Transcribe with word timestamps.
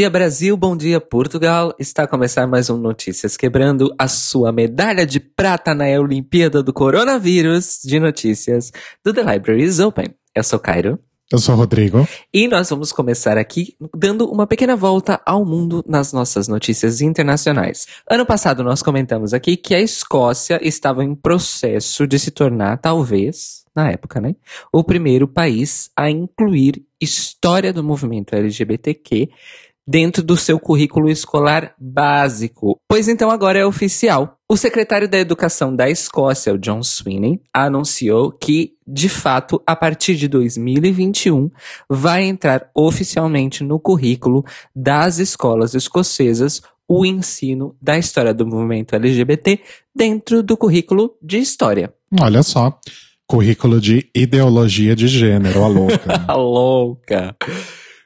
Bom 0.00 0.02
dia, 0.02 0.08
Brasil. 0.08 0.56
Bom 0.56 0.74
dia, 0.74 0.98
Portugal. 0.98 1.74
Está 1.78 2.04
a 2.04 2.06
começar 2.06 2.46
mais 2.46 2.70
um 2.70 2.78
Notícias 2.78 3.36
Quebrando 3.36 3.94
a 3.98 4.08
sua 4.08 4.50
medalha 4.50 5.04
de 5.04 5.20
prata 5.20 5.74
na 5.74 5.84
Olimpíada 6.00 6.62
do 6.62 6.72
Coronavírus 6.72 7.80
de 7.84 8.00
Notícias 8.00 8.72
do 9.04 9.12
The 9.12 9.20
Library 9.20 9.62
is 9.62 9.78
Open. 9.78 10.14
Eu 10.34 10.42
sou 10.42 10.58
Cairo. 10.58 10.98
Eu 11.30 11.38
sou 11.38 11.54
o 11.54 11.58
Rodrigo. 11.58 12.08
E 12.32 12.48
nós 12.48 12.70
vamos 12.70 12.92
começar 12.92 13.36
aqui 13.36 13.76
dando 13.94 14.24
uma 14.24 14.46
pequena 14.46 14.74
volta 14.74 15.20
ao 15.26 15.44
mundo 15.44 15.84
nas 15.86 16.14
nossas 16.14 16.48
notícias 16.48 17.02
internacionais. 17.02 17.86
Ano 18.10 18.24
passado 18.24 18.64
nós 18.64 18.82
comentamos 18.82 19.34
aqui 19.34 19.54
que 19.54 19.74
a 19.74 19.82
Escócia 19.82 20.58
estava 20.66 21.04
em 21.04 21.14
processo 21.14 22.06
de 22.06 22.18
se 22.18 22.30
tornar, 22.30 22.78
talvez, 22.78 23.64
na 23.76 23.90
época, 23.90 24.18
né, 24.18 24.34
o 24.72 24.82
primeiro 24.82 25.28
país 25.28 25.90
a 25.94 26.08
incluir 26.08 26.86
história 26.98 27.70
do 27.70 27.84
movimento 27.84 28.34
LGBTQ 28.34 29.28
dentro 29.90 30.22
do 30.22 30.36
seu 30.36 30.60
currículo 30.60 31.10
escolar 31.10 31.74
básico. 31.76 32.78
Pois 32.88 33.08
então 33.08 33.28
agora 33.28 33.58
é 33.58 33.66
oficial. 33.66 34.36
O 34.48 34.56
secretário 34.56 35.08
da 35.08 35.18
Educação 35.18 35.74
da 35.74 35.90
Escócia, 35.90 36.54
o 36.54 36.58
John 36.58 36.80
Sweeney, 36.80 37.40
anunciou 37.52 38.30
que, 38.30 38.74
de 38.86 39.08
fato, 39.08 39.60
a 39.66 39.74
partir 39.74 40.14
de 40.14 40.28
2021, 40.28 41.50
vai 41.88 42.22
entrar 42.22 42.70
oficialmente 42.72 43.64
no 43.64 43.80
currículo 43.80 44.44
das 44.74 45.18
escolas 45.18 45.74
escocesas 45.74 46.62
o 46.86 47.04
ensino 47.04 47.74
da 47.82 47.98
história 47.98 48.32
do 48.32 48.46
movimento 48.46 48.94
LGBT 48.94 49.58
dentro 49.94 50.40
do 50.40 50.56
currículo 50.56 51.16
de 51.20 51.38
história. 51.38 51.92
Olha 52.20 52.44
só. 52.44 52.78
Currículo 53.26 53.80
de 53.80 54.08
ideologia 54.14 54.94
de 54.94 55.08
gênero, 55.08 55.64
a 55.64 55.68
louca. 55.68 56.24
a 56.28 56.34
louca. 56.34 57.36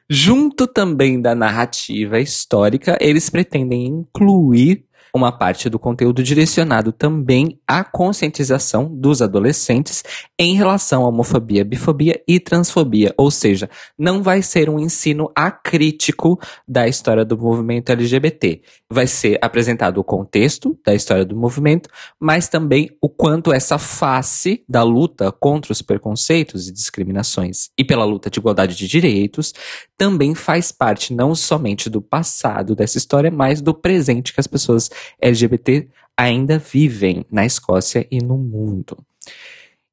Junto 0.09 0.67
também 0.67 1.19
da 1.19 1.33
narrativa 1.33 2.19
histórica, 2.19 2.95
eles 3.01 3.27
pretendem 3.27 3.87
incluir 3.87 4.85
uma 5.15 5.31
parte 5.31 5.69
do 5.69 5.79
conteúdo 5.79 6.21
direcionado 6.21 6.91
também 6.91 7.57
à 7.65 7.85
conscientização 7.85 8.93
dos 8.93 9.21
adolescentes 9.21 10.03
em 10.37 10.55
relação 10.55 11.05
à 11.05 11.07
homofobia, 11.07 11.63
bifobia 11.63 12.21
e 12.27 12.37
transfobia. 12.37 13.13
Ou 13.17 13.31
seja, 13.31 13.69
não 13.97 14.21
vai 14.21 14.41
ser 14.41 14.69
um 14.69 14.77
ensino 14.77 15.31
acrítico 15.33 16.37
da 16.67 16.85
história 16.85 17.23
do 17.23 17.37
movimento 17.37 17.91
LGBT. 17.91 18.61
Vai 18.91 19.07
ser 19.07 19.39
apresentado 19.41 19.99
o 19.99 20.03
contexto 20.03 20.77
da 20.85 20.93
história 20.93 21.23
do 21.23 21.35
movimento, 21.35 21.89
mas 22.19 22.49
também 22.49 22.89
o 23.01 23.07
quanto 23.07 23.53
essa 23.53 23.77
face 23.77 24.65
da 24.67 24.83
luta 24.83 25.31
contra 25.31 25.71
os 25.71 25.81
preconceitos 25.81 26.67
e 26.67 26.73
discriminações 26.73 27.69
e 27.77 27.85
pela 27.85 28.03
luta 28.03 28.29
de 28.29 28.37
igualdade 28.37 28.75
de 28.75 28.85
direitos 28.85 29.53
também 29.97 30.35
faz 30.35 30.71
parte 30.71 31.13
não 31.13 31.33
somente 31.33 31.89
do 31.89 32.01
passado 32.01 32.75
dessa 32.75 32.97
história, 32.97 33.31
mas 33.31 33.61
do 33.61 33.73
presente 33.73 34.33
que 34.33 34.39
as 34.39 34.47
pessoas 34.47 34.89
LGBT 35.19 35.87
ainda 36.17 36.57
vivem 36.57 37.25
na 37.31 37.45
Escócia 37.45 38.07
e 38.09 38.19
no 38.19 38.37
mundo. 38.37 38.97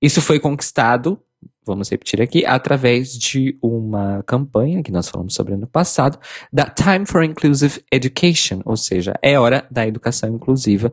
Isso 0.00 0.20
foi 0.20 0.40
conquistado, 0.40 1.20
vamos 1.64 1.88
repetir 1.88 2.20
aqui, 2.20 2.44
através 2.44 3.16
de 3.16 3.56
uma 3.62 4.22
campanha 4.24 4.82
que 4.82 4.92
nós 4.92 5.08
falamos 5.08 5.34
sobre 5.34 5.56
no 5.56 5.66
passado, 5.66 6.18
da 6.52 6.64
Time 6.64 7.06
for 7.06 7.22
Inclusive 7.22 7.84
Education, 7.90 8.60
ou 8.64 8.76
seja, 8.76 9.14
é 9.22 9.38
hora 9.38 9.66
da 9.70 9.86
educação 9.86 10.28
inclusiva 10.30 10.92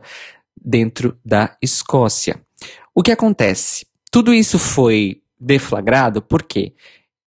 dentro 0.59 1.18
da 1.25 1.58
Escócia. 1.62 2.40
O 2.94 3.02
que 3.02 3.12
acontece? 3.12 3.88
Tudo 4.12 4.34
isso 4.34 4.59
foi 4.59 5.22
deflagrado 5.40 6.22
porque 6.22 6.74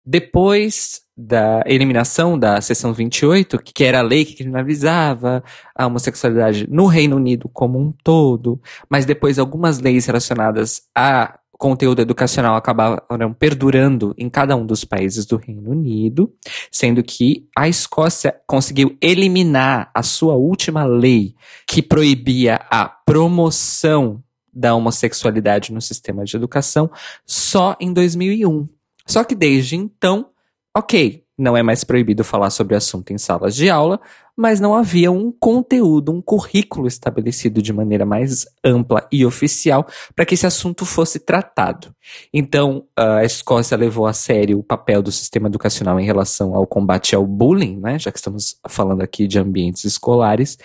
depois 0.06 1.02
da 1.18 1.64
eliminação 1.66 2.38
da 2.38 2.62
seção 2.62 2.94
28, 2.94 3.58
que 3.58 3.84
era 3.84 4.00
a 4.00 4.04
lei 4.04 4.24
que 4.24 4.36
criminalizava 4.36 5.44
a 5.76 5.88
homossexualidade 5.88 6.68
no 6.70 6.86
Reino 6.86 7.16
Unido 7.16 7.50
como 7.50 7.80
um 7.80 7.92
todo, 8.04 8.62
mas 8.88 9.06
depois 9.06 9.40
algumas 9.40 9.80
leis 9.80 10.06
relacionadas 10.06 10.84
a 10.96 11.40
conteúdo 11.58 12.02
educacional 12.02 12.56
acabaram 12.56 13.34
perdurando 13.34 14.14
em 14.16 14.30
cada 14.30 14.56
um 14.56 14.64
dos 14.64 14.86
países 14.86 15.26
do 15.26 15.38
Reino 15.38 15.72
Unido, 15.72 16.32
sendo 16.72 17.02
que 17.02 17.48
a 17.58 17.68
Escócia 17.68 18.36
conseguiu 18.46 18.96
eliminar 19.02 19.90
a 19.92 20.04
sua 20.04 20.36
última 20.36 20.86
lei 20.86 21.34
que 21.66 21.82
proibia 21.82 22.62
a 22.70 22.86
promoção 22.86 24.24
da 24.54 24.76
homossexualidade 24.76 25.74
no 25.74 25.82
sistema 25.82 26.24
de 26.24 26.36
educação 26.36 26.92
só 27.26 27.76
em 27.80 27.92
2001. 27.92 28.68
Só 29.06 29.24
que 29.24 29.34
desde 29.34 29.76
então 29.76 30.30
Ok, 30.78 31.24
não 31.36 31.58
é 31.58 31.64
mais 31.64 31.84
proibido 31.84 32.24
falar 32.24 32.52
sobre 32.52 32.76
o 32.76 32.78
assunto 32.78 33.12
em 33.12 33.18
salas 33.18 33.56
de 33.56 33.68
aula, 33.68 34.00
mas 34.38 34.60
não 34.60 34.76
havia 34.76 35.12
um 35.12 35.32
conteúdo, 35.32 36.12
um 36.12 36.22
currículo 36.22 36.86
estabelecido 36.86 37.64
de 37.64 37.74
maneira 37.74 38.06
mais 38.06 38.46
ampla 38.64 39.08
e 39.12 39.26
oficial 39.26 39.88
para 40.16 40.24
que 40.24 40.36
esse 40.36 40.46
assunto 40.46 40.86
fosse 40.86 41.18
tratado. 41.18 41.92
Então, 42.32 42.86
a 42.96 43.26
Escócia 43.26 43.76
levou 43.76 44.06
a 44.06 44.14
sério 44.14 44.60
o 44.60 44.64
papel 44.64 45.02
do 45.02 45.12
sistema 45.12 45.48
educacional 45.48 46.00
em 46.00 46.06
relação 46.06 46.54
ao 46.54 46.68
combate 46.68 47.16
ao 47.16 47.26
bullying, 47.26 47.80
né, 47.80 47.98
já 47.98 48.12
que 48.12 48.20
estamos 48.20 48.60
falando 48.68 49.02
aqui 49.02 49.26
de 49.26 49.40
ambientes 49.40 49.84
escolares, 49.84 50.60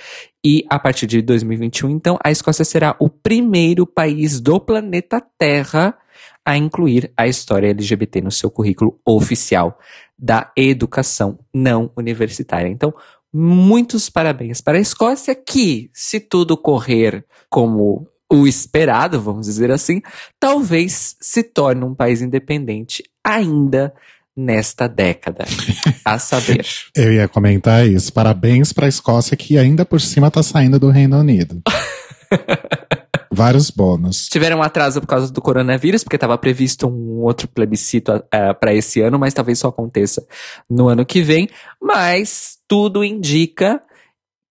e 0.44 0.62
a 0.68 0.78
partir 0.78 1.06
de 1.06 1.22
2021, 1.22 1.88
então, 1.88 2.18
a 2.22 2.30
Escócia 2.30 2.66
será 2.66 2.94
o 2.98 3.08
primeiro 3.08 3.86
país 3.86 4.42
do 4.42 4.60
planeta 4.60 5.22
Terra 5.38 5.96
a 6.44 6.56
incluir 6.56 7.12
a 7.16 7.26
história 7.26 7.70
LGBT 7.70 8.20
no 8.20 8.30
seu 8.30 8.50
currículo 8.50 8.98
oficial 9.06 9.78
da 10.18 10.50
educação 10.56 11.38
não 11.54 11.90
universitária. 11.96 12.68
Então, 12.68 12.92
muitos 13.32 14.10
parabéns 14.10 14.60
para 14.60 14.78
a 14.78 14.80
Escócia, 14.80 15.34
que, 15.34 15.90
se 15.92 16.20
tudo 16.20 16.56
correr 16.56 17.24
como 17.48 18.06
o 18.30 18.46
esperado, 18.46 19.20
vamos 19.20 19.46
dizer 19.46 19.70
assim, 19.70 20.00
talvez 20.40 21.16
se 21.20 21.42
torne 21.42 21.84
um 21.84 21.94
país 21.94 22.22
independente 22.22 23.02
ainda 23.22 23.92
nesta 24.36 24.88
década. 24.88 25.44
A 26.04 26.18
saber. 26.18 26.66
Eu 26.96 27.12
ia 27.12 27.28
comentar 27.28 27.86
isso. 27.86 28.12
Parabéns 28.12 28.72
para 28.72 28.86
a 28.86 28.88
Escócia, 28.88 29.36
que 29.36 29.58
ainda 29.58 29.84
por 29.84 30.00
cima 30.00 30.28
está 30.28 30.42
saindo 30.42 30.78
do 30.78 30.90
Reino 30.90 31.18
Unido. 31.18 31.62
Vários 33.34 33.70
bônus. 33.70 34.28
Tiveram 34.28 34.62
atraso 34.62 35.00
por 35.00 35.06
causa 35.06 35.32
do 35.32 35.40
coronavírus, 35.40 36.04
porque 36.04 36.16
estava 36.16 36.36
previsto 36.36 36.86
um 36.86 37.22
outro 37.22 37.48
plebiscito 37.48 38.12
uh, 38.12 38.22
eh, 38.30 38.52
para 38.52 38.74
esse 38.74 39.00
ano, 39.00 39.18
mas 39.18 39.32
talvez 39.32 39.58
só 39.58 39.68
aconteça 39.68 40.26
no 40.68 40.86
ano 40.86 41.06
que 41.06 41.22
vem. 41.22 41.48
Mas 41.80 42.58
tudo 42.68 43.02
indica 43.02 43.82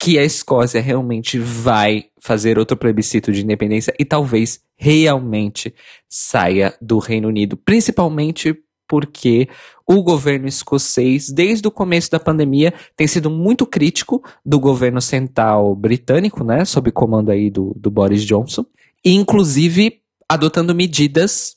que 0.02 0.18
a 0.18 0.24
Escócia 0.24 0.82
realmente 0.82 1.38
vai 1.38 2.06
fazer 2.20 2.58
outro 2.58 2.76
plebiscito 2.76 3.32
de 3.32 3.44
independência 3.44 3.94
e 4.00 4.04
talvez 4.04 4.60
realmente 4.76 5.76
saia 6.10 6.76
do 6.82 6.98
Reino 6.98 7.28
Unido, 7.28 7.56
principalmente 7.56 8.58
porque 8.92 9.48
o 9.88 10.04
governo 10.04 10.50
escocês, 10.50 11.30
desde 11.30 11.66
o 11.66 11.72
começo 11.72 12.12
da 12.12 12.20
pandemia, 12.20 12.74
tem 12.94 13.08
sido 13.08 13.30
muito 13.30 13.66
crítico 13.66 14.22
do 14.46 14.60
governo 14.60 15.00
central 15.00 15.74
britânico, 15.74 16.44
né, 16.44 16.66
sob 16.66 16.92
comando 16.92 17.32
aí 17.32 17.50
do, 17.50 17.74
do 17.78 17.90
Boris 17.90 18.22
Johnson, 18.26 18.66
e 19.04 19.14
inclusive 19.14 20.02
adotando 20.28 20.76
medidas 20.76 21.56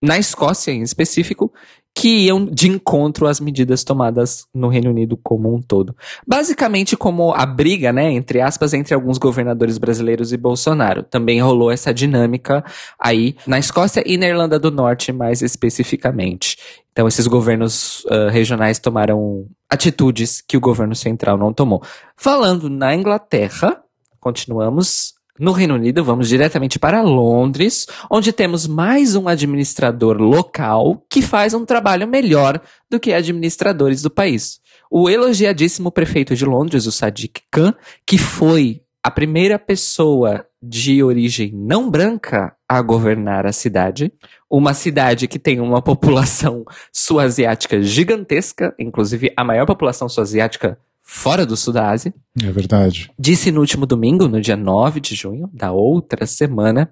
na 0.00 0.16
Escócia 0.16 0.70
em 0.70 0.82
específico 0.82 1.52
que 1.96 2.26
iam 2.26 2.44
de 2.44 2.68
encontro 2.68 3.26
às 3.26 3.40
medidas 3.40 3.82
tomadas 3.82 4.44
no 4.54 4.68
Reino 4.68 4.90
Unido 4.90 5.16
como 5.16 5.54
um 5.54 5.62
todo. 5.62 5.96
Basicamente 6.26 6.94
como 6.94 7.32
a 7.32 7.46
briga, 7.46 7.90
né, 7.90 8.12
entre 8.12 8.42
aspas, 8.42 8.74
entre 8.74 8.94
alguns 8.94 9.16
governadores 9.16 9.78
brasileiros 9.78 10.30
e 10.30 10.36
Bolsonaro. 10.36 11.02
Também 11.02 11.40
rolou 11.40 11.70
essa 11.70 11.94
dinâmica 11.94 12.62
aí 13.00 13.34
na 13.46 13.58
Escócia 13.58 14.02
e 14.04 14.18
na 14.18 14.26
Irlanda 14.26 14.58
do 14.58 14.70
Norte, 14.70 15.10
mais 15.10 15.40
especificamente. 15.40 16.58
Então 16.92 17.08
esses 17.08 17.26
governos 17.26 18.04
uh, 18.04 18.28
regionais 18.30 18.78
tomaram 18.78 19.46
atitudes 19.66 20.42
que 20.46 20.58
o 20.58 20.60
governo 20.60 20.94
central 20.94 21.38
não 21.38 21.50
tomou. 21.50 21.82
Falando 22.14 22.68
na 22.68 22.94
Inglaterra, 22.94 23.82
continuamos 24.20 25.15
no 25.38 25.52
Reino 25.52 25.74
Unido, 25.74 26.04
vamos 26.04 26.28
diretamente 26.28 26.78
para 26.78 27.02
Londres, 27.02 27.86
onde 28.10 28.32
temos 28.32 28.66
mais 28.66 29.14
um 29.14 29.28
administrador 29.28 30.16
local 30.18 31.04
que 31.10 31.22
faz 31.22 31.54
um 31.54 31.64
trabalho 31.64 32.06
melhor 32.08 32.60
do 32.90 32.98
que 32.98 33.12
administradores 33.12 34.02
do 34.02 34.10
país. 34.10 34.60
O 34.90 35.10
elogiadíssimo 35.10 35.90
prefeito 35.90 36.34
de 36.34 36.44
Londres, 36.44 36.86
o 36.86 36.92
Sadiq 36.92 37.42
Khan, 37.50 37.74
que 38.06 38.18
foi 38.18 38.82
a 39.02 39.10
primeira 39.10 39.58
pessoa 39.58 40.44
de 40.60 41.02
origem 41.02 41.52
não 41.54 41.88
branca 41.88 42.56
a 42.68 42.82
governar 42.82 43.46
a 43.46 43.52
cidade. 43.52 44.12
Uma 44.50 44.74
cidade 44.74 45.28
que 45.28 45.38
tem 45.38 45.60
uma 45.60 45.80
população 45.80 46.64
sul-asiática 46.92 47.80
gigantesca, 47.80 48.74
inclusive 48.78 49.32
a 49.36 49.44
maior 49.44 49.64
população 49.64 50.08
sul-asiática 50.08 50.76
fora 51.06 51.46
do 51.46 51.56
sul 51.56 51.72
da 51.72 51.88
Ásia. 51.88 52.12
É 52.42 52.50
verdade. 52.50 53.10
Disse 53.16 53.52
no 53.52 53.60
último 53.60 53.86
domingo, 53.86 54.26
no 54.26 54.40
dia 54.40 54.56
9 54.56 55.00
de 55.00 55.14
junho, 55.14 55.48
da 55.54 55.70
outra 55.70 56.26
semana, 56.26 56.90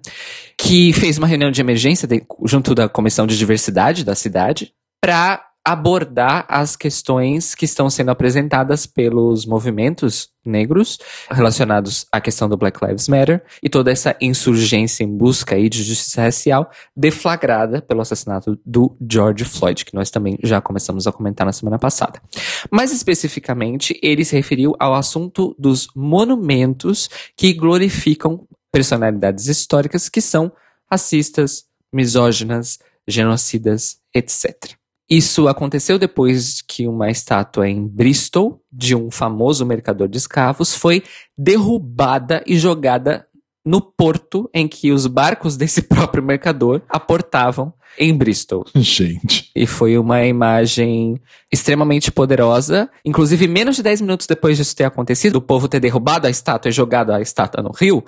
que 0.57 0.93
fez 0.93 1.17
uma 1.17 1.27
reunião 1.27 1.51
de 1.51 1.59
emergência 1.59 2.07
de, 2.07 2.25
junto 2.45 2.73
da 2.73 2.87
Comissão 2.87 3.27
de 3.27 3.37
Diversidade 3.37 4.05
da 4.05 4.15
cidade 4.15 4.71
para 5.01 5.45
abordar 5.65 6.45
as 6.47 6.75
questões 6.75 7.55
que 7.55 7.65
estão 7.65 7.89
sendo 7.89 8.11
apresentadas 8.11 8.85
pelos 8.85 9.47
movimentos 9.47 10.29
negros 10.45 10.99
relacionados 11.27 12.05
à 12.11 12.21
questão 12.21 12.47
do 12.47 12.55
Black 12.55 12.85
Lives 12.85 13.07
Matter 13.07 13.43
e 13.63 13.67
toda 13.67 13.91
essa 13.91 14.15
insurgência 14.21 15.03
em 15.03 15.17
busca 15.17 15.55
aí 15.55 15.67
de 15.67 15.81
justiça 15.81 16.21
racial 16.21 16.69
deflagrada 16.95 17.81
pelo 17.81 18.01
assassinato 18.01 18.59
do 18.63 18.95
George 19.11 19.43
Floyd, 19.43 19.83
que 19.83 19.95
nós 19.95 20.11
também 20.11 20.37
já 20.43 20.61
começamos 20.61 21.07
a 21.07 21.11
comentar 21.11 21.47
na 21.47 21.53
semana 21.53 21.79
passada. 21.79 22.21
Mais 22.69 22.91
especificamente, 22.91 23.99
ele 24.03 24.23
se 24.23 24.35
referiu 24.35 24.75
ao 24.79 24.93
assunto 24.93 25.55
dos 25.57 25.87
monumentos 25.95 27.09
que 27.35 27.53
glorificam 27.53 28.47
personalidades 28.71 29.47
históricas 29.47 30.09
que 30.09 30.21
são 30.21 30.51
racistas, 30.91 31.65
misóginas, 31.91 32.77
genocidas, 33.07 33.97
etc. 34.13 34.75
Isso 35.09 35.47
aconteceu 35.47 35.99
depois 35.99 36.61
que 36.61 36.87
uma 36.87 37.11
estátua 37.11 37.69
em 37.69 37.87
Bristol, 37.87 38.59
de 38.71 38.95
um 38.95 39.11
famoso 39.11 39.65
mercador 39.65 40.07
de 40.07 40.17
escravos, 40.17 40.73
foi 40.73 41.03
derrubada 41.37 42.43
e 42.47 42.57
jogada 42.57 43.27
no 43.63 43.81
porto 43.81 44.49
em 44.53 44.67
que 44.67 44.91
os 44.91 45.07
barcos 45.07 45.57
desse 45.57 45.83
próprio 45.83 46.23
mercador 46.23 46.81
aportavam 46.89 47.73
em 47.97 48.13
Bristol. 48.15 48.65
Gente. 48.75 49.49
E 49.55 49.65
foi 49.65 49.97
uma 49.97 50.23
imagem 50.25 51.19
extremamente 51.51 52.11
poderosa. 52.11 52.89
Inclusive, 53.03 53.47
menos 53.47 53.75
de 53.75 53.83
10 53.83 54.01
minutos 54.01 54.27
depois 54.27 54.57
disso 54.57 54.75
ter 54.75 54.83
acontecido, 54.83 55.37
o 55.37 55.41
povo 55.41 55.67
ter 55.67 55.79
derrubado 55.79 56.27
a 56.27 56.29
estátua 56.29 56.69
e 56.69 56.71
jogado 56.71 57.11
a 57.11 57.21
estátua 57.21 57.63
no 57.63 57.71
rio, 57.71 58.03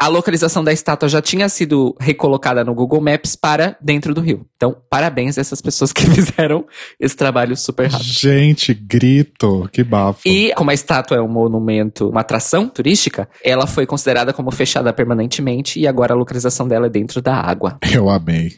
a 0.00 0.06
localização 0.06 0.62
da 0.62 0.72
estátua 0.72 1.08
já 1.08 1.20
tinha 1.20 1.48
sido 1.48 1.96
recolocada 1.98 2.64
no 2.64 2.72
Google 2.72 3.00
Maps 3.00 3.34
para 3.34 3.76
dentro 3.80 4.14
do 4.14 4.20
rio. 4.20 4.46
Então, 4.56 4.76
parabéns 4.88 5.36
a 5.36 5.40
essas 5.40 5.60
pessoas 5.60 5.92
que 5.92 6.02
fizeram 6.08 6.64
esse 7.00 7.16
trabalho 7.16 7.56
super 7.56 7.90
rápido. 7.90 8.06
Gente, 8.06 8.72
grito, 8.72 9.68
que 9.72 9.82
bafo. 9.82 10.20
E 10.24 10.54
como 10.54 10.70
a 10.70 10.74
estátua 10.74 11.16
é 11.16 11.20
um 11.20 11.28
monumento, 11.28 12.08
uma 12.08 12.20
atração 12.20 12.68
turística, 12.68 13.28
ela 13.42 13.66
foi 13.66 13.86
considerada 13.86 14.32
como 14.32 14.52
fechada 14.52 14.92
permanentemente 14.92 15.80
e 15.80 15.86
agora 15.86 16.14
a 16.14 16.16
localização 16.16 16.68
dela 16.68 16.86
é 16.86 16.90
dentro 16.90 17.20
da 17.20 17.34
água. 17.34 17.78
Eu 17.92 18.08
amei. 18.08 18.52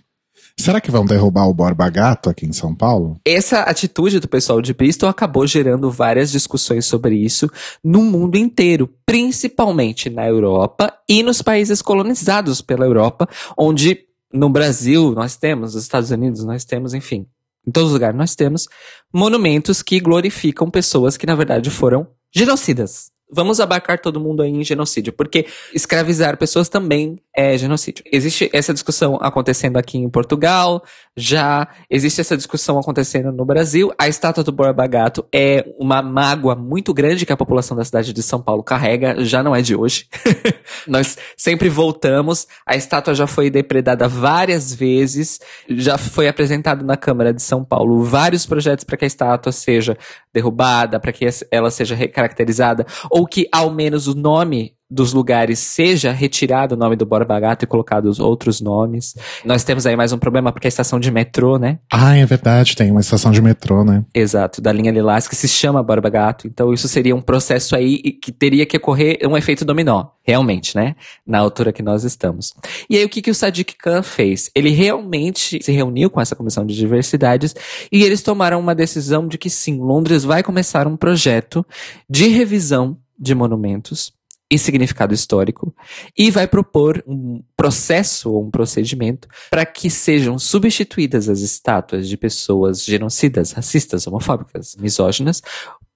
Será 0.61 0.79
que 0.79 0.91
vão 0.91 1.07
derrubar 1.07 1.49
o 1.49 1.55
Borba 1.55 1.89
Gato 1.89 2.29
aqui 2.29 2.45
em 2.45 2.53
São 2.53 2.75
Paulo? 2.75 3.19
Essa 3.25 3.61
atitude 3.61 4.21
do 4.21 4.29
pessoal 4.29 4.61
de 4.61 4.75
Bristol 4.75 5.09
acabou 5.09 5.47
gerando 5.47 5.91
várias 5.91 6.31
discussões 6.31 6.85
sobre 6.85 7.17
isso 7.17 7.51
no 7.83 8.03
mundo 8.03 8.37
inteiro, 8.37 8.87
principalmente 9.07 10.11
na 10.11 10.29
Europa 10.29 10.93
e 11.09 11.23
nos 11.23 11.41
países 11.41 11.81
colonizados 11.81 12.61
pela 12.61 12.85
Europa, 12.85 13.27
onde 13.57 14.01
no 14.31 14.51
Brasil 14.51 15.13
nós 15.13 15.35
temos, 15.35 15.75
nos 15.75 15.83
Estados 15.83 16.11
Unidos 16.11 16.45
nós 16.45 16.63
temos, 16.63 16.93
enfim, 16.93 17.27
em 17.67 17.71
todos 17.71 17.89
os 17.89 17.95
lugares 17.95 18.19
nós 18.19 18.35
temos 18.35 18.69
monumentos 19.11 19.83
que 19.83 19.99
glorificam 19.99 20.71
pessoas 20.71 21.17
que 21.17 21.27
na 21.27 21.35
verdade 21.35 21.71
foram 21.71 22.07
genocidas. 22.31 23.11
Vamos 23.33 23.61
abarcar 23.61 24.01
todo 24.01 24.21
mundo 24.21 24.43
aí 24.43 24.51
em 24.51 24.65
genocídio, 24.65 25.13
porque 25.13 25.47
escravizar 25.75 26.37
pessoas 26.37 26.69
também 26.69 27.19
é 27.37 27.57
genocídio. 27.57 28.05
Existe 28.11 28.51
essa 28.53 28.73
discussão 28.73 29.19
acontecendo 29.21 29.77
aqui 29.77 29.99
em 29.99 30.09
Portugal, 30.09 30.83
já 31.17 31.69
existe 31.89 32.21
essa 32.21 32.37
discussão 32.37 32.79
acontecendo 32.79 33.31
no 33.33 33.45
Brasil. 33.45 33.93
A 33.99 34.09
estátua 34.09 34.43
do 34.43 34.53
Borba 34.53 34.87
Gato 34.87 35.25
é 35.33 35.65
uma 35.79 36.03
mágoa 36.03 36.55
muito 36.55 36.93
grande 36.93 37.25
que 37.25 37.33
a 37.33 37.37
população 37.37 37.77
da 37.77 37.85
cidade 37.85 38.13
de 38.13 38.23
São 38.23 38.41
Paulo 38.41 38.63
carrega, 38.63 39.23
já 39.25 39.43
não 39.43 39.55
é 39.55 39.63
de 39.63 39.77
hoje. 39.77 40.07
Nós 40.87 41.17
sempre 41.37 41.69
voltamos. 41.69 42.47
A 42.67 42.77
estátua 42.77 43.15
já 43.15 43.27
foi 43.27 43.51
depredada 43.51 44.09
várias 44.09 44.75
vezes, 44.75 45.41
já 45.69 45.99
foi 45.99 46.29
apresentado 46.29 46.85
na 46.85 46.97
Câmara 46.97 47.33
de 47.33 47.43
São 47.43 47.65
Paulo 47.65 48.03
vários 48.03 48.47
projetos 48.47 48.85
para 48.85 48.97
que 48.97 49.05
a 49.05 49.07
estátua 49.07 49.53
seja 49.53 49.97
derrubada, 50.33 50.99
para 50.99 51.13
que 51.13 51.27
ela 51.51 51.71
seja 51.71 51.95
recaracterizada, 51.95 52.87
que 53.27 53.49
ao 53.53 53.71
menos 53.71 54.07
o 54.07 54.15
nome 54.15 54.75
dos 54.91 55.13
lugares 55.13 55.61
seja 55.61 56.11
retirado 56.11 56.75
o 56.75 56.79
nome 56.79 56.97
do 56.97 57.07
Borba 57.07 57.39
Gato 57.39 57.63
e 57.63 57.67
colocado 57.67 58.07
os 58.07 58.19
outros 58.19 58.61
nomes. 58.61 59.15
Nós 59.45 59.63
temos 59.63 59.87
aí 59.87 59.95
mais 59.95 60.13
um 60.13 60.19
problema 60.19 60.51
porque 60.51 60.67
a 60.67 60.69
estação 60.69 60.99
de 60.99 61.11
metrô, 61.11 61.59
né? 61.59 61.79
Ah, 61.91 62.17
é 62.17 62.27
verdade, 62.27 62.75
tem 62.75 62.91
uma 62.91 63.01
estação 63.01 63.31
de 63.31 63.41
metrô, 63.41 63.85
né? 63.85 64.05
Exato, 64.13 64.61
da 64.61 64.73
linha 64.73 64.91
Lilás 64.91 65.29
que 65.29 65.37
se 65.37 65.47
chama 65.47 65.83
Borba 65.83 66.11
Gato. 66.11 66.49
Então 66.49 66.73
isso 66.73 66.89
seria 66.89 67.15
um 67.15 67.21
processo 67.21 67.77
aí 67.77 67.99
que 67.99 68.33
teria 68.33 68.67
que 68.67 68.77
ocorrer 68.77 69.19
um 69.25 69.37
efeito 69.37 69.65
dominó, 69.65 70.07
realmente, 70.25 70.75
né? 70.75 70.97
Na 71.25 71.39
altura 71.39 71.73
que 71.73 71.83
nós 71.83 72.03
estamos. 72.03 72.53
E 72.89 72.97
aí 72.97 73.05
o 73.05 73.09
que, 73.09 73.23
que 73.23 73.31
o 73.31 73.35
Sadiq 73.35 73.77
Khan 73.79 74.03
fez? 74.03 74.51
Ele 74.57 74.71
realmente 74.71 75.63
se 75.63 75.71
reuniu 75.71 76.11
com 76.11 76.21
essa 76.21 76.35
comissão 76.35 76.67
de 76.67 76.75
diversidades 76.75 77.55
e 77.93 78.03
eles 78.03 78.23
tomaram 78.23 78.59
uma 78.59 78.75
decisão 78.75 79.29
de 79.29 79.39
que 79.39 79.49
sim, 79.49 79.79
Londres 79.79 80.25
vai 80.25 80.43
começar 80.43 80.89
um 80.89 80.97
projeto 80.97 81.65
de 82.09 82.27
revisão 82.27 82.97
de 83.21 83.35
monumentos 83.35 84.13
e 84.51 84.59
significado 84.59 85.15
histórico 85.15 85.73
e 86.19 86.31
vai 86.31 86.49
propor 86.49 87.03
um 87.07 87.41
processo 87.57 88.33
ou 88.33 88.45
um 88.45 88.51
procedimento 88.51 89.29
para 89.49 89.65
que 89.65 89.89
sejam 89.89 90.39
substituídas 90.39 91.29
as 91.29 91.41
estátuas 91.41 92.09
de 92.09 92.17
pessoas 92.17 92.85
genocidas, 92.85 93.53
racistas, 93.53 94.07
homofóbicas, 94.09 94.75
misóginas 94.77 95.41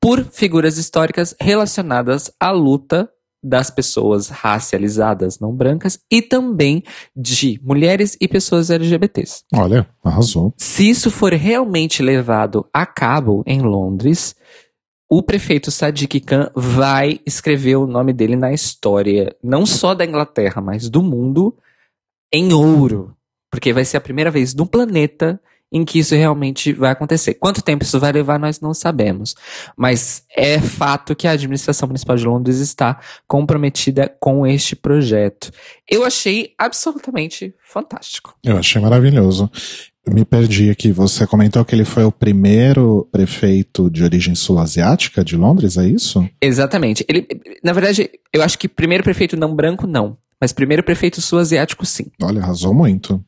por 0.01 0.25
figuras 0.25 0.79
históricas 0.79 1.35
relacionadas 1.41 2.31
à 2.39 2.53
luta 2.53 3.11
das 3.45 3.71
pessoas 3.71 4.29
racializadas 4.29 5.39
não 5.39 5.53
brancas 5.53 5.99
e 6.11 6.23
também 6.23 6.83
de 7.15 7.61
mulheres 7.63 8.17
e 8.19 8.27
pessoas 8.27 8.71
LGBTs. 8.71 9.45
Olha, 9.53 9.87
arrasou. 10.03 10.55
Se 10.57 10.89
isso 10.89 11.11
for 11.11 11.33
realmente 11.35 12.03
levado 12.03 12.67
a 12.73 12.87
cabo 12.87 13.43
em 13.47 13.61
Londres, 13.61 14.35
o 15.17 15.23
prefeito 15.23 15.71
Sadiq 15.71 16.21
Khan 16.21 16.51
vai 16.57 17.21
escrever 17.25 17.77
o 17.77 17.87
nome 17.87 18.13
dele 18.13 18.35
na 18.35 18.53
história, 18.53 19.37
não 19.41 19.65
só 19.65 19.95
da 19.95 20.05
Inglaterra, 20.05 20.61
mas 20.61 20.89
do 20.89 21.05
mundo, 21.05 21.57
em 22.33 22.53
ouro. 22.53 23.17
Porque 23.49 23.73
vai 23.73 23.85
ser 23.85 23.97
a 23.97 24.01
primeira 24.01 24.29
vez 24.29 24.55
no 24.55 24.67
planeta 24.67 25.41
em 25.71 25.85
que 25.85 26.01
isso 26.01 26.17
realmente 26.17 26.73
vai 26.73 26.91
acontecer. 26.91 27.35
Quanto 27.35 27.63
tempo 27.63 27.85
isso 27.85 28.01
vai 28.01 28.11
levar, 28.11 28.41
nós 28.41 28.59
não 28.61 28.75
sabemos. 28.75 29.37
Mas 29.77 30.25
é 30.37 30.61
fato 30.61 31.15
que 31.15 31.29
a 31.29 31.33
administração 31.33 31.87
municipal 31.87 32.17
de 32.17 32.25
Londres 32.25 32.59
está 32.59 32.99
comprometida 33.25 34.13
com 34.19 34.45
este 34.45 34.75
projeto. 34.75 35.53
Eu 35.89 36.05
achei 36.05 36.55
absolutamente 36.59 37.55
fantástico. 37.65 38.37
Eu 38.43 38.59
achei 38.59 38.83
maravilhoso. 38.83 39.49
Me 40.07 40.25
perdi 40.25 40.71
aqui. 40.71 40.93
Você 40.93 41.27
comentou 41.27 41.65
que 41.65 41.75
ele 41.75 41.85
foi 41.85 42.05
o 42.05 42.13
primeiro 42.13 43.09
prefeito 43.11 43.91
de 43.91 44.05
origem 44.05 44.35
sul-asiática 44.35 45.25
de 45.25 45.37
Londres, 45.37 45.77
é 45.79 45.87
isso? 45.87 46.29
Exatamente. 46.41 47.05
Ele, 47.09 47.27
na 47.63 47.73
verdade, 47.73 48.11
eu 48.33 48.43
acho 48.43 48.59
que 48.59 48.69
primeiro 48.69 49.03
prefeito 49.03 49.37
não 49.37 49.55
branco, 49.55 49.87
não. 49.87 50.17
Mas 50.41 50.53
primeiro 50.53 50.83
prefeito 50.83 51.23
sul-asiático, 51.23 51.87
sim. 51.87 52.07
Olha, 52.23 52.43
arrasou 52.43 52.75
muito. 52.75 53.25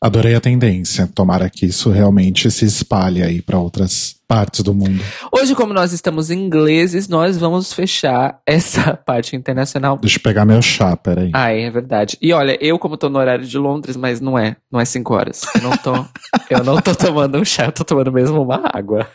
Adorei 0.00 0.34
a 0.34 0.40
tendência. 0.40 1.08
Tomara 1.14 1.48
que 1.48 1.66
isso 1.66 1.90
realmente 1.90 2.50
se 2.50 2.64
espalhe 2.64 3.22
aí 3.22 3.40
para 3.40 3.58
outras 3.58 4.16
partes 4.26 4.62
do 4.62 4.72
mundo. 4.72 5.02
Hoje, 5.30 5.54
como 5.54 5.74
nós 5.74 5.92
estamos 5.92 6.30
ingleses, 6.30 7.06
nós 7.06 7.36
vamos 7.36 7.72
fechar 7.72 8.40
essa 8.46 8.96
parte 9.06 9.36
internacional. 9.36 9.98
Deixa 9.98 10.16
eu 10.18 10.22
pegar 10.22 10.44
meu 10.44 10.62
chá, 10.62 10.96
peraí. 10.96 11.30
Ah, 11.34 11.52
é 11.52 11.70
verdade. 11.70 12.16
E 12.20 12.32
olha, 12.32 12.56
eu 12.60 12.78
como 12.78 12.96
tô 12.96 13.08
no 13.08 13.18
horário 13.18 13.46
de 13.46 13.58
Londres, 13.58 13.96
mas 13.96 14.20
não 14.20 14.38
é, 14.38 14.56
não 14.70 14.80
é 14.80 14.84
cinco 14.84 15.14
horas. 15.14 15.42
Eu 15.54 15.60
não 15.60 15.76
tô, 15.76 15.94
eu 16.48 16.64
não 16.64 16.80
tô 16.80 16.94
tomando 16.94 17.38
um 17.38 17.44
chá, 17.44 17.66
eu 17.66 17.72
tô 17.72 17.84
tomando 17.84 18.10
mesmo 18.10 18.42
uma 18.42 18.62
água. 18.72 19.06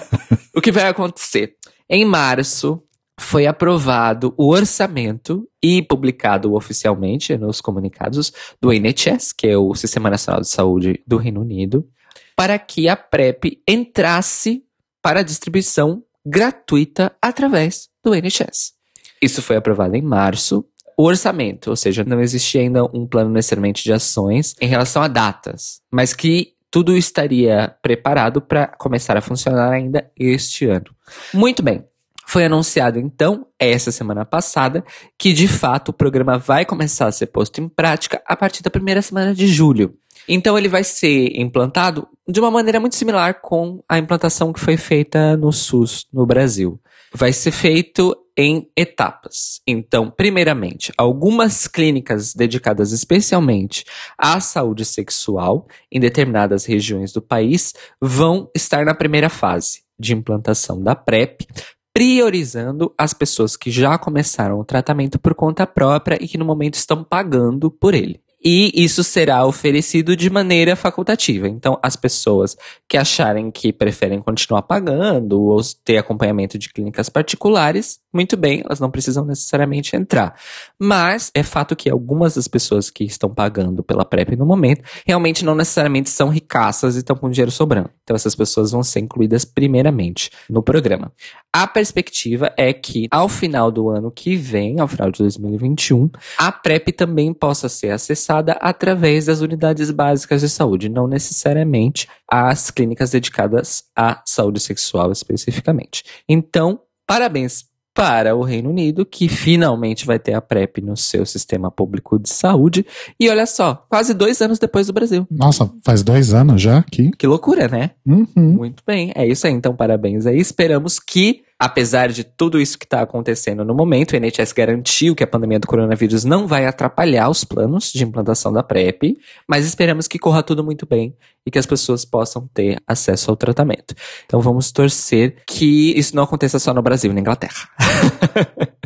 o 0.54 0.60
que 0.60 0.70
vai 0.70 0.88
acontecer? 0.88 1.54
Em 1.88 2.04
março, 2.04 2.82
foi 3.18 3.46
aprovado 3.46 4.34
o 4.36 4.52
orçamento 4.52 5.48
e 5.62 5.82
publicado 5.82 6.54
oficialmente 6.54 7.36
nos 7.36 7.60
comunicados 7.60 8.32
do 8.60 8.72
NHS, 8.72 9.32
que 9.32 9.48
é 9.48 9.56
o 9.56 9.74
Sistema 9.74 10.10
Nacional 10.10 10.42
de 10.42 10.48
Saúde 10.48 11.02
do 11.06 11.16
Reino 11.16 11.40
Unido, 11.40 11.88
para 12.36 12.58
que 12.58 12.88
a 12.88 12.96
PrEP 12.96 13.62
entrasse 13.66 14.62
para 15.02 15.22
distribuição 15.22 16.02
gratuita 16.24 17.16
através 17.22 17.88
do 18.04 18.14
NHS. 18.14 18.74
Isso 19.22 19.40
foi 19.40 19.56
aprovado 19.56 19.96
em 19.96 20.02
março. 20.02 20.64
O 20.98 21.04
orçamento, 21.04 21.70
ou 21.70 21.76
seja, 21.76 22.04
não 22.04 22.20
existia 22.20 22.60
ainda 22.60 22.84
um 22.84 23.06
plano 23.06 23.30
necessariamente 23.30 23.84
de 23.84 23.92
ações 23.92 24.54
em 24.60 24.66
relação 24.66 25.02
a 25.02 25.08
datas, 25.08 25.80
mas 25.90 26.12
que 26.12 26.54
tudo 26.70 26.96
estaria 26.96 27.74
preparado 27.80 28.40
para 28.40 28.66
começar 28.66 29.16
a 29.16 29.22
funcionar 29.22 29.72
ainda 29.72 30.10
este 30.18 30.66
ano. 30.66 30.86
Muito 31.32 31.62
bem. 31.62 31.84
Foi 32.26 32.44
anunciado 32.44 32.98
então, 32.98 33.46
essa 33.58 33.92
semana 33.92 34.24
passada, 34.24 34.84
que 35.16 35.32
de 35.32 35.46
fato 35.46 35.90
o 35.90 35.92
programa 35.92 36.36
vai 36.38 36.64
começar 36.64 37.06
a 37.06 37.12
ser 37.12 37.26
posto 37.26 37.60
em 37.60 37.68
prática 37.68 38.20
a 38.26 38.36
partir 38.36 38.62
da 38.62 38.70
primeira 38.70 39.00
semana 39.00 39.32
de 39.32 39.46
julho. 39.46 39.94
Então 40.28 40.58
ele 40.58 40.68
vai 40.68 40.82
ser 40.82 41.30
implantado 41.38 42.08
de 42.28 42.40
uma 42.40 42.50
maneira 42.50 42.80
muito 42.80 42.96
similar 42.96 43.40
com 43.40 43.82
a 43.88 43.96
implantação 43.96 44.52
que 44.52 44.58
foi 44.58 44.76
feita 44.76 45.36
no 45.36 45.52
SUS 45.52 46.06
no 46.12 46.26
Brasil. 46.26 46.80
Vai 47.14 47.32
ser 47.32 47.52
feito 47.52 48.16
em 48.36 48.68
etapas. 48.76 49.62
Então, 49.66 50.10
primeiramente, 50.10 50.92
algumas 50.98 51.66
clínicas 51.66 52.34
dedicadas 52.34 52.92
especialmente 52.92 53.84
à 54.18 54.40
saúde 54.40 54.84
sexual 54.84 55.66
em 55.90 55.98
determinadas 56.00 56.66
regiões 56.66 57.12
do 57.12 57.22
país 57.22 57.72
vão 58.00 58.50
estar 58.54 58.84
na 58.84 58.94
primeira 58.94 59.30
fase 59.30 59.86
de 59.98 60.12
implantação 60.12 60.82
da 60.82 60.94
PrEP, 60.94 61.46
priorizando 61.96 62.92
as 62.98 63.14
pessoas 63.14 63.56
que 63.56 63.70
já 63.70 63.96
começaram 63.96 64.60
o 64.60 64.64
tratamento 64.66 65.18
por 65.18 65.34
conta 65.34 65.66
própria 65.66 66.22
e 66.22 66.28
que 66.28 66.36
no 66.36 66.44
momento 66.44 66.74
estão 66.74 67.02
pagando 67.02 67.70
por 67.70 67.94
ele 67.94 68.20
e 68.48 68.70
isso 68.74 69.02
será 69.02 69.44
oferecido 69.44 70.14
de 70.14 70.30
maneira 70.30 70.76
facultativa. 70.76 71.48
Então, 71.48 71.76
as 71.82 71.96
pessoas 71.96 72.56
que 72.88 72.96
acharem 72.96 73.50
que 73.50 73.72
preferem 73.72 74.20
continuar 74.20 74.62
pagando 74.62 75.42
ou 75.42 75.60
ter 75.84 75.96
acompanhamento 75.96 76.56
de 76.56 76.68
clínicas 76.68 77.08
particulares, 77.08 77.98
muito 78.16 78.36
bem, 78.36 78.62
elas 78.64 78.80
não 78.80 78.90
precisam 78.90 79.24
necessariamente 79.24 79.94
entrar. 79.94 80.34
Mas 80.78 81.30
é 81.34 81.42
fato 81.42 81.76
que 81.76 81.88
algumas 81.88 82.34
das 82.34 82.48
pessoas 82.48 82.90
que 82.90 83.04
estão 83.04 83.32
pagando 83.32 83.82
pela 83.82 84.04
PrEP 84.04 84.34
no 84.36 84.44
momento 84.44 84.82
realmente 85.06 85.44
não 85.44 85.54
necessariamente 85.54 86.10
são 86.10 86.28
ricaças 86.28 86.96
e 86.96 86.98
estão 86.98 87.14
com 87.14 87.30
dinheiro 87.30 87.52
sobrando. 87.52 87.90
Então, 88.02 88.16
essas 88.16 88.34
pessoas 88.34 88.72
vão 88.72 88.82
ser 88.82 89.00
incluídas 89.00 89.44
primeiramente 89.44 90.30
no 90.50 90.62
programa. 90.62 91.12
A 91.52 91.66
perspectiva 91.66 92.52
é 92.56 92.72
que, 92.72 93.06
ao 93.10 93.28
final 93.28 93.70
do 93.70 93.88
ano 93.88 94.10
que 94.10 94.36
vem, 94.36 94.80
ao 94.80 94.88
final 94.88 95.10
de 95.10 95.18
2021, 95.18 96.10
a 96.38 96.50
PrEP 96.50 96.88
também 96.92 97.32
possa 97.32 97.68
ser 97.68 97.90
acessada 97.90 98.52
através 98.60 99.26
das 99.26 99.40
unidades 99.40 99.90
básicas 99.90 100.40
de 100.40 100.48
saúde, 100.48 100.88
não 100.88 101.06
necessariamente 101.06 102.08
as 102.30 102.70
clínicas 102.70 103.10
dedicadas 103.10 103.84
à 103.94 104.22
saúde 104.26 104.60
sexual 104.60 105.12
especificamente. 105.12 106.02
Então, 106.28 106.80
parabéns 107.06 107.64
para 107.96 108.36
o 108.36 108.42
Reino 108.42 108.68
Unido, 108.68 109.06
que 109.06 109.26
finalmente 109.26 110.04
vai 110.04 110.18
ter 110.18 110.34
a 110.34 110.40
PrEP 110.42 110.82
no 110.82 110.94
seu 110.98 111.24
sistema 111.24 111.70
público 111.70 112.18
de 112.18 112.28
saúde. 112.28 112.84
E 113.18 113.26
olha 113.30 113.46
só, 113.46 113.86
quase 113.88 114.12
dois 114.12 114.42
anos 114.42 114.58
depois 114.58 114.86
do 114.86 114.92
Brasil. 114.92 115.26
Nossa, 115.30 115.72
faz 115.82 116.02
dois 116.02 116.34
anos 116.34 116.60
já 116.60 116.76
aqui. 116.76 117.10
Que 117.16 117.26
loucura, 117.26 117.66
né? 117.68 117.92
Uhum. 118.06 118.26
Muito 118.36 118.82
bem, 118.86 119.12
é 119.16 119.26
isso 119.26 119.46
aí. 119.46 119.52
Então, 119.54 119.74
parabéns 119.74 120.26
aí. 120.26 120.38
Esperamos 120.38 121.00
que 121.00 121.45
Apesar 121.58 122.10
de 122.10 122.22
tudo 122.22 122.60
isso 122.60 122.78
que 122.78 122.84
está 122.84 123.00
acontecendo 123.00 123.64
no 123.64 123.74
momento, 123.74 124.12
o 124.12 124.16
NHS 124.16 124.52
garantiu 124.52 125.14
que 125.14 125.24
a 125.24 125.26
pandemia 125.26 125.58
do 125.58 125.66
coronavírus 125.66 126.22
não 126.22 126.46
vai 126.46 126.66
atrapalhar 126.66 127.30
os 127.30 127.44
planos 127.44 127.90
de 127.90 128.04
implantação 128.04 128.52
da 128.52 128.62
PrEP, 128.62 129.16
mas 129.48 129.64
esperamos 129.64 130.06
que 130.06 130.18
corra 130.18 130.42
tudo 130.42 130.62
muito 130.62 130.84
bem 130.84 131.16
e 131.46 131.50
que 131.50 131.58
as 131.58 131.64
pessoas 131.64 132.04
possam 132.04 132.46
ter 132.52 132.78
acesso 132.86 133.30
ao 133.30 133.36
tratamento. 133.36 133.94
Então 134.26 134.40
vamos 134.40 134.70
torcer 134.70 135.36
que 135.46 135.98
isso 135.98 136.14
não 136.14 136.24
aconteça 136.24 136.58
só 136.58 136.74
no 136.74 136.82
Brasil 136.82 137.10
e 137.10 137.14
na 137.14 137.20
Inglaterra. 137.20 137.68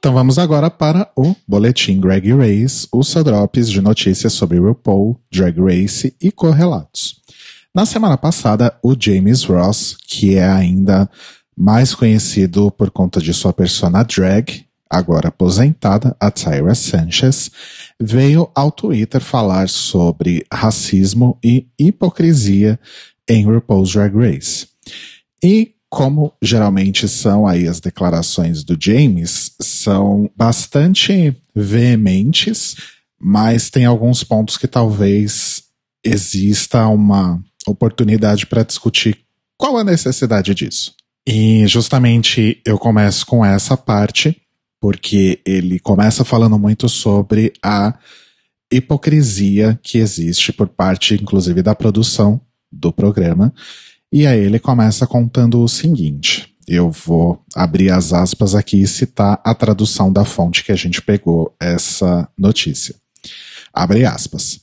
Então 0.00 0.14
vamos 0.14 0.38
agora 0.38 0.70
para 0.70 1.12
o 1.14 1.36
Boletim 1.46 2.00
Greg 2.00 2.32
Race, 2.32 2.88
o 2.90 3.04
seu 3.04 3.22
drops 3.22 3.68
de 3.68 3.82
notícias 3.82 4.32
sobre 4.32 4.58
RuPaul, 4.58 5.20
Drag 5.30 5.60
Race 5.60 6.16
e 6.18 6.32
correlatos. 6.32 7.19
Na 7.72 7.86
semana 7.86 8.18
passada, 8.18 8.76
o 8.82 8.96
James 8.98 9.44
Ross, 9.44 9.96
que 10.08 10.34
é 10.34 10.48
ainda 10.48 11.08
mais 11.56 11.94
conhecido 11.94 12.68
por 12.68 12.90
conta 12.90 13.20
de 13.20 13.32
sua 13.32 13.52
persona 13.52 14.02
drag, 14.02 14.66
agora 14.90 15.28
aposentada, 15.28 16.16
a 16.18 16.32
Tyra 16.32 16.74
Sanchez, 16.74 17.48
veio 18.00 18.50
ao 18.56 18.72
Twitter 18.72 19.20
falar 19.20 19.68
sobre 19.68 20.44
racismo 20.52 21.38
e 21.44 21.68
hipocrisia 21.78 22.76
em 23.28 23.44
RuPaul's 23.44 23.92
Drag 23.92 24.16
Race. 24.16 24.66
E 25.40 25.74
como 25.88 26.32
geralmente 26.42 27.06
são 27.06 27.46
aí 27.46 27.68
as 27.68 27.78
declarações 27.78 28.64
do 28.64 28.76
James, 28.80 29.52
são 29.60 30.28
bastante 30.36 31.36
veementes, 31.54 32.74
mas 33.16 33.70
tem 33.70 33.84
alguns 33.84 34.24
pontos 34.24 34.56
que 34.58 34.66
talvez 34.66 35.62
exista 36.04 36.88
uma 36.88 37.40
oportunidade 37.70 38.46
para 38.46 38.62
discutir 38.62 39.18
qual 39.56 39.76
a 39.76 39.84
necessidade 39.84 40.54
disso. 40.54 40.94
E 41.26 41.66
justamente 41.66 42.60
eu 42.64 42.78
começo 42.78 43.26
com 43.26 43.44
essa 43.44 43.76
parte, 43.76 44.40
porque 44.80 45.40
ele 45.44 45.78
começa 45.78 46.24
falando 46.24 46.58
muito 46.58 46.88
sobre 46.88 47.52
a 47.62 47.94
hipocrisia 48.72 49.78
que 49.82 49.98
existe 49.98 50.52
por 50.52 50.68
parte, 50.68 51.14
inclusive, 51.14 51.62
da 51.62 51.74
produção 51.74 52.40
do 52.72 52.92
programa. 52.92 53.52
E 54.12 54.26
aí 54.26 54.40
ele 54.40 54.58
começa 54.58 55.06
contando 55.06 55.60
o 55.60 55.68
seguinte: 55.68 56.54
eu 56.66 56.90
vou 56.90 57.42
abrir 57.54 57.90
as 57.90 58.12
aspas 58.12 58.54
aqui 58.54 58.80
e 58.80 58.86
citar 58.86 59.40
a 59.44 59.54
tradução 59.54 60.12
da 60.12 60.24
fonte 60.24 60.64
que 60.64 60.72
a 60.72 60.76
gente 60.76 61.02
pegou 61.02 61.54
essa 61.60 62.28
notícia. 62.38 62.94
Abre 63.72 64.04
aspas. 64.04 64.60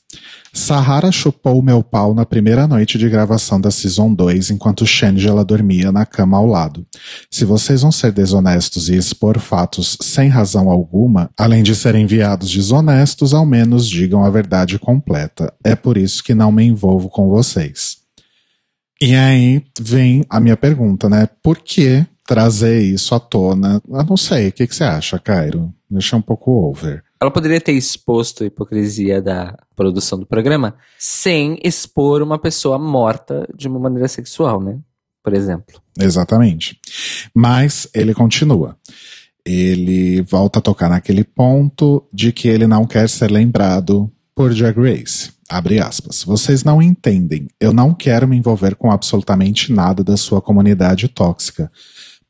Sahara 0.54 1.12
chupou 1.12 1.62
meu 1.62 1.84
pau 1.84 2.14
na 2.14 2.26
primeira 2.26 2.68
noite 2.68 2.98
de 2.98 3.10
gravação 3.10 3.60
da 3.60 3.70
Season 3.70 4.14
2 4.14 4.52
enquanto 4.52 4.86
Shangela 4.86 5.44
dormia 5.44 5.92
na 5.92 6.06
cama 6.06 6.38
ao 6.38 6.46
lado. 6.46 6.86
Se 7.30 7.46
vocês 7.46 7.82
vão 7.82 7.92
ser 7.92 8.12
desonestos 8.12 8.90
e 8.90 8.96
expor 8.96 9.40
fatos 9.40 9.98
sem 10.02 10.30
razão 10.30 10.70
alguma, 10.70 11.30
além 11.38 11.64
de 11.64 11.76
serem 11.76 12.04
enviados 12.04 12.52
desonestos, 12.52 13.34
ao 13.34 13.46
menos 13.46 13.88
digam 13.88 14.24
a 14.24 14.30
verdade 14.30 14.80
completa. 14.80 15.54
É 15.64 15.76
por 15.76 15.98
isso 15.98 16.24
que 16.24 16.34
não 16.34 16.52
me 16.52 16.64
envolvo 16.64 17.10
com 17.10 17.30
vocês. 17.30 17.98
E 19.02 19.14
aí 19.14 19.64
vem 19.80 20.26
a 20.30 20.40
minha 20.40 20.58
pergunta, 20.58 21.08
né? 21.08 21.30
Por 21.44 21.60
que 21.60 22.06
trazer 22.28 22.82
isso 22.82 23.14
à 23.14 23.20
tona? 23.20 23.82
Eu 23.88 24.04
não 24.04 24.18
sei, 24.18 24.48
o 24.48 24.52
que, 24.52 24.66
que 24.66 24.76
você 24.76 24.84
acha, 24.84 25.20
Cairo? 25.20 25.72
Deixa 25.90 26.18
um 26.18 26.22
pouco 26.22 26.52
over. 26.52 27.04
Ela 27.20 27.32
poderia 27.32 27.60
ter 27.60 27.74
exposto 27.74 28.44
a 28.44 28.48
hipocrisia 28.48 29.22
da 29.22 29.58
produção 29.76 30.20
do 30.20 30.26
programa 30.26 30.76
sem 31.00 31.60
expor 31.64 32.22
uma 32.22 32.38
pessoa 32.38 32.78
morta 32.78 33.48
de 33.56 33.68
uma 33.68 33.80
maneira 33.80 34.08
sexual, 34.08 34.62
né? 34.62 34.80
Por 35.24 35.34
exemplo. 35.34 35.82
Exatamente. 36.00 36.80
Mas 37.34 37.88
ele 37.94 38.14
continua. 38.14 38.78
Ele 39.44 40.22
volta 40.22 40.60
a 40.60 40.62
tocar 40.62 40.90
naquele 40.90 41.24
ponto 41.24 42.08
de 42.14 42.32
que 42.32 42.48
ele 42.48 42.68
não 42.68 42.86
quer 42.86 43.10
ser 43.10 43.32
lembrado 43.32 44.12
por 44.36 44.54
Drag 44.54 44.78
Race. 44.78 45.32
Abre 45.50 45.80
aspas. 45.80 46.24
Vocês 46.24 46.64
não 46.64 46.82
entendem. 46.82 47.48
Eu 47.60 47.74
não 47.74 47.94
quero 47.94 48.28
me 48.28 48.38
envolver 48.38 48.76
com 48.76 48.92
absolutamente 48.92 49.72
nada 49.72 50.04
da 50.04 50.18
sua 50.18 50.42
comunidade 50.42 51.08
tóxica. 51.08 51.72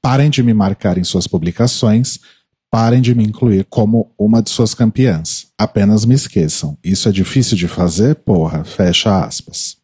Parem 0.02 0.30
de 0.30 0.42
me 0.42 0.54
marcar 0.54 0.98
em 0.98 1.04
suas 1.04 1.28
publicações 1.28 2.20
Parem 2.70 3.02
de 3.02 3.16
me 3.16 3.24
incluir 3.24 3.66
como 3.70 4.12
uma 4.18 4.42
de 4.42 4.50
suas 4.50 4.74
campeãs. 4.74 5.48
Apenas 5.58 6.06
me 6.06 6.16
esqueçam. 6.16 6.78
Isso 6.84 7.08
é 7.08 7.12
difícil 7.12 7.56
de 7.56 7.68
fazer? 7.68 8.16
Porra, 8.16 8.64
fecha 8.64 9.24
aspas. 9.24 9.78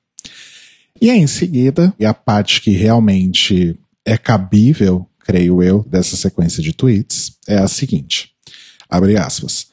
E 1.02 1.10
aí, 1.10 1.20
em 1.20 1.28
seguida, 1.28 1.94
e 2.00 2.06
a 2.06 2.14
parte 2.14 2.62
que 2.62 2.72
realmente 2.72 3.78
é 4.06 4.18
cabível, 4.18 5.08
creio 5.20 5.64
eu, 5.64 5.86
dessa 5.90 6.16
sequência 6.16 6.62
de 6.62 6.74
tweets, 6.74 7.38
é 7.48 7.58
a 7.58 7.68
seguinte. 7.68 8.32
Abre 8.90 9.18
aspas. 9.18 9.68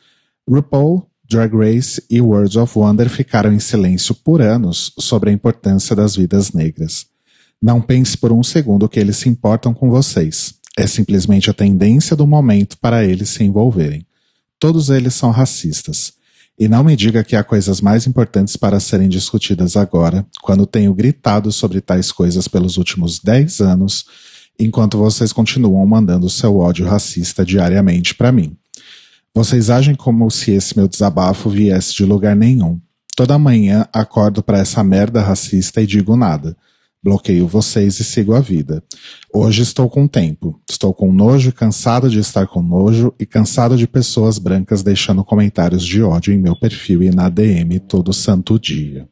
RuPaul, 0.49 1.07
Drag 1.29 1.55
Race 1.55 2.03
e 2.11 2.21
Words 2.21 2.57
of 2.57 2.77
Wonder 2.77 3.09
ficaram 3.09 3.53
em 3.53 3.61
silêncio 3.61 4.15
por 4.15 4.41
anos 4.43 4.93
sobre 4.99 5.31
a 5.31 5.33
importância 5.33 5.95
das 5.95 6.17
vidas 6.17 6.53
negras. 6.53 7.07
Não 7.63 7.81
pense 7.81 8.17
por 8.17 8.33
um 8.33 8.43
segundo 8.43 8.89
que 8.89 8.99
eles 8.99 9.19
se 9.19 9.29
importam 9.29 9.75
com 9.75 9.91
vocês. 9.91 10.55
É 10.81 10.87
simplesmente 10.87 11.51
a 11.51 11.53
tendência 11.53 12.17
do 12.17 12.27
momento 12.27 12.79
para 12.79 13.05
eles 13.05 13.29
se 13.29 13.45
envolverem. 13.45 14.07
Todos 14.59 14.89
eles 14.89 15.13
são 15.13 15.31
racistas. 15.31 16.15
E 16.59 16.69
não 16.69 16.83
me 16.83 16.97
diga 16.97 17.23
que 17.23 17.37
há 17.37 17.45
coisas 17.45 17.83
mais 17.83 18.07
importantes 18.07 18.57
para 18.57 18.81
serem 18.81 19.07
discutidas 19.07 19.77
agora, 19.77 20.27
quando 20.41 20.65
tenho 20.65 20.95
gritado 20.95 21.53
sobre 21.53 21.83
tais 21.83 22.11
coisas 22.11 22.49
pelos 22.49 22.79
últimos 22.79 23.19
10 23.19 23.61
anos, 23.61 24.07
enquanto 24.59 24.97
vocês 24.97 25.35
continuam 25.35 25.85
mandando 25.87 26.31
seu 26.31 26.57
ódio 26.57 26.87
racista 26.87 27.45
diariamente 27.45 28.15
para 28.15 28.33
mim. 28.33 28.57
Vocês 29.35 29.69
agem 29.69 29.95
como 29.95 30.31
se 30.31 30.53
esse 30.53 30.75
meu 30.75 30.89
desabafo 30.89 31.51
viesse 31.51 31.95
de 31.95 32.07
lugar 32.07 32.35
nenhum. 32.35 32.81
Toda 33.15 33.39
manhã 33.39 33.87
acordo 33.93 34.43
para 34.43 34.61
essa 34.61 34.83
merda 34.83 35.21
racista 35.21 35.83
e 35.83 35.87
digo 35.87 36.17
nada. 36.17 36.57
Bloqueio 37.03 37.47
vocês 37.47 37.99
e 37.99 38.05
sigo 38.05 38.35
a 38.35 38.41
vida. 38.41 38.85
Hoje 39.33 39.63
estou 39.63 39.89
com 39.89 40.07
tempo. 40.07 40.61
Estou 40.69 40.93
com 40.93 41.11
nojo, 41.11 41.51
cansado 41.51 42.11
de 42.11 42.19
estar 42.19 42.47
com 42.47 42.61
nojo 42.61 43.15
e 43.19 43.25
cansado 43.25 43.75
de 43.75 43.87
pessoas 43.87 44.39
brancas 44.39 44.83
deixando 44.83 45.25
comentários 45.25 45.83
de 45.83 46.03
ódio 46.03 46.35
em 46.35 46.39
meu 46.39 46.55
perfil 46.55 47.03
e 47.03 47.11
na 47.11 47.31
DM 47.31 47.81
todo 47.81 48.13
santo 48.13 48.59
dia. 48.59 49.09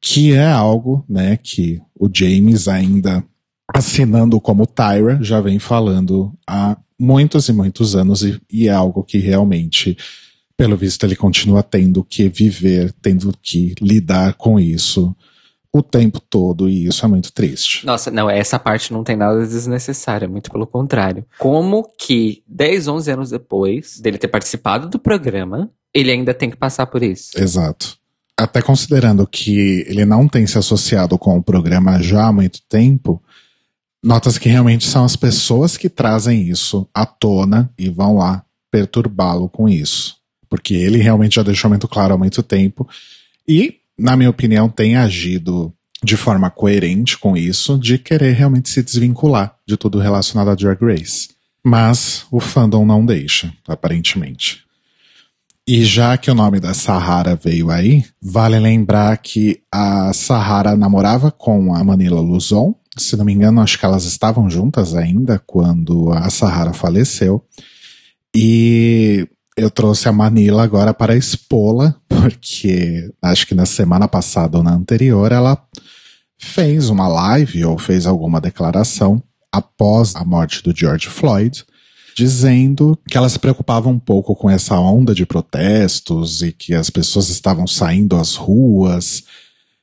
Que 0.00 0.32
é 0.32 0.48
algo, 0.48 1.04
né, 1.08 1.36
que 1.36 1.80
o 1.98 2.08
James 2.12 2.68
ainda 2.68 3.24
assinando 3.74 4.40
como 4.40 4.64
Tyra 4.64 5.18
já 5.20 5.40
vem 5.40 5.58
falando 5.58 6.32
há 6.46 6.76
muitos 6.96 7.48
e 7.48 7.52
muitos 7.52 7.96
anos 7.96 8.22
e, 8.22 8.40
e 8.48 8.68
é 8.68 8.72
algo 8.72 9.02
que 9.02 9.18
realmente, 9.18 9.98
pelo 10.56 10.76
visto, 10.76 11.04
ele 11.04 11.16
continua 11.16 11.60
tendo 11.60 12.04
que 12.04 12.28
viver, 12.28 12.92
tendo 13.02 13.34
que 13.42 13.74
lidar 13.80 14.34
com 14.34 14.60
isso 14.60 15.12
o 15.78 15.82
tempo 15.82 16.20
todo 16.20 16.68
e 16.68 16.86
isso 16.86 17.04
é 17.04 17.08
muito 17.08 17.32
triste. 17.32 17.84
Nossa, 17.86 18.10
não, 18.10 18.28
essa 18.28 18.58
parte 18.58 18.92
não 18.92 19.02
tem 19.02 19.16
nada 19.16 19.40
desnecessária, 19.40 20.28
muito 20.28 20.50
pelo 20.50 20.66
contrário. 20.66 21.24
Como 21.38 21.88
que 21.98 22.42
10, 22.46 22.88
11 22.88 23.10
anos 23.10 23.30
depois 23.30 23.98
dele 24.00 24.18
ter 24.18 24.28
participado 24.28 24.88
do 24.88 24.98
programa, 24.98 25.70
ele 25.92 26.10
ainda 26.10 26.34
tem 26.34 26.50
que 26.50 26.56
passar 26.56 26.86
por 26.86 27.02
isso? 27.02 27.30
Exato. 27.40 27.96
Até 28.36 28.62
considerando 28.62 29.26
que 29.26 29.84
ele 29.88 30.04
não 30.04 30.28
tem 30.28 30.46
se 30.46 30.58
associado 30.58 31.18
com 31.18 31.36
o 31.36 31.42
programa 31.42 32.00
já 32.00 32.28
há 32.28 32.32
muito 32.32 32.60
tempo, 32.68 33.20
notas 34.02 34.38
que 34.38 34.48
realmente 34.48 34.86
são 34.86 35.04
as 35.04 35.16
pessoas 35.16 35.76
que 35.76 35.88
trazem 35.88 36.48
isso 36.48 36.88
à 36.94 37.04
tona 37.04 37.72
e 37.76 37.88
vão 37.88 38.16
lá 38.16 38.44
perturbá-lo 38.70 39.48
com 39.48 39.68
isso. 39.68 40.16
Porque 40.48 40.74
ele 40.74 40.98
realmente 40.98 41.36
já 41.36 41.42
deixou 41.42 41.68
muito 41.68 41.88
claro 41.88 42.14
há 42.14 42.18
muito 42.18 42.42
tempo. 42.42 42.88
E, 43.46 43.77
na 43.98 44.16
minha 44.16 44.30
opinião, 44.30 44.68
tem 44.68 44.96
agido 44.96 45.72
de 46.02 46.16
forma 46.16 46.50
coerente 46.50 47.18
com 47.18 47.36
isso, 47.36 47.78
de 47.78 47.98
querer 47.98 48.32
realmente 48.32 48.68
se 48.68 48.82
desvincular 48.82 49.56
de 49.66 49.76
tudo 49.76 49.98
relacionado 49.98 50.50
a 50.50 50.54
Drag 50.54 50.78
Race. 50.80 51.30
Mas 51.64 52.24
o 52.30 52.38
fandom 52.38 52.86
não 52.86 53.04
deixa, 53.04 53.52
aparentemente. 53.66 54.64
E 55.66 55.84
já 55.84 56.16
que 56.16 56.30
o 56.30 56.34
nome 56.34 56.60
da 56.60 56.72
Sahara 56.72 57.36
veio 57.36 57.70
aí, 57.70 58.04
vale 58.22 58.58
lembrar 58.58 59.14
que 59.18 59.60
a 59.70 60.12
Sahara 60.14 60.74
namorava 60.76 61.30
com 61.30 61.74
a 61.74 61.84
Manila 61.84 62.20
Luzon. 62.20 62.74
Se 62.96 63.16
não 63.16 63.24
me 63.24 63.34
engano, 63.34 63.60
acho 63.60 63.78
que 63.78 63.84
elas 63.84 64.04
estavam 64.04 64.48
juntas 64.48 64.94
ainda 64.94 65.38
quando 65.38 66.10
a 66.12 66.30
Sahara 66.30 66.72
faleceu. 66.72 67.44
E 68.34 69.28
eu 69.58 69.70
trouxe 69.70 70.08
a 70.08 70.12
Manila 70.12 70.62
agora 70.62 70.94
para 70.94 71.16
expô-la, 71.16 71.96
porque 72.08 73.10
acho 73.20 73.46
que 73.46 73.54
na 73.54 73.66
semana 73.66 74.06
passada 74.06 74.56
ou 74.56 74.62
na 74.62 74.72
anterior 74.72 75.32
ela 75.32 75.60
fez 76.38 76.88
uma 76.88 77.08
live 77.08 77.64
ou 77.64 77.76
fez 77.76 78.06
alguma 78.06 78.40
declaração 78.40 79.20
após 79.50 80.14
a 80.14 80.24
morte 80.24 80.62
do 80.62 80.76
George 80.76 81.08
Floyd 81.08 81.64
dizendo 82.14 82.98
que 83.08 83.16
ela 83.16 83.28
se 83.28 83.38
preocupava 83.38 83.88
um 83.88 83.98
pouco 83.98 84.34
com 84.34 84.48
essa 84.50 84.78
onda 84.78 85.14
de 85.14 85.26
protestos 85.26 86.42
e 86.42 86.52
que 86.52 86.74
as 86.74 86.90
pessoas 86.90 87.28
estavam 87.28 87.66
saindo 87.66 88.16
às 88.16 88.34
ruas 88.34 89.24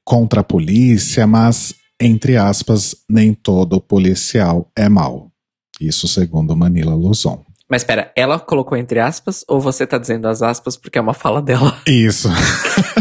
contra 0.03 0.41
a 0.41 0.44
polícia, 0.44 1.25
mas, 1.25 1.74
entre 2.00 2.36
aspas, 2.36 2.96
nem 3.10 3.34
todo 3.34 3.79
policial 3.79 4.70
é 4.75 4.89
mau. 4.89 5.32
Isso 5.79 6.08
segundo 6.10 6.55
Manila 6.55 6.94
Luzon. 6.94 7.41
Mas 7.69 7.81
espera, 7.81 8.12
ela 8.15 8.39
colocou 8.39 8.77
entre 8.77 9.00
aspas 9.00 9.43
ou 9.48 9.60
você 9.60 9.88
tá 9.88 9.98
dizendo 9.98 10.27
as 10.27 10.41
aspas 10.41 10.77
porque 10.77 10.98
é 10.98 11.01
uma 11.01 11.13
fala 11.13 11.41
dela? 11.41 11.77
Isso. 11.88 12.29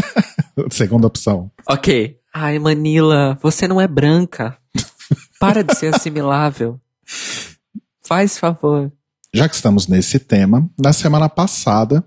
Segunda 0.71 1.07
opção. 1.07 1.51
Ok. 1.67 2.17
Ai, 2.33 2.59
Manila, 2.59 3.37
você 3.41 3.67
não 3.67 3.79
é 3.79 3.87
branca. 3.87 4.57
Para 5.39 5.63
de 5.63 5.75
ser 5.77 5.93
assimilável. 5.93 6.79
Faz 8.01 8.37
favor. 8.37 8.91
Já 9.33 9.47
que 9.47 9.55
estamos 9.55 9.87
nesse 9.87 10.17
tema, 10.17 10.69
na 10.79 10.93
semana 10.93 11.29
passada, 11.29 12.03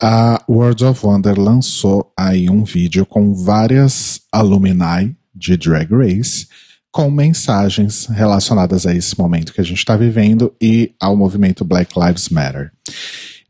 a 0.00 0.42
World 0.48 0.84
of 0.84 1.06
Wonder 1.06 1.38
lançou 1.38 2.12
aí 2.16 2.50
um 2.50 2.64
vídeo 2.64 3.06
com 3.06 3.34
várias 3.34 4.20
alumni 4.32 5.16
de 5.34 5.56
Drag 5.56 5.90
Race 5.92 6.46
com 6.90 7.10
mensagens 7.10 8.06
relacionadas 8.06 8.86
a 8.86 8.94
esse 8.94 9.18
momento 9.18 9.52
que 9.52 9.60
a 9.60 9.64
gente 9.64 9.78
está 9.78 9.96
vivendo 9.96 10.54
e 10.60 10.94
ao 11.00 11.16
movimento 11.16 11.64
Black 11.64 11.92
Lives 11.98 12.28
Matter. 12.28 12.72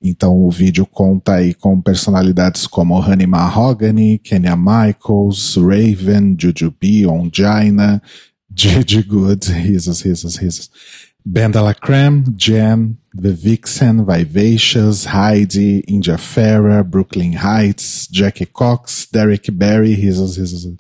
Então 0.02 0.36
o 0.36 0.50
vídeo 0.50 0.86
conta 0.86 1.34
aí 1.34 1.54
com 1.54 1.80
personalidades 1.80 2.66
como 2.66 2.98
Honey 2.98 3.26
Mahogany, 3.26 4.18
Kenya 4.18 4.56
Michaels, 4.56 5.56
Raven, 5.56 6.36
Jujubee, 6.38 7.06
Ongina, 7.06 8.00
Gigi 8.54 9.02
Good, 9.06 9.50
risos, 9.52 10.02
risos, 10.02 10.36
risos. 10.36 10.70
Benda 11.24 11.74
Creme, 11.74 12.24
Jen, 12.36 12.96
The 13.14 13.32
Vixen, 13.32 14.04
Vivacious, 14.04 15.04
Heidi, 15.04 15.84
India 15.86 16.16
Ferrer, 16.16 16.82
Brooklyn 16.82 17.32
Heights, 17.32 18.08
Jackie 18.10 18.46
Cox, 18.46 19.06
Derek 19.12 19.50
Barry, 19.50 19.94
risos, 19.94 20.38
risos. 20.38 20.76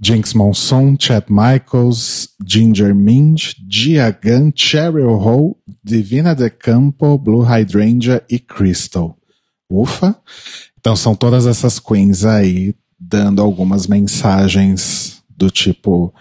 Jinx 0.00 0.34
Monsoon, 0.34 0.96
Chad 0.98 1.24
Michaels, 1.28 2.28
Ginger 2.44 2.94
Minge, 2.94 3.56
Gia 3.68 4.10
Gunn, 4.10 4.52
Cheryl 4.54 5.16
Hall, 5.16 5.56
Divina 5.82 6.34
De 6.34 6.50
Campo, 6.50 7.18
Blue 7.18 7.42
Hydrangea 7.42 8.22
e 8.28 8.38
Crystal. 8.38 9.16
Ufa! 9.70 10.16
Então 10.78 10.94
são 10.94 11.14
todas 11.14 11.46
essas 11.46 11.78
queens 11.78 12.24
aí 12.24 12.74
dando 12.98 13.42
algumas 13.42 13.86
mensagens 13.86 15.22
do 15.36 15.50
tipo 15.50 16.14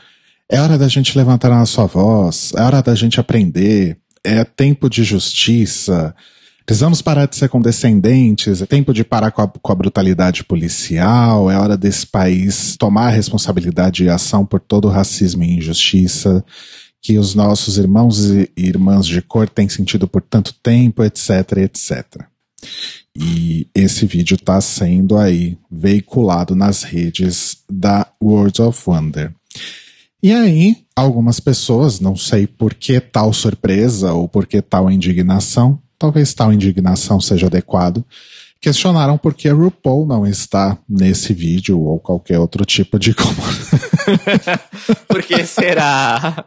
é 0.50 0.60
hora 0.60 0.78
da 0.78 0.88
gente 0.88 1.18
levantar 1.18 1.52
a 1.52 1.60
nossa 1.60 1.86
voz, 1.88 2.54
é 2.56 2.62
hora 2.62 2.82
da 2.82 2.94
gente 2.94 3.20
aprender, 3.20 3.98
é 4.24 4.44
tempo 4.44 4.90
de 4.90 5.04
justiça, 5.04 6.16
precisamos 6.66 7.02
parar 7.02 7.28
de 7.28 7.36
ser 7.36 7.48
condescendentes, 7.48 8.62
é 8.62 8.66
tempo 8.66 8.94
de 8.94 9.04
parar 9.04 9.32
com 9.32 9.42
a, 9.42 9.48
com 9.48 9.72
a 9.72 9.76
brutalidade 9.76 10.44
policial, 10.44 11.52
é 11.52 11.58
hora 11.58 11.78
desse 11.78 12.08
país 12.08 12.76
tomar 12.78 13.10
responsabilidade 13.10 14.04
e 14.04 14.10
ação 14.10 14.46
por 14.46 14.60
todo 14.60 14.86
o 14.86 14.92
racismo 14.92 15.44
e 15.44 15.58
injustiça 15.58 16.44
que 17.02 17.20
os 17.20 17.36
nossos 17.36 17.78
irmãos 17.78 18.32
e 18.32 18.50
irmãs 18.58 19.06
de 19.06 19.22
cor 19.22 19.48
têm 19.48 19.70
sentido 19.70 20.08
por 20.08 20.24
tanto 20.24 20.56
tempo, 20.64 21.04
etc, 21.04 21.58
etc. 21.58 22.26
E 23.16 23.68
esse 23.76 24.08
vídeo 24.08 24.34
está 24.34 24.60
sendo 24.60 25.16
aí 25.16 25.56
veiculado 25.72 26.56
nas 26.56 26.82
redes 26.82 27.58
da 27.72 28.08
World 28.20 28.60
of 28.64 28.90
Wonder. 28.90 29.32
E 30.22 30.34
aí, 30.34 30.78
algumas 30.96 31.40
pessoas, 31.40 32.00
não 32.00 32.16
sei 32.16 32.48
por 32.48 32.74
que 32.74 33.00
tal 33.00 33.32
surpresa 33.32 34.12
ou 34.12 34.28
por 34.28 34.48
que 34.48 34.60
tal 34.60 34.90
indignação, 34.90 35.80
talvez 35.98 36.34
tal 36.34 36.52
indignação 36.54 37.20
seja 37.20 37.48
adequado, 37.48 38.06
questionaram 38.60 39.18
por 39.18 39.34
que 39.34 39.48
a 39.48 39.54
RuPaul 39.54 40.08
não 40.08 40.26
está 40.26 40.78
nesse 40.90 41.34
vídeo 41.34 41.80
ou 41.80 42.00
qualquer 42.00 42.40
outro 42.40 42.66
tipo 42.66 42.98
de 42.98 43.14
como. 43.14 43.36
por 45.08 45.22
que 45.22 45.46
será? 45.46 46.46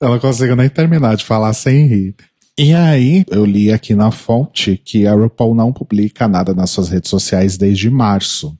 Eu 0.00 0.10
não 0.10 0.18
consigo 0.18 0.54
nem 0.54 0.68
terminar 0.68 1.16
de 1.16 1.24
falar 1.24 1.52
sem 1.54 1.86
rir. 1.86 2.14
E 2.58 2.72
aí, 2.72 3.24
eu 3.28 3.44
li 3.44 3.70
aqui 3.70 3.94
na 3.94 4.10
fonte 4.10 4.80
que 4.82 5.06
a 5.06 5.12
RuPaul 5.12 5.54
não 5.54 5.72
publica 5.72 6.26
nada 6.26 6.54
nas 6.54 6.70
suas 6.70 6.88
redes 6.88 7.10
sociais 7.10 7.58
desde 7.58 7.90
março. 7.90 8.56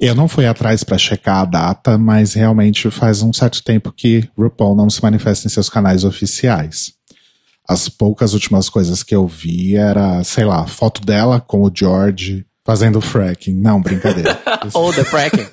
Eu 0.00 0.14
não 0.14 0.26
fui 0.26 0.46
atrás 0.46 0.82
para 0.82 0.98
checar 0.98 1.42
a 1.42 1.44
data, 1.44 1.96
mas 1.96 2.32
realmente 2.32 2.90
faz 2.90 3.22
um 3.22 3.32
certo 3.32 3.62
tempo 3.62 3.92
que 3.92 4.28
RuPaul 4.36 4.74
não 4.74 4.90
se 4.90 5.00
manifesta 5.00 5.46
em 5.46 5.50
seus 5.50 5.68
canais 5.68 6.02
oficiais. 6.02 6.94
As 7.68 7.88
poucas 7.88 8.34
últimas 8.34 8.68
coisas 8.68 9.02
que 9.02 9.14
eu 9.14 9.26
vi 9.26 9.76
era, 9.76 10.22
sei 10.24 10.44
lá, 10.44 10.66
foto 10.66 11.00
dela 11.04 11.40
com 11.40 11.62
o 11.62 11.70
George 11.72 12.44
fazendo 12.64 13.00
fracking. 13.00 13.54
Não, 13.54 13.80
brincadeira. 13.80 14.40
Ou 14.74 14.92
the 14.92 15.04
fracking. 15.04 15.46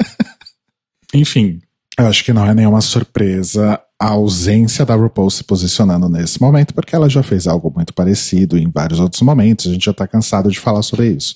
Enfim, 1.13 1.59
eu 1.97 2.07
acho 2.07 2.23
que 2.23 2.33
não 2.33 2.45
é 2.45 2.53
nenhuma 2.53 2.81
surpresa 2.81 3.79
a 3.99 4.11
ausência 4.11 4.85
da 4.85 4.95
RuPaul 4.95 5.29
se 5.29 5.43
posicionando 5.43 6.07
nesse 6.07 6.39
momento, 6.39 6.73
porque 6.73 6.95
ela 6.95 7.09
já 7.09 7.21
fez 7.21 7.45
algo 7.47 7.71
muito 7.75 7.93
parecido 7.93 8.57
em 8.57 8.69
vários 8.69 8.99
outros 8.99 9.21
momentos, 9.21 9.67
a 9.67 9.73
gente 9.73 9.85
já 9.85 9.93
tá 9.93 10.07
cansado 10.07 10.49
de 10.49 10.59
falar 10.59 10.81
sobre 10.81 11.07
isso. 11.09 11.35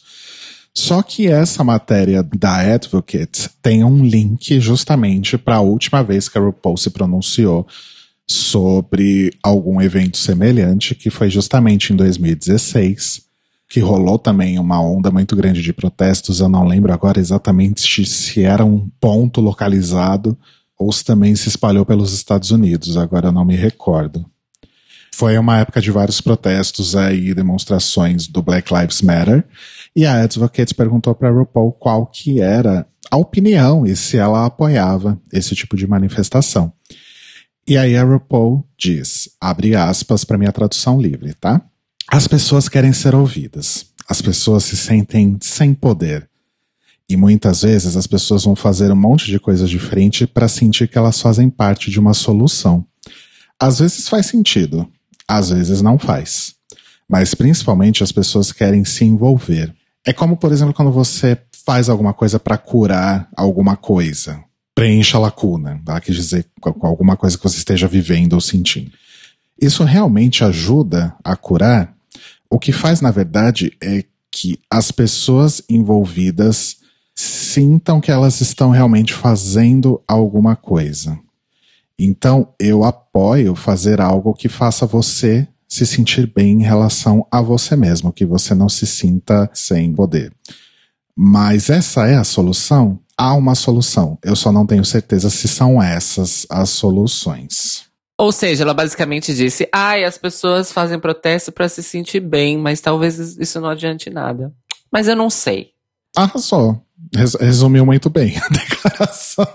Só 0.74 1.04
que 1.04 1.28
essa 1.28 1.64
matéria 1.64 2.24
da 2.24 2.60
Advocate 2.60 3.50
tem 3.62 3.84
um 3.84 4.04
link 4.04 4.60
justamente 4.60 5.38
para 5.38 5.58
a 5.58 5.62
última 5.62 6.02
vez 6.02 6.30
que 6.30 6.38
a 6.38 6.42
RuPaul 6.42 6.78
se 6.78 6.90
pronunciou 6.90 7.68
sobre 8.28 9.32
algum 9.44 9.82
evento 9.82 10.18
semelhante, 10.18 10.96
que 10.96 11.10
foi 11.10 11.30
justamente 11.30 11.94
em 11.94 11.96
2016, 11.96 13.24
que 13.70 13.80
rolou 13.80 14.20
também 14.20 14.60
uma 14.60 14.82
onda 14.82 15.12
muito 15.12 15.36
grande 15.36 15.62
de 15.62 15.74
protestos. 15.74 16.40
Eu 16.40 16.50
não 16.50 16.66
lembro 16.66 16.94
agora 16.94 17.20
exatamente 17.20 18.06
se 18.06 18.44
era 18.44 18.64
um 18.64 18.90
ponto 19.00 19.42
localizado 19.42 20.38
ou 20.78 20.92
se 20.92 21.04
também 21.04 21.36
se 21.36 21.50
espalhou 21.50 21.86
pelos 21.86 22.14
Estados 22.14 22.52
Unidos, 22.52 22.98
agora 22.98 23.28
eu 23.28 23.32
não 23.32 23.46
me 23.46 23.56
recordo. 23.56 24.26
Foi 25.14 25.38
uma 25.38 25.60
época 25.60 25.80
de 25.80 25.92
vários 25.92 26.20
protestos 26.20 26.96
aí, 26.96 27.36
demonstrações 27.36 28.28
do 28.28 28.42
Black 28.42 28.74
Lives 28.74 29.02
Matter, 29.02 29.46
e 29.96 30.06
a 30.06 30.24
Advocate 30.24 30.74
perguntou 30.74 31.14
para 31.14 31.30
RuPaul 31.30 31.72
qual 31.74 32.08
que 32.08 32.42
era 32.42 32.88
a 33.12 33.18
opinião 33.18 33.86
e 33.86 33.96
se 33.96 34.18
ela 34.18 34.46
apoiava 34.46 35.22
esse 35.32 35.54
tipo 35.56 35.78
de 35.78 35.86
manifestação. 35.86 36.74
E 37.66 37.78
aí 37.78 37.96
a 37.96 38.04
RuPaul 38.04 38.68
diz, 38.78 39.30
abre 39.40 39.76
aspas 39.76 40.26
para 40.26 40.38
minha 40.38 40.52
tradução 40.52 41.02
livre, 41.02 41.34
tá? 41.34 41.62
As 42.10 42.28
pessoas 42.28 42.68
querem 42.68 42.92
ser 42.92 43.16
ouvidas. 43.16 43.86
As 44.08 44.22
pessoas 44.22 44.66
se 44.66 44.76
sentem 44.76 45.38
sem 45.42 45.74
poder. 45.74 46.30
E 47.10 47.16
muitas 47.16 47.62
vezes 47.62 47.96
as 47.96 48.06
pessoas 48.06 48.44
vão 48.44 48.56
fazer 48.56 48.92
um 48.92 48.96
monte 48.96 49.28
de 49.28 49.40
coisas 49.40 49.70
diferentes 49.70 50.28
para 50.28 50.48
sentir 50.48 50.88
que 50.88 50.98
elas 50.98 51.22
fazem 51.22 51.50
parte 51.50 51.90
de 51.90 52.00
uma 52.00 52.14
solução. 52.14 52.86
Às 53.60 53.80
vezes 53.80 54.10
faz 54.10 54.26
sentido, 54.26 54.90
às 55.28 55.50
vezes 55.50 55.82
não 55.82 55.98
faz. 55.98 56.56
Mas 57.08 57.34
principalmente 57.34 58.04
as 58.04 58.12
pessoas 58.12 58.52
querem 58.52 58.84
se 58.84 59.06
envolver. 59.06 59.74
É 60.06 60.12
como, 60.12 60.36
por 60.36 60.52
exemplo, 60.52 60.74
quando 60.74 60.92
você 60.92 61.38
faz 61.66 61.88
alguma 61.88 62.14
coisa 62.14 62.40
para 62.40 62.58
curar 62.58 63.30
alguma 63.38 63.78
coisa. 63.78 64.44
Preencha 64.76 65.18
a 65.18 65.22
lacuna. 65.22 65.82
Ela 65.88 66.02
quis 66.02 66.16
dizer 66.16 66.46
com 66.60 66.86
alguma 66.86 67.16
coisa 67.16 67.38
que 67.38 67.44
você 67.44 67.58
esteja 67.58 67.88
vivendo 67.88 68.34
ou 68.34 68.42
sentindo. 68.42 68.92
Isso 69.62 69.84
realmente 69.84 70.44
ajuda 70.44 71.16
a 71.24 71.36
curar? 71.36 71.96
O 72.50 72.60
que 72.60 72.72
faz, 72.72 73.02
na 73.02 73.12
verdade, 73.12 73.76
é 73.82 74.04
que 74.32 74.60
as 74.70 74.92
pessoas 74.92 75.62
envolvidas 75.70 76.78
sintam 77.16 78.02
que 78.02 78.12
elas 78.12 78.42
estão 78.42 78.72
realmente 78.72 79.14
fazendo 79.14 80.02
alguma 80.08 80.56
coisa. 80.56 81.18
Então, 81.98 82.54
eu 82.60 82.84
apoio 82.84 83.56
fazer 83.56 84.02
algo 84.02 84.34
que 84.34 84.50
faça 84.50 84.86
você 84.86 85.48
se 85.68 85.86
sentir 85.86 86.32
bem 86.32 86.62
em 86.62 86.64
relação 86.64 87.26
a 87.32 87.42
você 87.42 87.76
mesmo, 87.76 88.12
que 88.12 88.26
você 88.26 88.54
não 88.54 88.70
se 88.70 88.86
sinta 88.86 89.50
sem 89.54 89.94
poder. 89.94 90.32
Mas 91.16 91.70
essa 91.70 92.08
é 92.08 92.16
a 92.16 92.24
solução? 92.24 93.00
Há 93.18 93.34
uma 93.36 93.56
solução. 93.56 94.18
Eu 94.24 94.36
só 94.36 94.52
não 94.52 94.66
tenho 94.66 94.84
certeza 94.84 95.30
se 95.30 95.48
são 95.48 95.82
essas 95.82 96.48
as 96.50 96.70
soluções. 96.70 97.86
Ou 98.18 98.32
seja, 98.32 98.64
ela 98.64 98.74
basicamente 98.74 99.34
disse: 99.34 99.68
ai, 99.72 100.04
as 100.04 100.18
pessoas 100.18 100.72
fazem 100.72 101.00
protesto 101.00 101.52
para 101.52 101.68
se 101.68 101.84
sentir 101.84 102.20
bem, 102.20 102.58
mas 102.58 102.80
talvez 102.82 103.18
isso 103.38 103.60
não 103.60 103.70
adiante 103.70 104.10
nada. 104.10 104.54
Mas 104.92 105.08
eu 105.08 105.16
não 105.16 105.30
sei. 105.30 105.72
Arrasou. 106.16 106.82
Resumiu 107.40 107.86
muito 107.86 108.10
bem 108.10 108.36
a 108.38 108.48
declaração. 108.50 109.48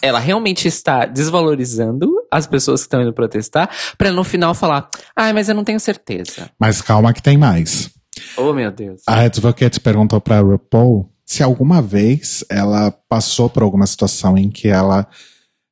Ela 0.00 0.18
realmente 0.18 0.68
está 0.68 1.06
desvalorizando 1.06 2.08
as 2.30 2.46
pessoas 2.46 2.82
que 2.82 2.86
estão 2.86 3.02
indo 3.02 3.12
protestar, 3.12 3.70
para 3.96 4.12
no 4.12 4.24
final 4.24 4.54
falar: 4.54 4.88
ai, 5.16 5.32
mas 5.32 5.48
eu 5.48 5.54
não 5.54 5.64
tenho 5.64 5.80
certeza. 5.80 6.50
Mas 6.58 6.82
calma 6.82 7.12
que 7.12 7.22
tem 7.22 7.36
mais. 7.36 7.90
Oh, 8.36 8.52
meu 8.52 8.70
Deus. 8.70 9.02
A 9.06 9.20
Advocate 9.20 9.80
perguntou 9.80 10.20
para 10.20 10.40
RuPaul 10.40 11.08
se 11.32 11.42
alguma 11.42 11.80
vez 11.80 12.44
ela 12.50 12.90
passou 13.08 13.48
por 13.48 13.62
alguma 13.62 13.86
situação 13.86 14.36
em 14.36 14.50
que 14.50 14.68
ela 14.68 15.08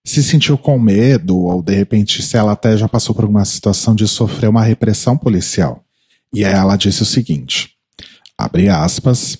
se 0.02 0.22
sentiu 0.22 0.56
com 0.56 0.78
medo, 0.78 1.36
ou 1.36 1.62
de 1.62 1.74
repente 1.74 2.22
se 2.22 2.34
ela 2.38 2.52
até 2.52 2.78
já 2.78 2.88
passou 2.88 3.14
por 3.14 3.24
alguma 3.24 3.44
situação 3.44 3.94
de 3.94 4.08
sofrer 4.08 4.48
uma 4.48 4.64
repressão 4.64 5.18
policial. 5.18 5.84
E 6.32 6.46
aí 6.46 6.54
ela 6.54 6.76
disse 6.76 7.02
o 7.02 7.06
seguinte: 7.06 7.72
abre 8.38 8.70
aspas. 8.70 9.36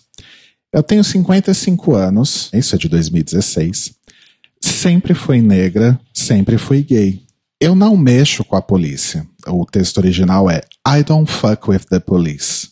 Eu 0.71 0.83
tenho 0.83 1.03
55 1.03 1.95
anos, 1.95 2.51
isso 2.53 2.75
é 2.75 2.79
de 2.79 2.87
2016. 2.91 3.95
Sempre 4.61 5.15
fui 5.15 5.41
negra, 5.41 5.99
sempre 6.13 6.59
fui 6.59 6.83
gay. 6.83 7.23
Eu 7.59 7.75
não 7.75 7.97
mexo 7.97 8.45
com 8.45 8.57
a 8.57 8.63
polícia. 8.63 9.27
O 9.47 9.65
texto 9.65 9.97
original 9.97 10.51
é 10.51 10.61
I 10.87 11.03
don't 11.03 11.33
fuck 11.33 11.71
with 11.71 11.87
the 11.89 11.99
police. 11.99 12.69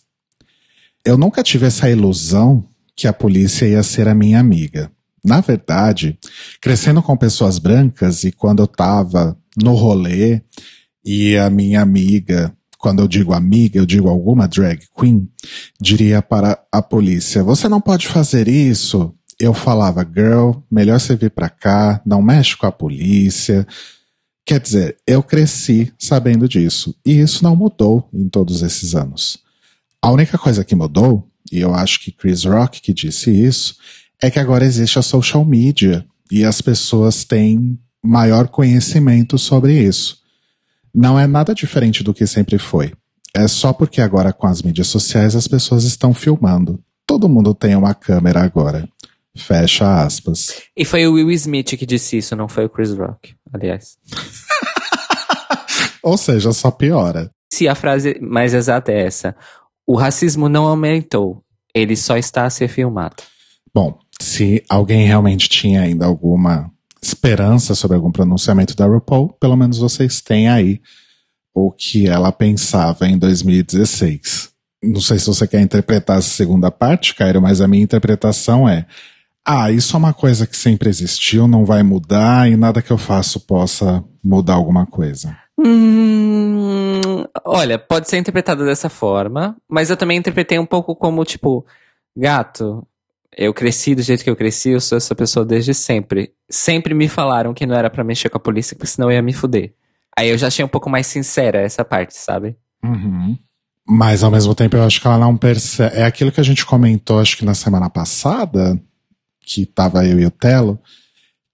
Eu 1.02 1.16
nunca 1.16 1.42
tive 1.42 1.64
essa 1.64 1.88
ilusão 1.88 2.62
que 2.98 3.06
a 3.06 3.12
polícia 3.12 3.64
ia 3.64 3.80
ser 3.84 4.08
a 4.08 4.14
minha 4.14 4.40
amiga. 4.40 4.90
Na 5.24 5.40
verdade, 5.40 6.18
crescendo 6.60 7.00
com 7.00 7.16
pessoas 7.16 7.56
brancas 7.56 8.24
e 8.24 8.32
quando 8.32 8.60
eu 8.60 8.66
tava 8.66 9.38
no 9.56 9.74
rolê 9.74 10.42
e 11.04 11.36
a 11.36 11.48
minha 11.48 11.80
amiga, 11.80 12.52
quando 12.76 13.00
eu 13.00 13.06
digo 13.06 13.32
amiga, 13.32 13.78
eu 13.78 13.86
digo 13.86 14.08
alguma 14.08 14.48
drag 14.48 14.80
queen, 14.98 15.30
diria 15.80 16.20
para 16.20 16.60
a 16.72 16.82
polícia: 16.82 17.44
"Você 17.44 17.68
não 17.68 17.80
pode 17.80 18.08
fazer 18.08 18.48
isso". 18.48 19.14
Eu 19.38 19.54
falava: 19.54 20.04
"Girl, 20.04 20.50
melhor 20.68 20.98
você 20.98 21.14
vir 21.14 21.30
para 21.30 21.48
cá, 21.48 22.02
não 22.04 22.20
mexe 22.20 22.56
com 22.56 22.66
a 22.66 22.72
polícia". 22.72 23.64
Quer 24.44 24.58
dizer, 24.58 24.96
eu 25.06 25.22
cresci 25.22 25.92
sabendo 25.96 26.48
disso 26.48 26.96
e 27.06 27.20
isso 27.20 27.44
não 27.44 27.54
mudou 27.54 28.08
em 28.12 28.28
todos 28.28 28.62
esses 28.62 28.96
anos. 28.96 29.38
A 30.02 30.10
única 30.10 30.36
coisa 30.38 30.64
que 30.64 30.74
mudou, 30.74 31.27
e 31.52 31.60
eu 31.60 31.74
acho 31.74 32.00
que 32.00 32.12
Chris 32.12 32.44
Rock 32.44 32.80
que 32.80 32.92
disse 32.92 33.30
isso, 33.30 33.76
é 34.20 34.30
que 34.30 34.38
agora 34.38 34.64
existe 34.64 34.98
a 34.98 35.02
social 35.02 35.44
media 35.44 36.04
e 36.30 36.44
as 36.44 36.60
pessoas 36.60 37.24
têm 37.24 37.78
maior 38.02 38.48
conhecimento 38.48 39.38
sobre 39.38 39.80
isso. 39.80 40.18
Não 40.94 41.18
é 41.18 41.26
nada 41.26 41.54
diferente 41.54 42.02
do 42.02 42.14
que 42.14 42.26
sempre 42.26 42.58
foi. 42.58 42.92
É 43.34 43.46
só 43.46 43.72
porque 43.72 44.00
agora 44.00 44.32
com 44.32 44.46
as 44.46 44.62
mídias 44.62 44.88
sociais 44.88 45.36
as 45.36 45.46
pessoas 45.46 45.84
estão 45.84 46.12
filmando. 46.14 46.82
Todo 47.06 47.28
mundo 47.28 47.54
tem 47.54 47.76
uma 47.76 47.94
câmera 47.94 48.42
agora. 48.42 48.88
Fecha 49.36 50.02
aspas. 50.02 50.62
E 50.76 50.84
foi 50.84 51.06
o 51.06 51.12
Will 51.14 51.30
Smith 51.30 51.76
que 51.76 51.86
disse 51.86 52.18
isso, 52.18 52.34
não 52.34 52.48
foi 52.48 52.64
o 52.64 52.68
Chris 52.68 52.92
Rock, 52.92 53.34
aliás. 53.52 53.96
Ou 56.02 56.16
seja, 56.16 56.52
só 56.52 56.70
piora. 56.70 57.30
Se 57.52 57.68
a 57.68 57.74
frase 57.74 58.18
mais 58.20 58.54
exata 58.54 58.90
é 58.90 59.06
essa, 59.06 59.36
o 59.88 59.96
racismo 59.96 60.50
não 60.50 60.66
aumentou, 60.66 61.42
ele 61.74 61.96
só 61.96 62.18
está 62.18 62.44
a 62.44 62.50
ser 62.50 62.68
filmado. 62.68 63.22
Bom, 63.74 63.98
se 64.20 64.62
alguém 64.68 65.06
realmente 65.06 65.48
tinha 65.48 65.80
ainda 65.80 66.04
alguma 66.04 66.70
esperança 67.00 67.74
sobre 67.74 67.96
algum 67.96 68.12
pronunciamento 68.12 68.76
da 68.76 68.84
RuPaul, 68.84 69.30
pelo 69.40 69.56
menos 69.56 69.78
vocês 69.78 70.20
têm 70.20 70.46
aí 70.46 70.82
o 71.54 71.72
que 71.72 72.06
ela 72.06 72.30
pensava 72.30 73.08
em 73.08 73.16
2016. 73.16 74.50
Não 74.84 75.00
sei 75.00 75.18
se 75.18 75.26
você 75.26 75.46
quer 75.46 75.62
interpretar 75.62 76.18
essa 76.18 76.28
segunda 76.28 76.70
parte, 76.70 77.14
Cairo, 77.14 77.40
mas 77.40 77.62
a 77.62 77.66
minha 77.66 77.82
interpretação 77.82 78.68
é: 78.68 78.86
ah, 79.46 79.72
isso 79.72 79.96
é 79.96 79.98
uma 79.98 80.12
coisa 80.12 80.46
que 80.46 80.56
sempre 80.56 80.90
existiu, 80.90 81.48
não 81.48 81.64
vai 81.64 81.82
mudar 81.82 82.50
e 82.50 82.56
nada 82.58 82.82
que 82.82 82.90
eu 82.90 82.98
faço 82.98 83.40
possa 83.40 84.04
mudar 84.22 84.54
alguma 84.54 84.84
coisa. 84.84 85.34
Hum, 85.58 87.24
olha, 87.44 87.78
pode 87.78 88.08
ser 88.08 88.18
interpretado 88.18 88.64
dessa 88.64 88.88
forma, 88.88 89.56
mas 89.68 89.90
eu 89.90 89.96
também 89.96 90.16
interpretei 90.16 90.58
um 90.58 90.66
pouco 90.66 90.94
como 90.94 91.24
tipo, 91.24 91.66
gato, 92.16 92.86
eu 93.36 93.52
cresci 93.52 93.94
do 93.94 94.02
jeito 94.02 94.22
que 94.22 94.30
eu 94.30 94.36
cresci, 94.36 94.70
eu 94.70 94.80
sou 94.80 94.96
essa 94.96 95.14
pessoa 95.14 95.44
desde 95.44 95.74
sempre. 95.74 96.32
Sempre 96.48 96.94
me 96.94 97.08
falaram 97.08 97.52
que 97.52 97.66
não 97.66 97.74
era 97.74 97.90
para 97.90 98.04
mexer 98.04 98.28
com 98.28 98.36
a 98.36 98.40
polícia, 98.40 98.76
porque 98.76 98.90
senão 98.90 99.10
eu 99.10 99.16
ia 99.16 99.22
me 99.22 99.32
fuder. 99.32 99.74
Aí 100.16 100.28
eu 100.28 100.38
já 100.38 100.46
achei 100.46 100.64
um 100.64 100.68
pouco 100.68 100.88
mais 100.88 101.06
sincera 101.06 101.60
essa 101.60 101.84
parte, 101.84 102.16
sabe? 102.16 102.56
Uhum. 102.82 103.36
Mas 103.86 104.22
ao 104.22 104.30
mesmo 104.30 104.54
tempo 104.54 104.76
eu 104.76 104.82
acho 104.82 105.00
que 105.00 105.06
ela 105.06 105.18
não 105.18 105.36
percebe. 105.36 105.96
É 105.96 106.04
aquilo 106.04 106.32
que 106.32 106.40
a 106.40 106.44
gente 106.44 106.66
comentou, 106.66 107.20
acho 107.20 107.36
que 107.36 107.44
na 107.44 107.54
semana 107.54 107.88
passada, 107.88 108.80
que 109.40 109.64
tava 109.64 110.04
eu 110.04 110.18
e 110.18 110.26
o 110.26 110.30
Telo, 110.30 110.78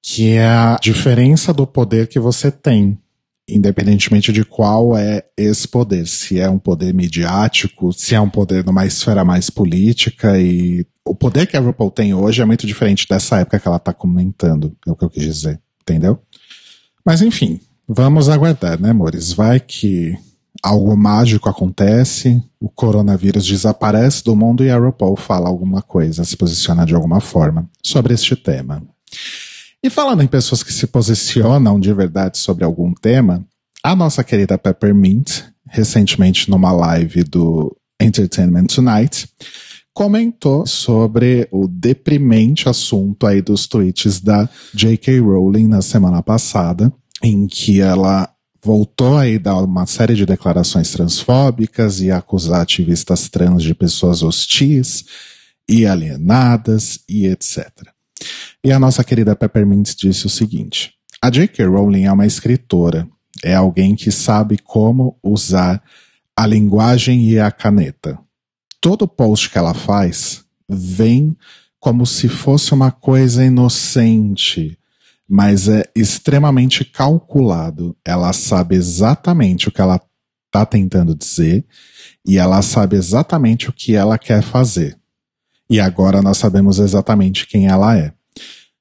que 0.03 0.33
é 0.33 0.47
a 0.47 0.79
diferença 0.81 1.53
do 1.53 1.67
poder 1.67 2.09
que 2.09 2.19
você 2.19 2.51
tem 2.51 2.99
independentemente 3.49 4.33
de 4.33 4.45
qual 4.45 4.97
é 4.97 5.23
esse 5.37 5.69
poder, 5.69 6.07
se 6.07 6.41
é 6.41 6.49
um 6.49 6.59
poder 6.59 6.95
midiático, 6.95 7.93
se 7.93 8.15
é 8.15 8.21
um 8.21 8.31
poder 8.31 8.65
numa 8.65 8.87
esfera 8.87 9.25
mais 9.25 9.51
política 9.51 10.39
e 10.39 10.87
o 11.07 11.15
poder 11.15 11.47
que 11.47 11.57
a 11.57 11.61
RuPaul 11.61 11.91
tem 11.91 12.15
hoje 12.15 12.41
é 12.41 12.45
muito 12.45 12.67
diferente 12.67 13.07
dessa 13.09 13.41
época 13.41 13.61
que 13.61 13.69
ela 13.69 13.79
tá 13.79 13.93
comentando, 13.93 14.75
é 14.87 14.91
o 14.91 14.97
que 14.97 15.05
eu 15.05 15.11
quis 15.11 15.23
dizer, 15.23 15.61
entendeu? 15.83 16.19
Mas 17.05 17.21
enfim, 17.21 17.61
vamos 17.87 18.31
aguardar, 18.31 18.81
né, 18.81 18.91
amores? 18.91 19.33
Vai 19.33 19.61
que 19.61 20.17
algo 20.63 20.97
mágico 20.97 21.49
acontece, 21.51 22.43
o 22.59 22.71
coronavírus 22.71 23.45
desaparece 23.45 24.25
do 24.25 24.35
mundo 24.35 24.65
e 24.65 24.71
a 24.71 24.79
RuPaul 24.79 25.17
fala 25.17 25.49
alguma 25.49 25.83
coisa, 25.83 26.25
se 26.25 26.37
posiciona 26.37 26.87
de 26.87 26.95
alguma 26.95 27.21
forma 27.21 27.69
sobre 27.83 28.15
este 28.15 28.35
tema. 28.35 28.83
E 29.85 29.91
falando 29.91 30.23
em 30.23 30.27
pessoas 30.27 30.63
que 30.63 30.73
se 30.73 30.87
posicionam 30.87 31.79
de 31.79 31.93
verdade 31.93 32.39
sobre 32.39 32.65
algum 32.65 32.95
tema, 32.95 33.47
a 33.83 33.95
nossa 33.95 34.25
querida 34.25 34.57
Peppermint, 34.57 35.43
recentemente 35.69 36.49
numa 36.49 36.73
live 36.73 37.23
do 37.23 37.77
Entertainment 38.01 38.65
Tonight, 38.69 39.29
comentou 39.93 40.67
sobre 40.67 41.47
o 41.53 41.69
deprimente 41.69 42.67
assunto 42.67 43.27
aí 43.27 43.43
dos 43.43 43.67
tweets 43.67 44.23
da 44.23 44.49
J.K. 44.73 45.21
Rowling 45.21 45.69
na 45.69 45.83
semana 45.83 46.23
passada, 46.23 46.91
em 47.23 47.47
que 47.47 47.83
ela 47.83 48.31
voltou 48.65 49.19
aí 49.19 49.39
dar 49.39 49.57
uma 49.57 49.85
série 49.85 50.15
de 50.15 50.25
declarações 50.25 50.93
transfóbicas 50.93 52.01
e 52.01 52.11
acusar 52.11 52.63
ativistas 52.63 53.29
trans 53.29 53.63
de 53.63 53.75
pessoas 53.75 54.23
hostis 54.23 55.05
e 55.69 55.85
alienadas 55.85 57.01
e 57.07 57.27
etc. 57.27 57.69
E 58.65 58.73
a 58.73 58.79
nossa 58.79 59.05
querida 59.05 59.37
Peppermint 59.37 59.95
disse 59.95 60.25
o 60.25 60.31
seguinte: 60.31 60.95
a 61.21 61.29
J.K. 61.29 61.67
Rowling 61.67 62.05
é 62.05 62.13
uma 62.13 62.25
escritora, 62.25 63.07
é 63.43 63.55
alguém 63.55 63.95
que 63.95 64.11
sabe 64.11 64.57
como 64.57 65.19
usar 65.23 65.83
a 66.35 66.47
linguagem 66.47 67.29
e 67.29 67.39
a 67.39 67.51
caneta. 67.53 68.19
Todo 68.81 69.07
post 69.07 69.51
que 69.51 69.59
ela 69.59 69.75
faz 69.75 70.45
vem 70.67 71.37
como 71.79 72.07
se 72.07 72.27
fosse 72.27 72.73
uma 72.73 72.91
coisa 72.91 73.45
inocente, 73.45 74.79
mas 75.29 75.69
é 75.69 75.85
extremamente 75.95 76.87
calculado. 76.87 77.95
Ela 78.03 78.33
sabe 78.33 78.77
exatamente 78.77 79.69
o 79.69 79.73
que 79.73 79.83
ela 79.83 80.01
está 80.47 80.65
tentando 80.65 81.15
dizer 81.15 81.67
e 82.27 82.39
ela 82.39 82.63
sabe 82.63 82.97
exatamente 82.97 83.69
o 83.69 83.73
que 83.75 83.95
ela 83.95 84.17
quer 84.17 84.43
fazer. 84.43 84.97
E 85.69 85.79
agora 85.79 86.23
nós 86.23 86.39
sabemos 86.39 86.79
exatamente 86.79 87.47
quem 87.47 87.67
ela 87.67 87.95
é. 87.99 88.15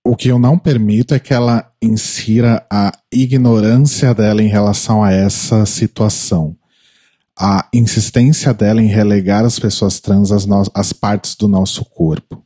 O 0.05 0.17
que 0.17 0.27
eu 0.27 0.37
não 0.37 0.57
permito 0.57 1.15
é 1.15 1.19
que 1.19 1.33
ela 1.33 1.71
insira 1.81 2.65
a 2.69 2.91
ignorância 3.09 4.13
dela 4.13 4.43
em 4.43 4.47
relação 4.47 5.01
a 5.01 5.13
essa 5.13 5.65
situação. 5.65 6.57
A 7.39 7.67
insistência 7.73 8.53
dela 8.53 8.81
em 8.81 8.87
relegar 8.87 9.45
as 9.45 9.57
pessoas 9.57 10.01
trans 10.01 10.29
às, 10.29 10.45
às 10.73 10.91
partes 10.91 11.35
do 11.35 11.47
nosso 11.47 11.85
corpo. 11.85 12.43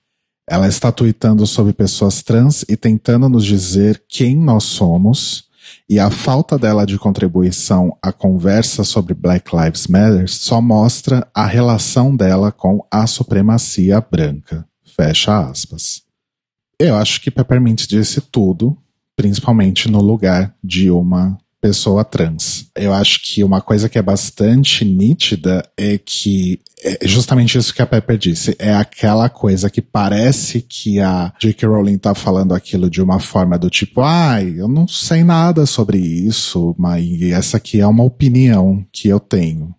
Ela 0.48 0.67
está 0.67 0.91
tweetando 0.91 1.48
sobre 1.48 1.74
pessoas 1.74 2.22
trans 2.22 2.63
e 2.70 2.78
tentando 2.78 3.28
nos 3.28 3.43
dizer 3.43 4.04
quem 4.08 4.38
nós 4.38 4.63
somos. 4.63 5.48
E 5.89 6.00
a 6.00 6.12
falta 6.12 6.60
dela 6.60 6.86
de 6.86 6.98
contribuição 6.98 7.98
à 8.02 8.13
conversa 8.13 8.84
sobre 8.84 9.15
Black 9.15 9.54
Lives 9.54 9.88
Matter 9.88 10.30
só 10.30 10.62
mostra 10.62 11.28
a 11.34 11.46
relação 11.46 12.15
dela 12.15 12.52
com 12.52 12.86
a 12.91 13.08
supremacia 13.08 14.00
branca. 14.00 14.65
Fecha 14.96 15.50
aspas. 15.50 16.07
Eu 16.80 16.96
acho 16.96 17.22
que 17.22 17.32
Peppermint 17.32 17.88
disse 17.88 18.22
tudo, 18.22 18.78
principalmente 19.16 19.90
no 19.90 20.00
lugar 20.00 20.54
de 20.63 20.92
uma 20.92 21.38
pessoa 21.60 22.06
trans. 22.06 22.70
Eu 22.76 22.94
acho 22.94 23.20
que 23.24 23.44
uma 23.44 23.60
coisa 23.62 23.90
que 23.90 23.98
é 23.98 24.02
bastante 24.02 24.86
nítida 24.86 25.68
é 25.76 25.98
que 25.98 26.62
é 26.84 27.00
justamente 27.08 27.58
isso 27.58 27.74
que 27.74 27.82
a 27.82 27.86
Pepper 27.86 28.18
disse. 28.18 28.56
É 28.60 28.76
aquela 28.76 29.28
coisa 29.28 29.70
que 29.70 29.82
parece 29.82 30.62
que 30.62 31.00
a 31.00 31.34
J.K. 31.40 31.68
Rowling 31.68 31.98
tá 31.98 32.13
falando 32.13 32.54
aquilo 32.54 32.90
de 32.90 33.02
uma 33.02 33.20
forma 33.20 33.58
do 33.58 33.70
tipo, 33.70 34.02
ai, 34.02 34.54
eu 34.56 34.68
não 34.68 34.88
sei 34.88 35.24
nada 35.24 35.66
sobre 35.66 35.98
isso, 35.98 36.76
mas 36.78 37.22
essa 37.24 37.58
aqui 37.58 37.82
é 37.82 37.88
uma 37.88 38.04
opinião 38.04 38.86
que 38.92 39.08
eu 39.08 39.20
tenho. 39.20 39.74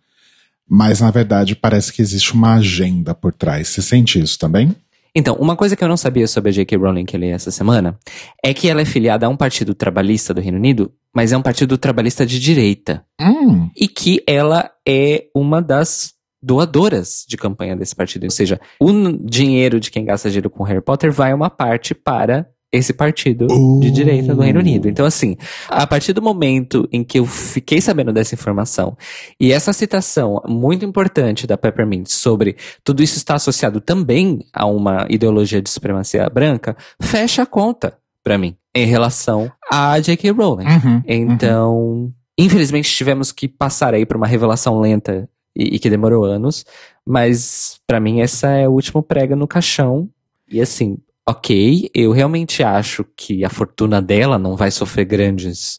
Mas 0.69 1.01
na 1.01 1.11
verdade 1.11 1.55
parece 1.55 1.93
que 1.93 2.03
existe 2.03 2.35
uma 2.35 2.57
agenda 2.57 3.15
por 3.15 3.33
trás. 3.33 3.69
Você 3.69 3.81
sente 3.81 4.21
isso 4.21 4.37
também? 4.39 4.75
Então, 5.15 5.35
uma 5.37 5.57
coisa 5.57 5.77
que 5.77 5.83
eu 5.83 5.89
não 5.89 5.97
sabia 5.97 6.27
sobre 6.27 6.51
a 6.51 6.53
J.K. 6.53 6.77
Rowling 6.77 7.05
que 7.05 7.17
eu 7.17 7.21
li 7.21 7.29
essa 7.29 7.51
semana 7.51 7.99
é 8.45 8.53
que 8.53 8.69
ela 8.69 8.81
é 8.81 8.85
filiada 8.85 9.27
a 9.27 9.29
um 9.29 9.37
partido 9.37 9.75
trabalhista 9.75 10.33
do 10.33 10.41
Reino 10.41 10.59
Unido, 10.59 10.93
mas 11.15 11.33
é 11.33 11.37
um 11.37 11.43
partido 11.43 11.77
trabalhista 11.79 12.25
de 12.25 12.39
direita. 12.39 13.05
Hum. 13.21 13.71
E 13.77 13.89
que 13.89 14.23
ela 14.27 14.71
é 14.87 15.27
uma 15.35 15.61
das 15.61 16.15
doadoras 16.43 17.25
de 17.29 17.37
campanha 17.37 17.77
desse 17.77 17.95
partido. 17.95 18.25
Ou 18.25 18.31
seja, 18.31 18.61
o 18.81 18.93
dinheiro 19.25 19.81
de 19.81 19.91
quem 19.91 20.05
gasta 20.05 20.31
dinheiro 20.31 20.51
com 20.51 20.63
Harry 20.63 20.81
Potter 20.81 21.13
vai 21.13 21.35
uma 21.35 21.51
parte 21.51 21.95
para 21.95 22.49
esse 22.73 22.93
partido 22.93 23.47
Uh. 23.51 23.81
de 23.81 23.91
direita 23.91 24.35
do 24.35 24.43
Reino 24.43 24.61
Unido. 24.61 24.89
Então, 24.89 25.07
assim, 25.07 25.37
a 25.69 25.87
partir 25.87 26.13
do 26.13 26.21
momento 26.21 26.89
em 26.93 27.03
que 27.03 27.19
eu 27.19 27.27
fiquei 27.27 27.81
sabendo 27.81 28.13
dessa 28.13 28.35
informação 28.35 28.97
e 29.41 29.53
essa 29.53 29.73
citação 29.73 30.43
muito 30.47 30.85
importante 30.85 31.47
da 31.47 31.57
Peppermint 31.57 32.09
sobre 32.09 32.57
tudo 32.85 33.03
isso 33.03 33.17
está 33.17 33.35
associado 33.35 33.81
também 33.81 34.45
a 34.53 34.67
uma 34.67 35.07
ideologia 35.09 35.63
de 35.63 35.71
supremacia 35.71 36.29
branca, 36.29 36.77
fecha 37.01 37.43
a 37.43 37.47
conta 37.47 37.97
pra 38.23 38.37
mim 38.37 38.55
em 38.75 38.87
relação 38.87 39.51
a 39.73 39.99
J.K. 39.99 40.31
Rowling. 40.31 40.67
Uhum. 40.67 41.03
Então, 41.07 42.13
infelizmente 42.39 42.91
tivemos 42.95 43.33
que 43.33 43.49
passar 43.49 43.95
aí 43.95 44.05
por 44.05 44.17
uma 44.17 44.27
revelação 44.27 44.79
lenta 44.79 45.29
e, 45.57 45.77
e 45.77 45.79
que 45.79 45.89
demorou 45.89 46.25
anos, 46.25 46.65
mas 47.05 47.81
pra 47.87 47.99
mim 47.99 48.21
essa 48.21 48.49
é 48.49 48.69
o 48.69 48.73
último 48.73 49.03
prega 49.03 49.35
no 49.35 49.49
caixão. 49.49 50.09
E 50.51 50.61
assim, 50.61 50.99
ok, 51.29 51.91
eu 51.95 52.11
realmente 52.11 52.63
acho 52.63 53.05
que 53.15 53.45
a 53.45 53.51
fortuna 53.51 54.01
dela 54.01 54.39
não 54.39 54.57
vai 54.57 54.71
sofrer 54.71 55.05
grandes 55.05 55.79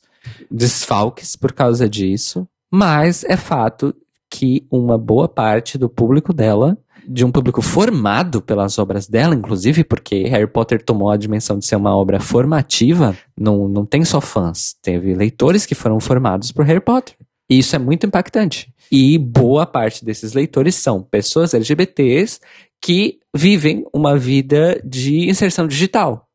desfalques 0.50 1.36
por 1.36 1.54
causa 1.54 1.90
disso, 1.90 2.48
mas 2.72 3.24
é 3.24 3.36
fato 3.36 3.96
que 4.30 4.68
uma 4.70 4.96
boa 4.96 5.28
parte 5.28 5.76
do 5.76 5.90
público 5.90 6.32
dela, 6.32 6.78
de 7.08 7.26
um 7.26 7.32
público 7.32 7.64
formado 7.64 8.44
pelas 8.44 8.78
obras 8.78 9.08
dela, 9.08 9.34
inclusive, 9.34 9.84
porque 9.84 10.28
Harry 10.28 10.46
Potter 10.46 10.84
tomou 10.84 11.10
a 11.10 11.18
dimensão 11.18 11.58
de 11.58 11.66
ser 11.66 11.78
uma 11.78 11.98
obra 11.98 12.20
formativa, 12.20 13.18
não, 13.36 13.68
não 13.68 13.88
tem 13.88 14.06
só 14.06 14.22
fãs, 14.22 14.76
teve 14.84 15.16
leitores 15.16 15.66
que 15.66 15.74
foram 15.74 16.00
formados 16.00 16.52
por 16.52 16.64
Harry 16.64 16.80
Potter. 16.80 17.16
E 17.50 17.58
isso 17.58 17.76
é 17.76 17.80
muito 17.80 18.06
impactante. 18.06 18.72
E 18.92 19.18
boa 19.18 19.66
parte 19.66 20.06
desses 20.06 20.34
leitores 20.34 20.76
são 20.76 21.02
pessoas 21.02 21.56
LGBTs 21.56 22.40
que 22.82 23.20
vivem 23.36 23.86
uma 23.94 24.18
vida 24.18 24.82
de 24.84 25.30
inserção 25.30 25.68
digital. 25.68 26.28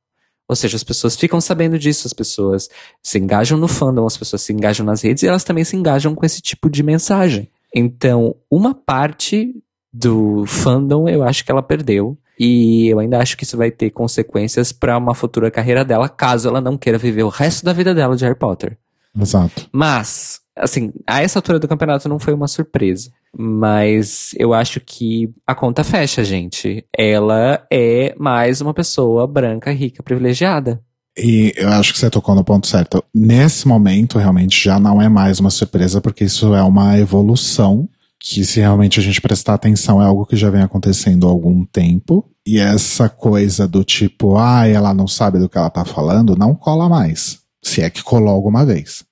Ou 0.46 0.54
seja, 0.54 0.76
as 0.76 0.84
pessoas 0.84 1.16
ficam 1.16 1.40
sabendo 1.40 1.78
disso, 1.78 2.06
as 2.06 2.12
pessoas 2.12 2.68
se 3.02 3.18
engajam 3.18 3.56
no 3.58 3.66
fandom, 3.66 4.06
as 4.06 4.16
pessoas 4.16 4.42
se 4.42 4.52
engajam 4.52 4.84
nas 4.84 5.02
redes 5.02 5.22
e 5.22 5.26
elas 5.26 5.42
também 5.42 5.64
se 5.64 5.74
engajam 5.74 6.14
com 6.14 6.24
esse 6.24 6.42
tipo 6.42 6.68
de 6.68 6.82
mensagem. 6.82 7.50
Então, 7.74 8.36
uma 8.50 8.74
parte 8.74 9.54
do 9.92 10.44
fandom 10.46 11.08
eu 11.08 11.22
acho 11.22 11.44
que 11.44 11.50
ela 11.50 11.62
perdeu. 11.62 12.18
E 12.38 12.88
eu 12.88 12.98
ainda 12.98 13.18
acho 13.18 13.36
que 13.36 13.44
isso 13.44 13.56
vai 13.56 13.70
ter 13.70 13.90
consequências 13.90 14.72
para 14.72 14.98
uma 14.98 15.14
futura 15.14 15.52
carreira 15.52 15.84
dela, 15.84 16.08
caso 16.08 16.48
ela 16.48 16.60
não 16.60 16.76
queira 16.76 16.98
viver 16.98 17.22
o 17.22 17.28
resto 17.28 17.64
da 17.64 17.72
vida 17.72 17.94
dela 17.94 18.16
de 18.16 18.24
Harry 18.24 18.36
Potter. 18.36 18.76
Exato. 19.18 19.68
Mas, 19.72 20.33
assim, 20.56 20.92
a 21.06 21.22
essa 21.22 21.38
altura 21.38 21.58
do 21.58 21.68
campeonato 21.68 22.08
não 22.08 22.18
foi 22.18 22.34
uma 22.34 22.48
surpresa. 22.48 23.10
Mas 23.36 24.34
eu 24.38 24.54
acho 24.54 24.80
que 24.80 25.30
a 25.46 25.54
conta 25.54 25.82
fecha, 25.82 26.22
gente. 26.22 26.84
Ela 26.96 27.66
é 27.70 28.14
mais 28.18 28.60
uma 28.60 28.72
pessoa 28.72 29.26
branca, 29.26 29.72
rica, 29.72 30.02
privilegiada. 30.02 30.80
E 31.16 31.52
eu 31.56 31.68
acho 31.68 31.92
que 31.92 31.98
você 31.98 32.10
tocou 32.10 32.34
no 32.34 32.44
ponto 32.44 32.66
certo. 32.66 33.02
Nesse 33.14 33.68
momento, 33.68 34.18
realmente, 34.18 34.62
já 34.62 34.78
não 34.78 35.00
é 35.00 35.08
mais 35.08 35.38
uma 35.38 35.50
surpresa, 35.50 36.00
porque 36.00 36.24
isso 36.24 36.54
é 36.54 36.62
uma 36.62 36.98
evolução 36.98 37.88
que, 38.18 38.44
se 38.44 38.60
realmente 38.60 38.98
a 38.98 39.02
gente 39.02 39.20
prestar 39.20 39.54
atenção, 39.54 40.02
é 40.02 40.06
algo 40.06 40.26
que 40.26 40.36
já 40.36 40.50
vem 40.50 40.62
acontecendo 40.62 41.26
há 41.26 41.30
algum 41.30 41.64
tempo. 41.64 42.28
E 42.46 42.58
essa 42.58 43.08
coisa 43.08 43.66
do 43.68 43.84
tipo, 43.84 44.36
ah, 44.36 44.66
ela 44.66 44.92
não 44.92 45.06
sabe 45.06 45.38
do 45.38 45.48
que 45.48 45.56
ela 45.56 45.70
tá 45.70 45.84
falando, 45.84 46.36
não 46.36 46.54
cola 46.54 46.88
mais. 46.88 47.43
Se 47.64 47.80
é 47.80 47.90
que 47.90 48.02
colou 48.02 48.28
alguma 48.28 48.64
vez. 48.64 49.04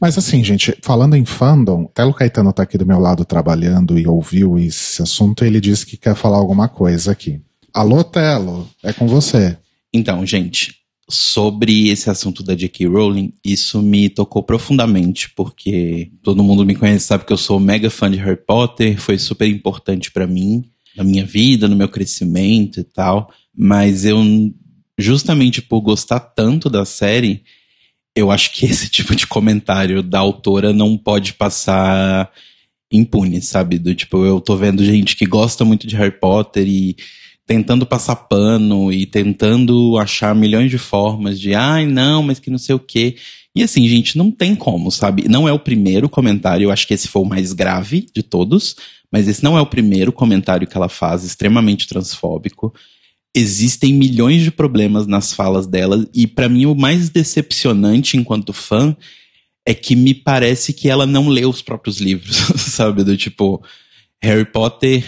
Mas 0.00 0.18
assim, 0.18 0.44
gente, 0.44 0.76
falando 0.82 1.16
em 1.16 1.24
fandom, 1.24 1.86
Telo 1.86 2.12
Caetano 2.12 2.52
tá 2.52 2.62
aqui 2.62 2.76
do 2.76 2.86
meu 2.86 2.98
lado 2.98 3.24
trabalhando 3.24 3.98
e 3.98 4.06
ouviu 4.06 4.58
esse 4.58 5.02
assunto, 5.02 5.44
ele 5.44 5.60
disse 5.60 5.86
que 5.86 5.96
quer 5.96 6.14
falar 6.14 6.36
alguma 6.36 6.68
coisa 6.68 7.12
aqui. 7.12 7.40
Alô, 7.72 8.04
Telo, 8.04 8.68
é 8.82 8.92
com 8.92 9.08
você. 9.08 9.56
Então, 9.92 10.24
gente, 10.26 10.74
sobre 11.08 11.88
esse 11.88 12.08
assunto 12.10 12.42
da 12.42 12.54
J.K. 12.54 12.86
Rowling, 12.86 13.32
isso 13.44 13.82
me 13.82 14.08
tocou 14.08 14.42
profundamente, 14.42 15.30
porque 15.34 16.10
todo 16.22 16.42
mundo 16.42 16.64
me 16.64 16.74
conhece, 16.74 17.06
sabe 17.06 17.24
que 17.24 17.32
eu 17.32 17.36
sou 17.36 17.58
mega 17.60 17.90
fã 17.90 18.10
de 18.10 18.18
Harry 18.18 18.36
Potter, 18.36 18.98
foi 18.98 19.18
super 19.18 19.48
importante 19.48 20.10
pra 20.10 20.26
mim, 20.26 20.64
na 20.96 21.04
minha 21.04 21.24
vida, 21.24 21.68
no 21.68 21.76
meu 21.76 21.88
crescimento 21.88 22.80
e 22.80 22.84
tal, 22.84 23.30
mas 23.56 24.04
eu, 24.04 24.18
justamente 24.98 25.60
por 25.60 25.80
gostar 25.80 26.20
tanto 26.20 26.70
da 26.70 26.84
série, 26.84 27.42
eu 28.14 28.30
acho 28.30 28.52
que 28.52 28.66
esse 28.66 28.88
tipo 28.88 29.14
de 29.14 29.26
comentário 29.26 30.02
da 30.02 30.18
autora 30.18 30.72
não 30.72 30.96
pode 30.96 31.34
passar 31.34 32.30
impune, 32.92 33.42
sabe? 33.42 33.78
Do 33.78 33.94
tipo, 33.94 34.24
eu 34.24 34.40
tô 34.40 34.56
vendo 34.56 34.84
gente 34.84 35.16
que 35.16 35.26
gosta 35.26 35.64
muito 35.64 35.86
de 35.86 35.96
Harry 35.96 36.12
Potter 36.12 36.66
e 36.68 36.96
tentando 37.46 37.84
passar 37.84 38.16
pano 38.16 38.92
e 38.92 39.04
tentando 39.04 39.98
achar 39.98 40.34
milhões 40.34 40.70
de 40.70 40.78
formas 40.78 41.38
de, 41.38 41.54
ai, 41.54 41.86
não, 41.86 42.22
mas 42.22 42.38
que 42.38 42.50
não 42.50 42.58
sei 42.58 42.74
o 42.74 42.78
quê. 42.78 43.16
E 43.54 43.62
assim, 43.62 43.86
gente, 43.88 44.16
não 44.16 44.30
tem 44.30 44.54
como, 44.54 44.90
sabe? 44.90 45.28
Não 45.28 45.48
é 45.48 45.52
o 45.52 45.58
primeiro 45.58 46.08
comentário, 46.08 46.64
eu 46.64 46.70
acho 46.70 46.86
que 46.86 46.94
esse 46.94 47.06
foi 47.08 47.22
o 47.22 47.26
mais 47.26 47.52
grave 47.52 48.06
de 48.14 48.22
todos, 48.22 48.76
mas 49.12 49.28
esse 49.28 49.44
não 49.44 49.56
é 49.56 49.60
o 49.60 49.66
primeiro 49.66 50.12
comentário 50.12 50.66
que 50.66 50.76
ela 50.76 50.88
faz, 50.88 51.22
extremamente 51.22 51.86
transfóbico. 51.86 52.74
Existem 53.34 53.92
milhões 53.92 54.42
de 54.42 54.50
problemas 54.50 55.06
nas 55.06 55.32
falas 55.32 55.66
dela, 55.66 56.06
e 56.14 56.26
para 56.26 56.48
mim 56.48 56.66
o 56.66 56.74
mais 56.74 57.10
decepcionante 57.10 58.16
enquanto 58.16 58.52
fã 58.52 58.96
é 59.66 59.74
que 59.74 59.96
me 59.96 60.14
parece 60.14 60.72
que 60.72 60.88
ela 60.88 61.06
não 61.06 61.28
lê 61.28 61.44
os 61.44 61.62
próprios 61.62 61.98
livros, 61.98 62.36
sabe? 62.56 63.02
Do 63.02 63.16
tipo, 63.16 63.62
Harry 64.22 64.44
Potter 64.44 65.04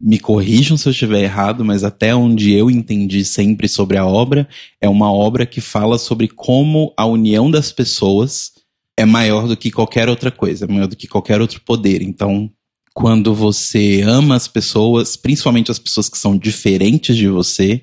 me 0.00 0.18
corrijam 0.18 0.76
se 0.76 0.88
eu 0.88 0.92
estiver 0.92 1.22
errado, 1.22 1.64
mas 1.64 1.82
até 1.82 2.14
onde 2.14 2.52
eu 2.52 2.70
entendi 2.70 3.24
sempre 3.24 3.68
sobre 3.68 3.98
a 3.98 4.06
obra, 4.06 4.48
é 4.80 4.88
uma 4.88 5.12
obra 5.12 5.44
que 5.44 5.60
fala 5.60 5.98
sobre 5.98 6.28
como 6.28 6.92
a 6.96 7.04
união 7.04 7.50
das 7.50 7.72
pessoas 7.72 8.52
é 8.96 9.04
maior 9.04 9.46
do 9.46 9.56
que 9.56 9.70
qualquer 9.70 10.08
outra 10.08 10.30
coisa, 10.30 10.64
é 10.64 10.68
maior 10.68 10.86
do 10.86 10.96
que 10.96 11.06
qualquer 11.06 11.40
outro 11.40 11.60
poder. 11.60 12.02
Então, 12.02 12.50
quando 12.98 13.32
você 13.32 14.02
ama 14.04 14.34
as 14.34 14.48
pessoas, 14.48 15.14
principalmente 15.14 15.70
as 15.70 15.78
pessoas 15.78 16.08
que 16.08 16.18
são 16.18 16.36
diferentes 16.36 17.16
de 17.16 17.28
você, 17.28 17.80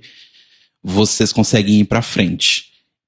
vocês 0.84 1.32
conseguem 1.32 1.80
ir 1.80 1.86
para 1.86 2.01
frente. 2.01 2.65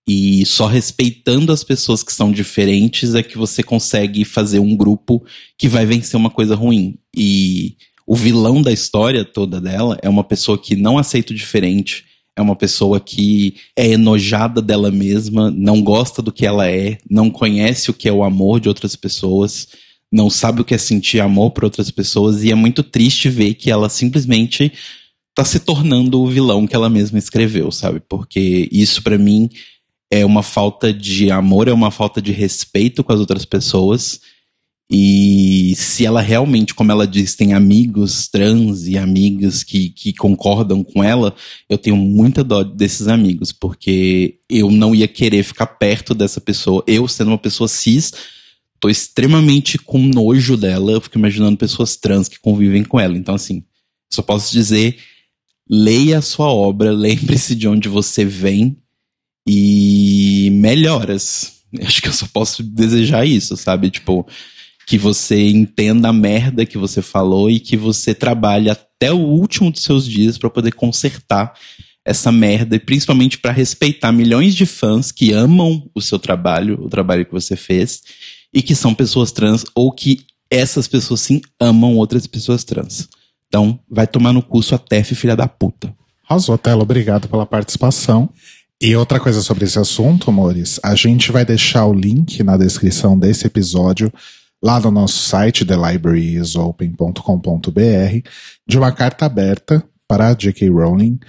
E 0.08 0.46
só 0.46 0.68
respeitando 0.68 1.52
as 1.52 1.66
pessoas 1.66 2.04
que 2.04 2.14
são 2.14 2.32
diferentes 2.32 3.14
é 3.14 3.22
que 3.22 3.38
você 3.38 3.62
consegue 3.62 4.24
fazer 4.24 4.60
um 4.60 4.74
grupo 4.74 5.22
que 5.58 5.68
vai 5.68 5.86
vencer 5.86 6.16
uma 6.18 6.30
coisa 6.30 6.56
ruim. 6.56 6.98
E 7.14 7.76
o 8.08 8.16
vilão 8.16 8.62
da 8.62 8.72
história 8.72 9.26
toda 9.26 9.60
dela 9.60 9.98
é 10.02 10.08
uma 10.08 10.24
pessoa 10.24 10.58
que 10.58 10.78
não 10.78 10.98
aceita 10.98 11.34
o 11.34 11.36
diferente, 11.36 12.06
é 12.38 12.42
uma 12.42 12.56
pessoa 12.56 13.02
que 13.02 13.56
é 13.76 13.86
enojada 13.86 14.62
dela 14.62 14.90
mesma, 14.90 15.52
não 15.52 15.82
gosta 15.82 16.22
do 16.22 16.32
que 16.32 16.46
ela 16.46 16.72
é, 16.72 17.00
não 17.10 17.30
conhece 17.30 17.92
o 17.92 17.94
que 17.94 18.08
é 18.08 18.14
o 18.14 18.24
amor 18.24 18.62
de 18.62 18.70
outras 18.70 18.96
pessoas, 18.96 19.68
não 20.12 20.30
sabe 20.30 20.62
o 20.62 20.66
que 20.66 20.74
é 20.74 20.78
sentir 20.78 21.20
amor 21.20 21.52
por 21.52 21.64
outras 21.66 21.92
pessoas, 21.92 22.44
e 22.44 22.52
é 22.52 22.56
muito 22.56 22.84
triste 22.84 23.30
ver 23.30 23.56
que 23.56 23.70
ela 23.72 23.90
simplesmente 23.90 24.72
tá 25.36 25.46
se 25.46 25.60
tornando 25.60 26.22
o 26.22 26.28
vilão 26.28 26.66
que 26.66 26.76
ela 26.76 26.90
mesma 26.90 27.20
escreveu, 27.20 27.72
sabe? 27.72 28.02
Porque 28.08 28.68
isso 28.72 29.04
para 29.04 29.18
mim 29.18 29.50
é 30.12 30.26
uma 30.26 30.42
falta 30.42 30.94
de 30.94 31.30
amor, 31.32 31.68
é 31.68 31.74
uma 31.74 31.92
falta 31.92 32.22
de 32.22 32.32
respeito 32.32 33.04
com 33.04 33.14
as 33.14 33.20
outras 33.20 33.46
pessoas 33.46 34.22
E 34.90 35.74
se 35.76 36.06
ela 36.06 36.22
realmente, 36.22 36.74
como 36.74 36.92
ela 36.92 37.06
diz, 37.06 37.36
tem 37.36 37.54
amigos 37.54 38.30
trans 38.30 38.88
e 38.88 38.98
amigas 38.98 39.62
que, 39.62 39.90
que 39.90 40.14
concordam 40.14 40.82
com 40.82 41.04
ela, 41.04 41.36
eu 41.70 41.78
tenho 41.78 41.98
muita 41.98 42.42
dó 42.42 42.64
desses 42.64 43.08
amigos, 43.10 43.52
porque 43.52 44.40
eu 44.50 44.72
não 44.72 44.96
ia 44.96 45.08
querer 45.08 45.44
ficar 45.44 45.68
perto 45.68 46.14
dessa 46.14 46.40
pessoa. 46.40 46.82
Eu, 46.88 47.06
sendo 47.08 47.32
uma 47.32 47.38
pessoa 47.38 47.68
cis, 47.68 48.14
tô 48.80 48.90
extremamente 48.90 49.78
com 49.78 50.00
nojo 50.00 50.58
dela. 50.58 50.92
Eu 50.92 51.02
fico 51.02 51.18
imaginando 51.18 51.58
pessoas 51.58 51.96
trans 51.96 52.28
que 52.28 52.40
convivem 52.40 52.84
com 52.84 53.00
ela. 53.00 53.18
Então, 53.18 53.36
assim, 53.36 53.64
só 54.12 54.22
posso 54.22 54.52
dizer: 54.52 54.98
leia 55.70 56.20
a 56.20 56.22
sua 56.22 56.48
obra, 56.48 56.92
lembre-se 56.94 57.56
de 57.56 57.68
onde 57.68 57.90
você 57.90 58.26
vem 58.26 58.78
e 59.48 60.50
melhoras. 60.54 61.58
Acho 61.82 62.02
que 62.02 62.08
eu 62.08 62.14
só 62.14 62.28
posso 62.28 62.64
desejar 62.64 63.26
isso, 63.26 63.56
sabe? 63.58 63.90
Tipo 63.90 64.26
que 64.88 64.98
você 64.98 65.50
entenda 65.50 66.08
a 66.08 66.14
merda 66.14 66.66
que 66.66 66.78
você 66.78 67.02
falou 67.02 67.52
e 67.52 67.60
que 67.60 67.76
você 67.76 68.16
trabalhe 68.16 68.70
até 68.70 69.12
o 69.12 69.18
último 69.18 69.70
dos 69.70 69.84
seus 69.84 70.08
dias 70.08 70.38
para 70.38 70.50
poder 70.50 70.72
consertar 70.72 71.54
essa 72.06 72.32
merda 72.32 72.78
e 72.78 72.80
principalmente 72.80 73.38
para 73.38 73.52
respeitar 73.52 74.14
milhões 74.14 74.56
de 74.56 74.66
fãs 74.66 75.12
que 75.12 75.34
amam 75.34 75.92
o 75.94 76.02
seu 76.02 76.18
trabalho, 76.18 76.82
o 76.82 76.88
trabalho 76.88 77.26
que 77.26 77.34
você 77.34 77.58
fez 77.58 78.02
e 78.58 78.62
que 78.64 78.74
são 78.74 78.96
pessoas 78.96 79.32
trans 79.32 79.64
ou 79.76 79.92
que 79.92 80.26
essas 80.50 80.88
pessoas 80.88 81.22
sim 81.22 81.44
amam 81.60 81.96
outras 81.96 82.26
pessoas 82.26 82.64
trans. 82.64 83.08
Então, 83.48 83.80
vai 83.88 84.08
tomar 84.08 84.34
no 84.34 84.42
curso 84.42 84.74
a 84.74 84.80
TEF, 84.80 85.14
filha 85.14 85.36
da 85.36 85.48
puta. 85.48 85.94
Rosotelo, 86.28 86.82
obrigado 86.82 87.30
pela 87.30 87.46
participação. 87.46 88.28
E 88.82 88.96
outra 88.96 89.20
coisa 89.20 89.44
sobre 89.44 89.66
esse 89.66 89.78
assunto, 89.78 90.32
amores, 90.32 90.80
a 90.84 90.96
gente 90.96 91.32
vai 91.32 91.46
deixar 91.46 91.86
o 91.86 91.94
link 91.94 92.42
na 92.42 92.58
descrição 92.58 93.16
desse 93.18 93.46
episódio 93.46 94.12
lá 94.62 94.78
no 94.80 94.90
nosso 94.90 95.20
site, 95.20 95.64
thelibrariesopen.com.br, 95.64 98.30
de 98.68 98.78
uma 98.80 98.92
carta 98.92 99.28
aberta 99.28 99.84
para 100.08 100.30
a 100.30 100.34
J.K. 100.34 100.68
Rowling 100.70 101.20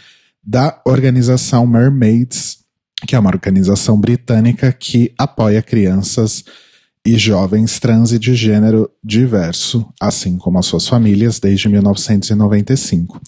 da 0.43 0.81
organização 0.87 1.67
Mermaids, 1.67 2.61
que 3.07 3.15
é 3.15 3.19
uma 3.19 3.29
organização 3.29 4.01
britânica 4.01 4.73
que 4.73 5.13
apoia 5.19 5.61
crianças 5.61 6.43
e 7.09 7.17
jovens 7.17 7.81
trans 7.81 8.13
e 8.13 8.19
de 8.19 8.35
gênero 8.35 8.91
diverso, 9.03 9.87
assim 9.99 10.37
como 10.37 10.59
as 10.59 10.67
suas 10.67 10.87
famílias, 10.87 11.41
desde 11.41 11.67
1995. 11.67 13.19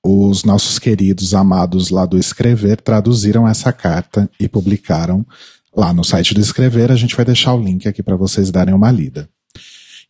Os 0.00 0.44
nossos 0.44 0.78
queridos 0.78 1.34
amados 1.34 1.90
lá 1.90 2.06
do 2.06 2.16
Escrever 2.16 2.80
traduziram 2.80 3.48
essa 3.48 3.72
carta 3.72 4.30
e 4.38 4.46
publicaram 4.46 5.26
lá 5.76 5.92
no 5.92 6.04
site 6.04 6.34
do 6.34 6.40
Escrever. 6.40 6.92
A 6.92 6.96
gente 6.96 7.16
vai 7.16 7.24
deixar 7.24 7.52
o 7.54 7.60
link 7.60 7.88
aqui 7.88 8.00
para 8.00 8.14
vocês 8.14 8.52
darem 8.52 8.72
uma 8.72 8.92
lida. 8.92 9.28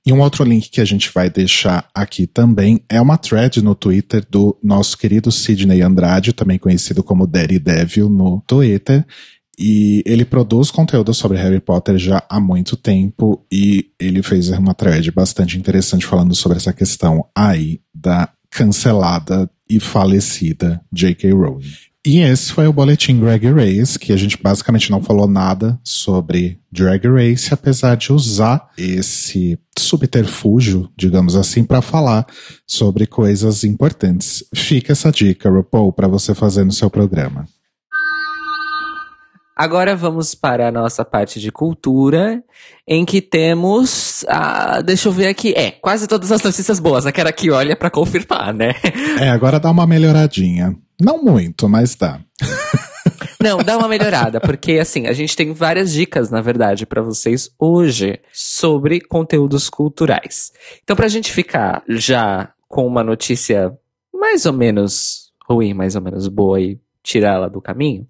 E 0.05 0.13
um 0.13 0.21
outro 0.21 0.45
link 0.45 0.69
que 0.69 0.83
a 0.83 0.85
gente 0.85 1.11
vai 1.13 1.31
deixar 1.31 1.89
aqui 1.95 2.27
também 2.27 2.85
é 2.87 3.01
uma 3.01 3.17
thread 3.17 3.63
no 3.63 3.75
Twitter 3.75 4.27
do 4.31 4.57
nosso 4.63 4.99
querido 4.99 5.33
Sidney 5.33 5.81
Andrade, 5.81 6.35
também 6.35 6.59
conhecido 6.59 7.03
como 7.03 7.27
Daddy 7.27 7.59
Devil 7.59 8.11
no 8.11 8.43
Twitter. 8.47 9.07
E 9.59 10.03
ele 10.05 10.25
produz 10.25 10.71
conteúdo 10.71 11.15
sobre 11.15 11.39
Harry 11.39 11.61
Potter 11.61 11.97
já 11.97 12.23
há 12.29 12.39
muito 12.39 12.77
tempo 12.77 13.45
e 13.51 13.91
ele 13.99 14.23
fez 14.23 14.51
uma 14.51 14.75
thread 14.75 15.11
bastante 15.11 15.57
interessante 15.57 16.05
falando 16.05 16.35
sobre 16.35 16.59
essa 16.59 16.73
questão 16.73 17.25
aí 17.35 17.81
da 17.95 18.29
cancelada 18.51 19.51
e 19.69 19.81
falecida 19.81 20.81
J.K. 20.93 21.33
Rowling. 21.33 21.73
E 22.07 22.21
esse 22.21 22.53
foi 22.53 22.69
o 22.69 22.73
boletim 22.73 23.19
Drag 23.19 23.45
Race, 23.51 23.99
que 23.99 24.13
a 24.13 24.17
gente 24.17 24.39
basicamente 24.41 24.93
não 24.93 25.03
falou 25.03 25.27
nada 25.27 25.77
sobre 25.83 26.61
Drag 26.71 27.05
Race, 27.05 27.53
apesar 27.53 27.97
de 27.97 28.13
usar 28.13 28.71
esse 28.79 29.59
subterfúgio, 29.77 30.89
digamos 30.97 31.35
assim, 31.35 31.65
para 31.65 31.83
falar 31.83 32.25
sobre 32.65 33.09
coisas 33.09 33.65
importantes. 33.65 34.45
Fica 34.55 34.93
essa 34.93 35.11
dica, 35.11 35.51
RuPaul, 35.51 35.93
para 35.93 36.07
você 36.07 36.33
fazer 36.33 36.63
no 36.63 36.71
seu 36.71 36.89
programa. 36.89 37.49
Agora 39.57 39.97
vamos 39.97 40.35
para 40.35 40.69
a 40.69 40.71
nossa 40.71 41.03
parte 41.03 41.41
de 41.41 41.51
cultura, 41.51 42.45
em 42.87 43.07
que 43.07 43.23
temos. 43.23 44.23
Ah, 44.29 44.83
deixa 44.83 45.09
eu 45.09 45.13
ver 45.13 45.29
aqui. 45.29 45.55
É, 45.57 45.71
quase 45.71 46.07
todas 46.07 46.31
as 46.31 46.43
notícias 46.43 46.79
boas. 46.79 47.11
Quero 47.11 47.29
aqui, 47.29 47.51
olha, 47.51 47.75
para 47.75 47.89
confirmar, 47.89 48.53
né? 48.53 48.75
É, 49.19 49.31
agora 49.31 49.59
dá 49.59 49.71
uma 49.71 49.87
melhoradinha. 49.87 50.77
Não 51.01 51.23
muito, 51.23 51.71
mas 51.71 51.95
dá. 51.95 52.21
Não, 53.41 53.59
dá 53.59 53.79
uma 53.79 53.89
melhorada, 53.89 54.41
porque 54.41 54.73
assim, 54.73 55.07
a 55.07 55.13
gente 55.13 55.37
tem 55.37 55.53
várias 55.53 55.93
dicas, 55.93 56.31
na 56.31 56.41
verdade, 56.41 56.85
para 56.85 57.01
vocês 57.01 57.49
hoje 57.59 58.19
sobre 58.33 59.01
conteúdos 59.01 59.71
culturais. 59.71 60.53
Então, 60.83 60.97
pra 60.97 61.09
gente 61.09 61.33
ficar 61.33 61.83
já 61.89 62.51
com 62.69 62.87
uma 62.87 63.05
notícia 63.05 63.73
mais 64.13 64.45
ou 64.47 64.53
menos 64.53 65.31
ruim, 65.49 65.73
mais 65.73 65.95
ou 65.95 66.03
menos 66.03 66.29
boa 66.29 66.61
e 66.61 66.79
tirá-la 67.07 67.49
do 67.49 67.63
caminho, 67.63 68.07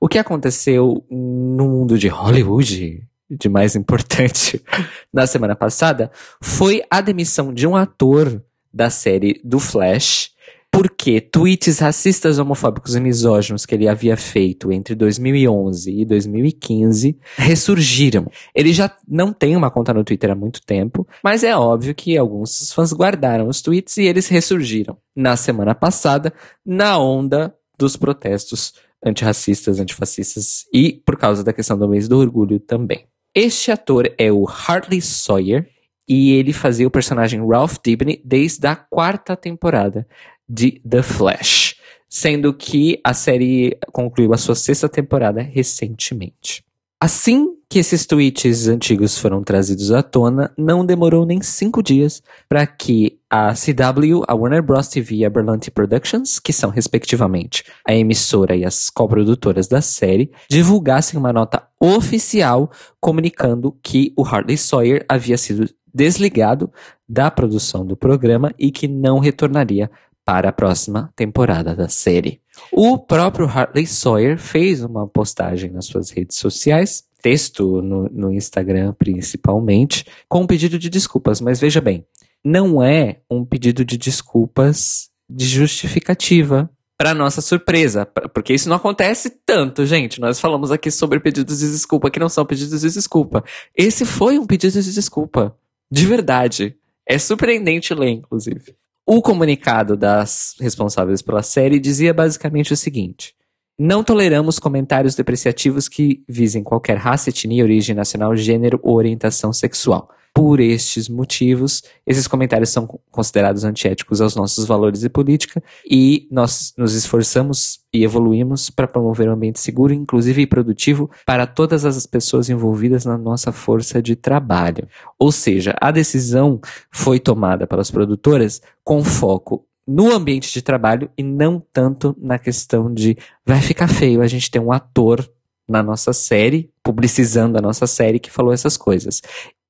o 0.00 0.08
que 0.08 0.18
aconteceu 0.18 1.04
no 1.10 1.68
mundo 1.68 1.98
de 1.98 2.06
Hollywood, 2.06 3.02
de 3.28 3.48
mais 3.48 3.74
importante, 3.74 4.62
na 5.12 5.26
semana 5.26 5.56
passada, 5.56 6.10
foi 6.40 6.82
a 6.88 7.00
demissão 7.00 7.52
de 7.52 7.66
um 7.66 7.74
ator 7.74 8.40
da 8.72 8.88
série 8.88 9.40
do 9.42 9.58
Flash 9.58 10.30
porque 10.70 11.22
tweets 11.22 11.78
racistas, 11.78 12.38
homofóbicos 12.38 12.94
e 12.94 13.00
misóginos 13.00 13.64
que 13.64 13.74
ele 13.74 13.88
havia 13.88 14.14
feito 14.14 14.70
entre 14.70 14.94
2011 14.94 15.90
e 15.90 16.04
2015 16.04 17.18
ressurgiram. 17.34 18.30
Ele 18.54 18.74
já 18.74 18.94
não 19.08 19.32
tem 19.32 19.56
uma 19.56 19.70
conta 19.70 19.94
no 19.94 20.04
Twitter 20.04 20.30
há 20.30 20.34
muito 20.34 20.60
tempo, 20.66 21.08
mas 21.24 21.42
é 21.42 21.56
óbvio 21.56 21.94
que 21.94 22.18
alguns 22.18 22.72
fãs 22.72 22.92
guardaram 22.92 23.48
os 23.48 23.62
tweets 23.62 23.96
e 23.96 24.02
eles 24.02 24.28
ressurgiram 24.28 24.98
na 25.16 25.34
semana 25.34 25.74
passada 25.74 26.30
na 26.64 26.98
onda 26.98 27.54
dos 27.78 27.96
protestos 27.96 28.74
antirracistas, 29.04 29.78
antifascistas 29.78 30.64
e 30.72 31.02
por 31.04 31.16
causa 31.16 31.44
da 31.44 31.52
questão 31.52 31.78
do 31.78 31.88
mês 31.88 32.08
do 32.08 32.18
orgulho 32.18 32.58
também. 32.58 33.06
Este 33.34 33.70
ator 33.70 34.12
é 34.16 34.32
o 34.32 34.46
Hartley 34.48 35.02
Sawyer 35.02 35.68
e 36.08 36.32
ele 36.32 36.52
fazia 36.52 36.86
o 36.86 36.90
personagem 36.90 37.46
Ralph 37.46 37.76
Dibny 37.84 38.20
desde 38.24 38.66
a 38.66 38.76
quarta 38.76 39.36
temporada 39.36 40.06
de 40.48 40.80
The 40.88 41.02
Flash, 41.02 41.76
sendo 42.08 42.54
que 42.54 43.00
a 43.04 43.12
série 43.12 43.76
concluiu 43.92 44.32
a 44.32 44.38
sua 44.38 44.54
sexta 44.54 44.88
temporada 44.88 45.42
recentemente. 45.42 46.64
Assim 47.00 47.55
que 47.68 47.80
esses 47.80 48.06
tweets 48.06 48.68
antigos 48.68 49.18
foram 49.18 49.42
trazidos 49.42 49.90
à 49.90 50.02
tona, 50.02 50.52
não 50.56 50.86
demorou 50.86 51.26
nem 51.26 51.42
cinco 51.42 51.82
dias 51.82 52.22
para 52.48 52.66
que 52.66 53.18
a 53.28 53.54
CW, 53.54 54.22
a 54.28 54.34
Warner 54.34 54.62
Bros. 54.62 54.88
TV 54.88 55.16
e 55.16 55.24
a 55.24 55.30
Berlanti 55.30 55.70
Productions, 55.70 56.38
que 56.38 56.52
são 56.52 56.70
respectivamente 56.70 57.64
a 57.86 57.92
emissora 57.94 58.54
e 58.54 58.64
as 58.64 58.88
coprodutoras 58.88 59.66
da 59.66 59.80
série, 59.80 60.30
divulgassem 60.48 61.18
uma 61.18 61.32
nota 61.32 61.66
oficial 61.80 62.70
comunicando 63.00 63.76
que 63.82 64.12
o 64.16 64.24
Harley 64.24 64.56
Sawyer 64.56 65.04
havia 65.08 65.36
sido 65.36 65.68
desligado 65.92 66.70
da 67.08 67.30
produção 67.30 67.84
do 67.84 67.96
programa 67.96 68.52
e 68.58 68.70
que 68.70 68.86
não 68.86 69.18
retornaria 69.18 69.90
para 70.24 70.48
a 70.48 70.52
próxima 70.52 71.12
temporada 71.14 71.74
da 71.74 71.88
série. 71.88 72.40
O 72.72 72.98
próprio 72.98 73.46
Hartley 73.46 73.86
Sawyer 73.86 74.36
fez 74.38 74.82
uma 74.82 75.06
postagem 75.06 75.70
nas 75.70 75.86
suas 75.86 76.10
redes 76.10 76.36
sociais, 76.36 77.04
texto 77.26 77.82
no, 77.82 78.08
no 78.08 78.32
Instagram 78.32 78.94
principalmente, 78.96 80.06
com 80.28 80.42
um 80.42 80.46
pedido 80.46 80.78
de 80.78 80.88
desculpas. 80.88 81.40
Mas 81.40 81.58
veja 81.58 81.80
bem, 81.80 82.06
não 82.44 82.80
é 82.80 83.16
um 83.28 83.44
pedido 83.44 83.84
de 83.84 83.98
desculpas 83.98 85.10
de 85.28 85.44
justificativa 85.44 86.70
para 86.96 87.12
nossa 87.12 87.40
surpresa, 87.40 88.06
porque 88.32 88.54
isso 88.54 88.68
não 88.68 88.76
acontece 88.76 89.28
tanto, 89.44 89.84
gente. 89.84 90.20
Nós 90.20 90.38
falamos 90.38 90.70
aqui 90.70 90.88
sobre 90.88 91.18
pedidos 91.18 91.58
de 91.58 91.68
desculpa 91.68 92.12
que 92.12 92.20
não 92.20 92.28
são 92.28 92.46
pedidos 92.46 92.82
de 92.82 92.92
desculpa. 92.92 93.42
Esse 93.76 94.04
foi 94.04 94.38
um 94.38 94.46
pedido 94.46 94.80
de 94.80 94.94
desculpa, 94.94 95.56
de 95.90 96.06
verdade. 96.06 96.76
É 97.04 97.18
surpreendente 97.18 97.92
ler, 97.92 98.10
inclusive. 98.10 98.76
O 99.04 99.20
comunicado 99.20 99.96
das 99.96 100.54
responsáveis 100.60 101.22
pela 101.22 101.42
série 101.42 101.80
dizia 101.80 102.14
basicamente 102.14 102.72
o 102.72 102.76
seguinte: 102.76 103.34
Não 103.78 104.02
toleramos 104.02 104.58
comentários 104.58 105.14
depreciativos 105.14 105.86
que 105.86 106.24
visem 106.26 106.62
qualquer 106.62 106.96
raça, 106.96 107.28
etnia, 107.28 107.62
origem 107.62 107.94
nacional, 107.94 108.34
gênero 108.34 108.80
ou 108.82 108.96
orientação 108.96 109.52
sexual. 109.52 110.08
Por 110.34 110.60
estes 110.60 111.10
motivos, 111.10 111.82
esses 112.06 112.26
comentários 112.26 112.70
são 112.70 112.86
considerados 113.10 113.64
antiéticos 113.64 114.22
aos 114.22 114.34
nossos 114.34 114.66
valores 114.66 115.02
e 115.04 115.10
política, 115.10 115.62
e 115.90 116.26
nós 116.30 116.72
nos 116.78 116.94
esforçamos 116.94 117.80
e 117.92 118.02
evoluímos 118.02 118.70
para 118.70 118.88
promover 118.88 119.28
um 119.28 119.32
ambiente 119.32 119.60
seguro, 119.60 119.92
inclusive 119.92 120.40
e 120.40 120.46
produtivo 120.46 121.10
para 121.26 121.46
todas 121.46 121.84
as 121.84 122.06
pessoas 122.06 122.48
envolvidas 122.48 123.04
na 123.04 123.18
nossa 123.18 123.52
força 123.52 124.00
de 124.00 124.16
trabalho. 124.16 124.88
Ou 125.18 125.30
seja, 125.30 125.74
a 125.80 125.90
decisão 125.90 126.60
foi 126.90 127.20
tomada 127.20 127.66
pelas 127.66 127.90
produtoras 127.90 128.62
com 128.82 129.04
foco 129.04 129.65
no 129.86 130.12
ambiente 130.12 130.52
de 130.52 130.62
trabalho 130.62 131.10
e 131.16 131.22
não 131.22 131.62
tanto 131.72 132.16
na 132.20 132.38
questão 132.38 132.92
de 132.92 133.16
vai 133.44 133.60
ficar 133.60 133.88
feio 133.88 134.20
a 134.20 134.26
gente 134.26 134.50
ter 134.50 134.58
um 134.58 134.72
ator 134.72 135.28
na 135.68 135.82
nossa 135.82 136.12
série, 136.12 136.70
publicizando 136.82 137.58
a 137.58 137.60
nossa 137.60 137.86
série 137.86 138.18
que 138.18 138.30
falou 138.30 138.52
essas 138.52 138.76
coisas. 138.76 139.20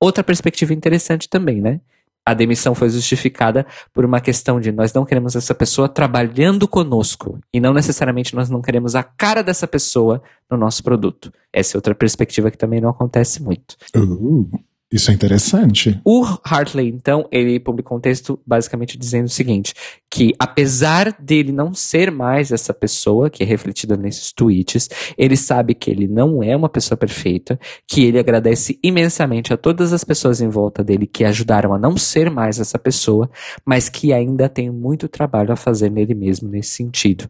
outra 0.01 0.23
perspectiva 0.23 0.75
interessante 0.75 1.29
também, 1.29 1.61
né? 1.61 1.81
A 2.25 2.35
demissão 2.35 2.75
foi 2.75 2.91
justificada 2.91 3.65
por 3.95 4.05
uma 4.05 4.21
questão 4.21 4.61
de 4.61 4.73
nós 4.73 4.93
não 4.93 5.05
queremos 5.05 5.37
essa 5.37 5.55
pessoa 5.55 5.89
trabalhando 5.89 6.67
conosco 6.67 7.39
e 7.53 7.61
não 7.61 7.73
necessariamente 7.73 8.35
nós 8.35 8.51
não 8.51 8.61
queremos 8.61 8.97
a 8.97 9.03
cara 9.05 9.43
dessa 9.43 9.65
pessoa 9.67 10.21
no 10.51 10.57
nosso 10.57 10.83
produto. 10.83 11.33
Essa 11.53 11.77
é 11.77 11.79
outra 11.79 11.95
perspectiva 11.95 12.51
que 12.51 12.59
também 12.59 12.81
não 12.81 12.91
acontece 12.91 13.41
muito. 13.41 13.77
Uh, 13.95 14.51
isso 14.91 15.11
é 15.11 15.15
interessante. 15.15 16.01
O 16.05 16.25
Hartley, 16.45 16.89
então, 16.89 17.27
ele 17.33 17.59
publicou 17.59 17.99
um 17.99 18.01
texto 18.01 18.39
basicamente 18.47 18.97
dizendo 18.97 19.27
o 19.27 19.31
seguinte: 19.31 19.75
que 20.09 20.33
apesar 20.39 21.13
dele 21.21 21.51
não 21.51 21.75
ser 21.75 22.09
mais 22.13 22.53
essa 22.53 22.73
pessoa 22.73 23.29
que 23.29 23.43
é 23.43 23.47
refletida 23.47 23.97
nesses 23.97 24.31
tweets, 24.33 24.89
ele 25.19 25.37
sabe 25.37 25.75
que 25.75 25.91
ele 25.91 26.07
não 26.07 26.41
é 26.41 26.57
uma 26.57 26.69
pessoa 26.69 26.97
perfeita, 26.97 27.59
que 27.87 28.05
ele 28.05 28.19
agradece 28.19 28.79
imensamente 28.81 29.53
a 29.53 29.57
todas 29.57 29.93
as 29.93 30.05
pessoas 30.05 30.41
em 30.41 30.49
volta 30.49 30.85
dele 30.85 31.07
que 31.07 31.25
ajudaram 31.25 31.75
a 31.75 31.79
não 31.79 31.97
ser 31.97 32.31
mais 32.31 32.61
essa 32.61 32.79
pessoa, 32.79 33.29
mas 33.65 33.89
que 33.89 34.13
ainda 34.13 34.49
tem 34.49 34.71
muito 34.71 35.09
trabalho 35.09 35.53
a 35.53 35.57
fazer 35.57 35.91
nele 35.91 36.15
mesmo 36.15 36.49
nesse 36.49 36.71
sentido. 36.71 37.29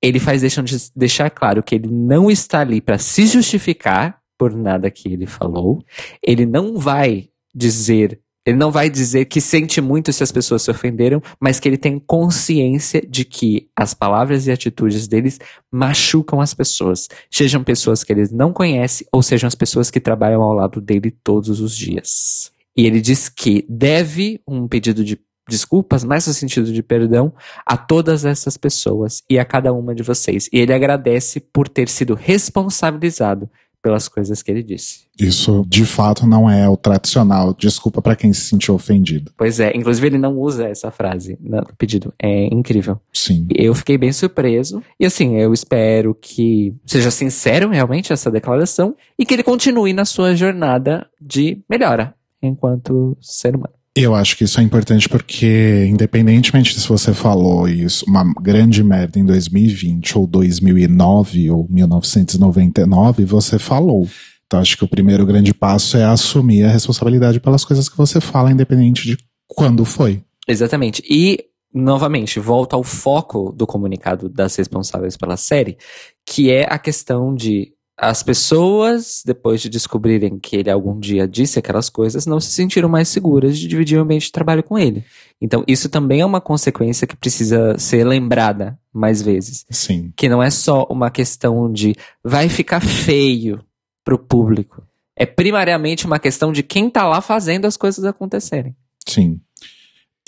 Ele 0.00 0.20
faz 0.20 0.42
deixando 0.42 0.66
de 0.66 0.76
deixar 0.94 1.28
claro 1.28 1.60
que 1.60 1.74
ele 1.74 1.88
não 1.90 2.30
está 2.30 2.60
ali 2.60 2.80
para 2.80 2.98
se 2.98 3.26
justificar 3.26 4.17
por 4.38 4.54
nada 4.54 4.90
que 4.90 5.12
ele 5.12 5.26
falou. 5.26 5.84
Ele 6.22 6.46
não 6.46 6.78
vai 6.78 7.28
dizer, 7.54 8.20
ele 8.46 8.56
não 8.56 8.70
vai 8.70 8.88
dizer 8.88 9.24
que 9.24 9.40
sente 9.40 9.80
muito 9.80 10.12
se 10.12 10.22
as 10.22 10.30
pessoas 10.30 10.62
se 10.62 10.70
ofenderam, 10.70 11.20
mas 11.40 11.58
que 11.58 11.68
ele 11.68 11.76
tem 11.76 11.98
consciência 11.98 13.04
de 13.06 13.24
que 13.24 13.68
as 13.76 13.92
palavras 13.92 14.46
e 14.46 14.52
atitudes 14.52 15.08
deles 15.08 15.38
machucam 15.70 16.40
as 16.40 16.54
pessoas, 16.54 17.08
sejam 17.30 17.64
pessoas 17.64 18.04
que 18.04 18.12
eles 18.12 18.30
não 18.30 18.52
conhecem 18.52 19.06
ou 19.12 19.22
sejam 19.22 19.48
as 19.48 19.54
pessoas 19.54 19.90
que 19.90 20.00
trabalham 20.00 20.40
ao 20.40 20.54
lado 20.54 20.80
dele 20.80 21.10
todos 21.10 21.60
os 21.60 21.76
dias. 21.76 22.52
E 22.76 22.86
ele 22.86 23.00
diz 23.00 23.28
que 23.28 23.66
deve 23.68 24.40
um 24.46 24.68
pedido 24.68 25.04
de 25.04 25.18
desculpas, 25.48 26.04
mais 26.04 26.26
no 26.26 26.34
sentido 26.34 26.72
de 26.72 26.82
perdão, 26.82 27.32
a 27.64 27.76
todas 27.76 28.24
essas 28.24 28.56
pessoas 28.56 29.22
e 29.28 29.38
a 29.38 29.44
cada 29.44 29.72
uma 29.72 29.94
de 29.94 30.02
vocês. 30.02 30.48
E 30.52 30.58
ele 30.58 30.72
agradece 30.72 31.40
por 31.40 31.68
ter 31.68 31.88
sido 31.88 32.14
responsabilizado 32.14 33.50
pelas 33.82 34.08
coisas 34.08 34.42
que 34.42 34.50
ele 34.50 34.62
disse. 34.62 35.06
Isso, 35.18 35.64
de 35.68 35.84
fato, 35.84 36.26
não 36.26 36.48
é 36.48 36.68
o 36.68 36.76
tradicional. 36.76 37.54
Desculpa 37.54 38.00
para 38.00 38.16
quem 38.16 38.32
se 38.32 38.42
sentiu 38.42 38.74
ofendido. 38.74 39.32
Pois 39.36 39.58
é, 39.58 39.72
inclusive 39.74 40.06
ele 40.06 40.18
não 40.18 40.36
usa 40.38 40.68
essa 40.68 40.90
frase 40.90 41.38
no 41.40 41.64
pedido. 41.76 42.12
É 42.20 42.46
incrível. 42.46 43.00
Sim. 43.12 43.46
Eu 43.54 43.74
fiquei 43.74 43.98
bem 43.98 44.12
surpreso. 44.12 44.82
E 44.98 45.06
assim, 45.06 45.36
eu 45.36 45.52
espero 45.52 46.14
que 46.14 46.74
seja 46.86 47.10
sincero 47.10 47.70
realmente 47.70 48.12
essa 48.12 48.30
declaração 48.30 48.96
e 49.18 49.24
que 49.24 49.34
ele 49.34 49.42
continue 49.42 49.92
na 49.92 50.04
sua 50.04 50.34
jornada 50.34 51.06
de 51.20 51.62
melhora 51.68 52.14
enquanto 52.42 53.16
ser 53.20 53.56
humano. 53.56 53.77
Eu 54.00 54.14
acho 54.14 54.36
que 54.36 54.44
isso 54.44 54.60
é 54.60 54.62
importante 54.62 55.08
porque, 55.08 55.86
independentemente 55.90 56.72
de 56.72 56.80
se 56.80 56.88
você 56.88 57.12
falou 57.12 57.68
isso, 57.68 58.04
uma 58.06 58.24
grande 58.40 58.82
merda 58.84 59.18
em 59.18 59.24
2020, 59.24 60.18
ou 60.18 60.26
2009, 60.26 61.50
ou 61.50 61.66
1999, 61.68 63.24
você 63.24 63.58
falou. 63.58 64.08
Então, 64.46 64.60
acho 64.60 64.78
que 64.78 64.84
o 64.84 64.88
primeiro 64.88 65.26
grande 65.26 65.52
passo 65.52 65.96
é 65.96 66.04
assumir 66.04 66.64
a 66.64 66.70
responsabilidade 66.70 67.40
pelas 67.40 67.64
coisas 67.64 67.88
que 67.88 67.96
você 67.96 68.20
fala, 68.20 68.52
independente 68.52 69.04
de 69.04 69.18
quando 69.48 69.84
foi. 69.84 70.22
Exatamente. 70.46 71.02
E, 71.10 71.44
novamente, 71.74 72.38
volta 72.38 72.76
ao 72.76 72.84
foco 72.84 73.52
do 73.52 73.66
comunicado 73.66 74.28
das 74.28 74.54
responsáveis 74.54 75.16
pela 75.16 75.36
série, 75.36 75.76
que 76.24 76.52
é 76.52 76.66
a 76.72 76.78
questão 76.78 77.34
de 77.34 77.72
as 78.00 78.22
pessoas, 78.22 79.22
depois 79.26 79.60
de 79.60 79.68
descobrirem 79.68 80.38
que 80.38 80.54
ele 80.54 80.70
algum 80.70 81.00
dia 81.00 81.26
disse 81.26 81.58
aquelas 81.58 81.90
coisas, 81.90 82.26
não 82.26 82.38
se 82.38 82.52
sentiram 82.52 82.88
mais 82.88 83.08
seguras 83.08 83.58
de 83.58 83.66
dividir 83.66 83.98
o 83.98 84.02
ambiente 84.02 84.26
de 84.26 84.32
trabalho 84.32 84.62
com 84.62 84.78
ele. 84.78 85.04
Então, 85.40 85.64
isso 85.66 85.88
também 85.88 86.20
é 86.20 86.24
uma 86.24 86.40
consequência 86.40 87.08
que 87.08 87.16
precisa 87.16 87.76
ser 87.76 88.04
lembrada 88.04 88.78
mais 88.92 89.20
vezes. 89.20 89.66
Sim. 89.68 90.12
Que 90.16 90.28
não 90.28 90.40
é 90.40 90.48
só 90.48 90.86
uma 90.88 91.10
questão 91.10 91.72
de 91.72 91.96
vai 92.22 92.48
ficar 92.48 92.80
feio 92.80 93.60
pro 94.04 94.18
público. 94.18 94.80
É 95.16 95.26
primariamente 95.26 96.06
uma 96.06 96.20
questão 96.20 96.52
de 96.52 96.62
quem 96.62 96.88
tá 96.88 97.04
lá 97.04 97.20
fazendo 97.20 97.64
as 97.64 97.76
coisas 97.76 98.04
acontecerem. 98.04 98.76
Sim. 99.08 99.40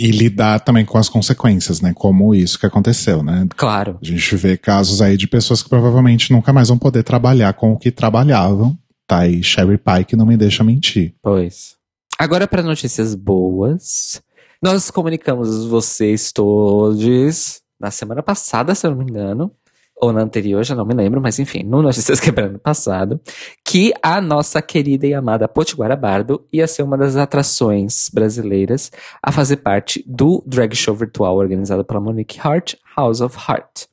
E 0.02 0.10
lidar 0.10 0.60
também 0.60 0.82
com 0.82 0.96
as 0.96 1.10
consequências, 1.10 1.82
né? 1.82 1.92
Como 1.94 2.34
isso 2.34 2.58
que 2.58 2.64
aconteceu, 2.64 3.22
né? 3.22 3.46
Claro. 3.54 3.98
A 4.00 4.06
gente 4.06 4.34
vê 4.34 4.56
casos 4.56 5.02
aí 5.02 5.14
de 5.14 5.28
pessoas 5.28 5.62
que 5.62 5.68
provavelmente 5.68 6.32
nunca 6.32 6.54
mais 6.54 6.68
vão 6.68 6.78
poder 6.78 7.02
trabalhar 7.02 7.52
com 7.52 7.72
o 7.72 7.78
que 7.78 7.90
trabalhavam. 7.90 8.78
Tá 9.06 9.18
aí 9.18 9.42
Sherry 9.42 9.76
Pie 9.76 10.04
que 10.06 10.16
não 10.16 10.24
me 10.24 10.38
deixa 10.38 10.64
mentir. 10.64 11.14
Pois. 11.22 11.76
Agora 12.18 12.48
para 12.48 12.62
notícias 12.62 13.14
boas. 13.14 14.22
Nós 14.62 14.90
comunicamos 14.90 15.66
vocês 15.66 16.32
todos 16.32 17.60
na 17.78 17.90
semana 17.90 18.22
passada, 18.22 18.74
se 18.74 18.86
eu 18.86 18.92
não 18.92 18.98
me 18.98 19.10
engano, 19.10 19.50
ou 20.00 20.12
na 20.12 20.22
anterior, 20.22 20.64
já 20.64 20.74
não 20.74 20.84
me 20.84 20.94
lembro, 20.94 21.20
mas 21.20 21.38
enfim, 21.38 21.62
no 21.62 21.82
Notícias 21.82 22.18
Quebrando 22.20 22.58
passado, 22.58 23.20
que 23.64 23.92
a 24.02 24.20
nossa 24.20 24.62
querida 24.62 25.06
e 25.06 25.14
amada 25.14 25.48
Potiguara 25.48 25.96
Bardo 25.96 26.46
ia 26.52 26.66
ser 26.66 26.82
uma 26.82 26.96
das 26.96 27.16
atrações 27.16 28.08
brasileiras 28.12 28.90
a 29.22 29.30
fazer 29.30 29.58
parte 29.58 30.04
do 30.06 30.42
drag 30.46 30.74
show 30.74 30.94
virtual 30.94 31.36
organizado 31.36 31.84
pela 31.84 32.00
Monique 32.00 32.38
Hart, 32.40 32.74
House 32.96 33.20
of 33.20 33.36
Heart. 33.36 33.86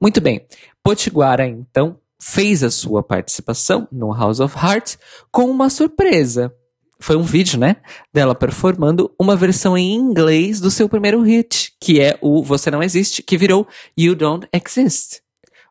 Muito 0.00 0.20
bem, 0.20 0.46
Potiguara 0.82 1.46
então 1.46 1.98
fez 2.20 2.62
a 2.62 2.70
sua 2.70 3.02
participação 3.02 3.86
no 3.92 4.12
House 4.12 4.40
of 4.40 4.56
Heart 4.56 4.96
com 5.30 5.44
uma 5.44 5.70
surpresa. 5.70 6.52
Foi 7.00 7.16
um 7.16 7.22
vídeo, 7.22 7.58
né? 7.58 7.76
Dela 8.12 8.34
performando 8.34 9.14
uma 9.18 9.36
versão 9.36 9.78
em 9.78 9.94
inglês 9.94 10.60
do 10.60 10.70
seu 10.70 10.88
primeiro 10.88 11.22
hit, 11.22 11.72
que 11.80 12.00
é 12.00 12.18
o 12.20 12.42
Você 12.42 12.70
Não 12.70 12.82
Existe, 12.82 13.22
que 13.22 13.38
virou 13.38 13.68
You 13.96 14.16
Don't 14.16 14.48
Exist. 14.52 15.20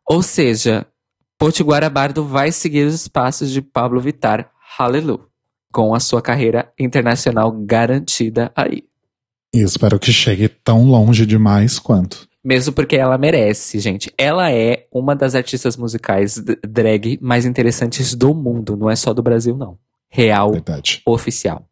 Ou 0.09 0.21
seja, 0.21 0.85
Potiguara 1.37 1.89
Bardo 1.89 2.25
vai 2.25 2.51
seguir 2.51 2.87
os 2.87 3.07
passos 3.07 3.51
de 3.51 3.61
Pablo 3.61 3.99
Vittar, 3.99 4.49
Hallelujah, 4.77 5.25
com 5.71 5.93
a 5.93 5.99
sua 5.99 6.21
carreira 6.21 6.71
internacional 6.79 7.51
garantida 7.51 8.51
aí. 8.55 8.83
E 9.53 9.61
espero 9.61 9.99
que 9.99 10.11
chegue 10.11 10.47
tão 10.47 10.85
longe 10.85 11.25
demais 11.25 11.77
quanto. 11.77 12.27
Mesmo 12.43 12.73
porque 12.73 12.95
ela 12.95 13.17
merece, 13.17 13.79
gente. 13.79 14.11
Ela 14.17 14.51
é 14.51 14.87
uma 14.91 15.15
das 15.15 15.35
artistas 15.35 15.75
musicais 15.75 16.41
drag 16.65 17.19
mais 17.21 17.45
interessantes 17.45 18.13
do 18.15 18.33
mundo, 18.33 18.77
não 18.77 18.89
é 18.89 18.95
só 18.95 19.13
do 19.13 19.21
Brasil, 19.21 19.57
não. 19.57 19.77
Real, 20.09 20.51
Verdade. 20.51 21.01
oficial. 21.05 21.67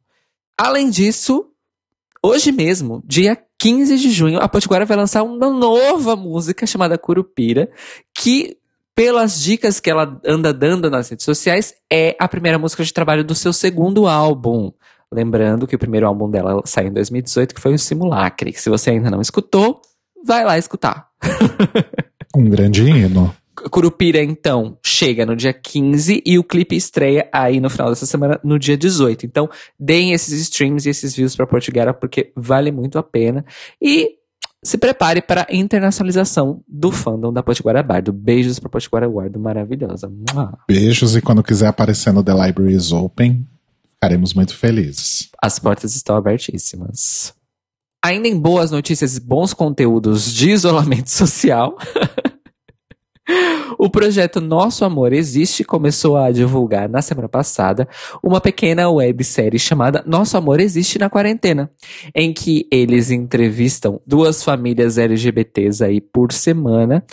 Além 0.58 0.90
disso, 0.90 1.48
hoje 2.22 2.52
mesmo, 2.52 3.02
dia 3.06 3.38
15 3.66 3.98
de 3.98 4.12
junho, 4.12 4.40
a 4.40 4.48
Potiguara 4.48 4.86
vai 4.86 4.96
lançar 4.96 5.24
uma 5.24 5.50
nova 5.50 6.16
música 6.16 6.68
chamada 6.68 7.00
Curupira, 7.00 7.68
que, 8.14 8.58
pelas 8.94 9.42
dicas 9.42 9.80
que 9.80 9.90
ela 9.90 10.22
anda 10.24 10.54
dando 10.54 10.88
nas 10.88 11.10
redes 11.10 11.26
sociais, 11.26 11.74
é 11.92 12.16
a 12.20 12.28
primeira 12.28 12.60
música 12.60 12.84
de 12.84 12.94
trabalho 12.94 13.24
do 13.24 13.34
seu 13.34 13.52
segundo 13.52 14.08
álbum. 14.08 14.72
Lembrando 15.12 15.66
que 15.66 15.76
o 15.76 15.80
primeiro 15.80 16.06
álbum 16.06 16.30
dela 16.30 16.62
saiu 16.64 16.90
em 16.90 16.94
2018, 16.94 17.56
que 17.56 17.60
foi 17.60 17.74
o 17.74 17.80
Simulacre. 17.80 18.54
Se 18.54 18.70
você 18.70 18.92
ainda 18.92 19.10
não 19.10 19.20
escutou, 19.20 19.82
vai 20.24 20.46
lá 20.46 20.60
escutar. 20.60 21.08
Um 22.38 22.50
grande 22.50 22.84
hino. 22.84 23.34
Curupira, 23.72 24.22
então, 24.22 24.78
chega 24.84 25.26
no 25.26 25.36
dia 25.36 25.54
15 25.54 26.22
e 26.26 26.38
o 26.38 26.44
clipe 26.44 26.76
estreia 26.76 27.30
aí 27.32 27.60
no 27.60 27.70
final 27.70 27.90
dessa 27.90 28.06
semana, 28.06 28.40
no 28.44 28.60
dia 28.60 28.78
18. 28.78 29.26
Então, 29.26 29.50
deem 29.80 30.12
esses 30.12 30.40
streams 30.42 30.86
e 30.86 30.90
esses 30.90 31.16
views 31.16 31.36
pra 31.36 31.48
Portuguera, 31.48 31.94
porque 31.94 32.32
vale 32.36 32.72
muito 32.72 33.00
a 33.00 33.04
pena. 33.04 33.46
E 33.82 34.18
se 34.66 34.78
prepare 34.78 35.22
para 35.22 35.48
a 35.50 35.56
internacionalização 35.56 36.64
do 36.68 36.92
fandom 36.92 37.32
da 37.32 37.44
Potiguara 37.44 37.84
Bardo. 37.84 38.12
Beijos 38.12 38.60
pra 38.60 38.68
Potiguara 38.68 39.08
Bardo, 39.08 39.40
maravilhosa. 39.40 40.12
Beijos 40.68 41.16
e 41.16 41.22
quando 41.22 41.44
quiser 41.44 41.68
aparecer 41.68 42.12
no 42.12 42.24
The 42.24 42.34
Library 42.34 42.74
is 42.74 42.92
Open, 42.92 43.48
ficaremos 43.92 44.34
muito 44.34 44.56
felizes. 44.56 45.30
As 45.42 45.60
portas 45.60 45.96
estão 45.96 46.16
abertíssimas. 46.16 47.34
Ainda 48.04 48.28
em 48.28 48.38
boas 48.38 48.72
notícias 48.72 49.18
e 49.18 49.20
bons 49.20 49.54
conteúdos 49.54 50.32
de 50.34 50.50
isolamento 50.50 51.10
social. 51.14 51.78
O 53.78 53.90
projeto 53.90 54.40
Nosso 54.40 54.86
Amor 54.86 55.12
Existe 55.14 55.64
começou 55.64 56.16
a 56.16 56.32
divulgar 56.32 56.88
na 56.88 57.02
semana 57.02 57.28
passada 57.28 57.88
uma 58.24 58.40
pequena 58.40 58.90
websérie 58.90 59.60
chamada 59.60 60.04
Nosso 60.06 60.38
Amor 60.38 60.60
Existe 60.60 61.00
na 61.00 61.10
Quarentena, 61.10 61.70
em 62.14 62.32
que 62.32 62.68
eles 62.72 63.12
entrevistam 63.12 64.00
duas 64.06 64.44
famílias 64.44 64.98
LGBTs 64.98 65.84
aí 65.84 66.00
por 66.00 66.32
semana 66.32 67.04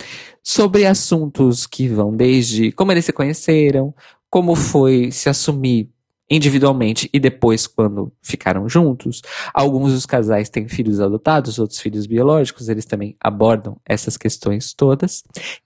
sobre 0.41 0.85
assuntos 0.85 1.65
que 1.65 1.87
vão 1.87 2.15
desde 2.15 2.71
como 2.71 2.91
eles 2.91 3.05
se 3.05 3.13
conheceram, 3.13 3.93
como 4.29 4.55
foi 4.55 5.11
se 5.11 5.29
assumir 5.29 5.89
individualmente 6.29 7.09
e 7.13 7.19
depois 7.19 7.67
quando 7.67 8.11
ficaram 8.21 8.67
juntos. 8.67 9.21
Alguns 9.53 9.93
dos 9.93 10.05
casais 10.05 10.49
têm 10.49 10.67
filhos 10.67 10.99
adotados, 10.99 11.59
outros 11.59 11.79
filhos 11.79 12.07
biológicos, 12.07 12.69
eles 12.69 12.85
também 12.85 13.15
abordam 13.19 13.77
essas 13.85 14.17
questões 14.17 14.73
todas. 14.73 15.23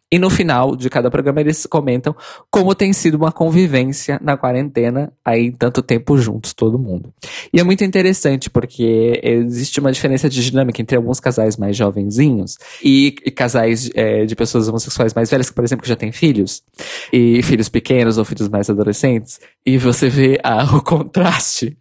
E 0.09 0.17
no 0.17 0.29
final 0.29 0.75
de 0.75 0.89
cada 0.89 1.11
programa 1.11 1.41
eles 1.41 1.65
comentam 1.65 2.15
como 2.49 2.73
tem 2.73 2.93
sido 2.93 3.15
uma 3.15 3.31
convivência 3.31 4.17
na 4.23 4.37
quarentena, 4.37 5.11
aí 5.23 5.51
tanto 5.51 5.81
tempo 5.81 6.17
juntos, 6.17 6.53
todo 6.53 6.79
mundo. 6.79 7.13
E 7.53 7.59
é 7.59 7.63
muito 7.63 7.83
interessante 7.83 8.49
porque 8.49 9.19
existe 9.21 9.81
uma 9.81 9.91
diferença 9.91 10.29
de 10.29 10.41
dinâmica 10.41 10.81
entre 10.81 10.95
alguns 10.95 11.19
casais 11.19 11.57
mais 11.57 11.75
jovenzinhos 11.75 12.57
e, 12.81 13.15
e 13.25 13.31
casais 13.31 13.89
é, 13.95 14.25
de 14.25 14.33
pessoas 14.33 14.69
homossexuais 14.69 15.13
mais 15.13 15.29
velhas, 15.29 15.49
que, 15.49 15.55
por 15.55 15.65
exemplo, 15.65 15.83
que 15.83 15.89
já 15.89 15.95
têm 15.95 16.13
filhos, 16.13 16.63
e 17.11 17.43
filhos 17.43 17.67
pequenos 17.67 18.17
ou 18.17 18.23
filhos 18.23 18.47
mais 18.47 18.69
adolescentes, 18.69 19.41
e 19.65 19.77
você 19.77 20.07
vê 20.07 20.39
o 20.73 20.81
contraste 20.81 21.77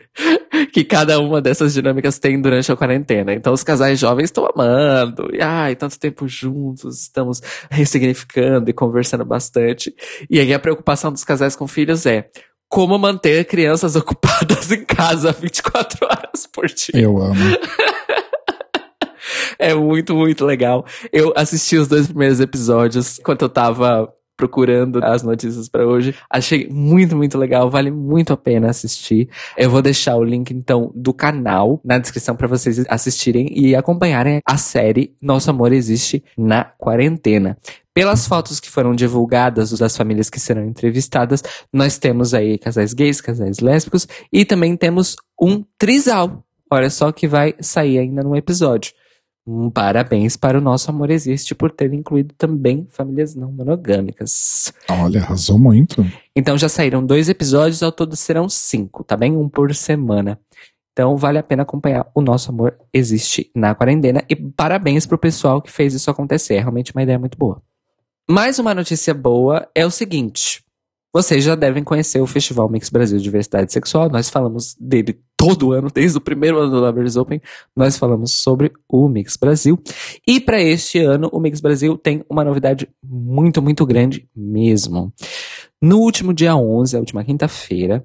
que 0.73 0.85
cada 0.85 1.21
uma 1.21 1.41
dessas 1.41 1.75
dinâmicas 1.75 2.19
tem 2.19 2.41
durante 2.41 2.71
a 2.71 2.77
quarentena. 2.77 3.33
Então 3.33 3.53
os 3.53 3.63
casais 3.63 3.99
jovens 3.99 4.25
estão 4.25 4.47
amando, 4.47 5.29
e 5.33 5.41
ai, 5.41 5.77
tanto 5.77 5.99
tempo 5.99 6.29
juntos, 6.29 7.03
estamos 7.03 7.43
ressignificando 7.71 8.71
e 8.71 8.73
conversando 8.73 9.25
bastante. 9.25 9.95
E 10.29 10.41
aí 10.41 10.53
a 10.53 10.59
preocupação 10.59 11.13
dos 11.13 11.25
casais 11.25 11.57
com 11.57 11.67
filhos 11.67 12.07
é 12.07 12.29
como 12.69 12.99
manter 12.99 13.45
crianças 13.45 13.95
ocupadas 13.97 14.73
em 14.73 14.85
casa 14.85 15.33
24 15.33 16.07
horas 16.07 16.47
por 16.47 16.67
dia. 16.67 16.95
Eu 16.95 17.19
amo. 17.19 17.35
é 19.59 19.75
muito, 19.75 20.15
muito 20.15 20.45
legal. 20.45 20.85
Eu 21.13 21.33
assisti 21.37 21.77
os 21.77 21.89
dois 21.89 22.07
primeiros 22.07 22.41
episódios 22.41 23.19
enquanto 23.19 23.43
eu 23.43 23.49
tava 23.49 24.13
procurando 24.37 25.03
as 25.05 25.23
notícias 25.23 25.69
para 25.69 25.87
hoje. 25.87 26.15
Achei 26.31 26.69
muito, 26.69 27.17
muito 27.17 27.39
legal, 27.39 27.71
vale 27.71 27.91
muito 27.91 28.33
a 28.33 28.37
pena 28.37 28.71
assistir. 28.71 29.29
Eu 29.57 29.71
vou 29.71 29.83
deixar 29.83 30.17
o 30.17 30.25
link 30.25 30.51
então 30.51 30.93
do 30.95 31.13
canal 31.13 31.81
na 31.85 31.99
descrição 31.99 32.37
para 32.37 32.47
vocês 32.47 32.85
assistirem 32.89 33.49
e 33.53 33.75
acompanharem 33.75 34.41
a 34.45 34.57
série 34.57 35.15
Nosso 35.21 35.51
Amor 35.51 35.73
Existe 35.73 36.23
na 36.37 36.65
Quarentena. 36.65 37.57
Pelas 37.95 38.27
fotos 38.27 38.61
que 38.61 38.71
foram 38.71 38.95
divulgadas 38.95 39.73
das 39.73 39.97
famílias 39.97 40.29
que 40.29 40.39
serão 40.39 40.63
entrevistadas, 40.63 41.43
nós 41.73 41.97
temos 41.97 42.35
aí 42.35 42.59
casais 42.59 42.93
gays, 42.93 43.23
casais 43.23 43.59
lésbicos 43.61 44.07
e 44.31 44.45
também 44.45 44.77
temos 44.77 45.17
um 45.41 45.65
trisal. 45.79 46.45
Olha 46.71 46.91
só 46.91 47.11
que 47.11 47.27
vai 47.27 47.55
sair 47.59 47.99
ainda 47.99 48.23
no 48.23 48.37
episódio. 48.37 48.93
Um 49.47 49.71
parabéns 49.71 50.37
para 50.37 50.59
o 50.59 50.61
nosso 50.61 50.91
Amor 50.91 51.09
Existe 51.11 51.55
por 51.55 51.71
ter 51.71 51.93
incluído 51.95 52.35
também 52.37 52.87
famílias 52.91 53.37
não 53.37 53.53
monogâmicas. 53.53 54.73
Olha, 54.89 55.21
arrasou 55.21 55.57
muito. 55.57 56.05
Então 56.35 56.59
já 56.59 56.69
saíram 56.69 57.05
dois 57.05 57.29
episódios, 57.29 57.83
ao 57.83 57.93
todo 57.93 58.17
serão 58.17 58.49
cinco, 58.49 59.05
tá 59.05 59.17
bem? 59.17 59.37
Um 59.37 59.49
por 59.49 59.73
semana. 59.73 60.39
Então 60.93 61.17
vale 61.17 61.39
a 61.39 61.43
pena 61.43 61.63
acompanhar 61.63 62.11
O 62.15 62.21
Nosso 62.21 62.51
Amor 62.51 62.77
Existe 62.93 63.51
na 63.55 63.75
Quarentena. 63.75 64.25
E 64.29 64.35
parabéns 64.35 65.07
pro 65.07 65.19
pessoal 65.19 65.63
que 65.63 65.71
fez 65.71 65.95
isso 65.95 66.11
acontecer. 66.11 66.55
É 66.55 66.61
realmente 66.61 66.93
uma 66.93 67.03
ideia 67.03 67.19
muito 67.19 67.39
boa. 67.39 67.63
Mais 68.29 68.59
uma 68.59 68.75
notícia 68.75 69.15
boa 69.15 69.69
é 69.75 69.87
o 69.87 69.91
seguinte. 69.91 70.65
Vocês 71.13 71.45
já 71.45 71.55
devem 71.55 71.85
conhecer 71.85 72.21
o 72.21 72.27
Festival 72.27 72.69
Mix 72.69 72.91
Brasil 72.91 73.19
Diversidade 73.19 73.73
Sexual. 73.73 74.11
Nós 74.11 74.29
falamos 74.29 74.75
dele 74.81 75.21
todo 75.37 75.73
ano, 75.73 75.89
desde 75.93 76.19
o 76.19 76.21
primeiro 76.21 76.59
ano 76.59 76.71
do 76.71 76.81
Lovers 76.81 77.17
Open. 77.17 77.41
Nós 77.77 77.97
falamos 77.97 78.33
sobre 78.33 78.73
o 78.89 79.09
Mix 79.09 79.37
Brasil. 79.37 79.79
E 80.27 80.41
para 80.41 80.61
este 80.61 80.99
ano, 80.99 81.29
o 81.33 81.39
Mix 81.39 81.61
Brasil 81.61 81.97
tem 81.99 82.25
uma 82.29 82.43
novidade 82.43 82.89
muito, 83.05 83.61
muito 83.61 83.85
grande 83.85 84.29
mesmo. 84.35 85.13
No 85.81 85.99
último 85.99 86.33
dia 86.33 86.57
11, 86.57 86.97
a 86.97 87.01
última 87.01 87.25
quinta-feira, 87.25 88.05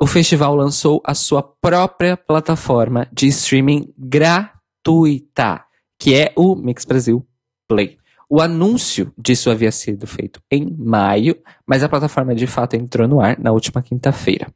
o 0.00 0.06
festival 0.06 0.54
lançou 0.54 1.02
a 1.04 1.14
sua 1.14 1.42
própria 1.42 2.16
plataforma 2.16 3.08
de 3.12 3.26
streaming 3.28 3.92
gratuita, 3.98 5.64
que 5.98 6.14
é 6.14 6.32
o 6.36 6.54
Mix 6.54 6.84
Brasil 6.84 7.26
Play. 7.66 7.97
O 8.30 8.42
anúncio 8.42 9.10
disso 9.16 9.50
havia 9.50 9.72
sido 9.72 10.06
feito 10.06 10.40
em 10.50 10.76
maio, 10.78 11.34
mas 11.66 11.82
a 11.82 11.88
plataforma 11.88 12.34
de 12.34 12.46
fato 12.46 12.74
entrou 12.74 13.08
no 13.08 13.20
ar 13.20 13.38
na 13.38 13.52
última 13.52 13.82
quinta-feira. 13.82 14.46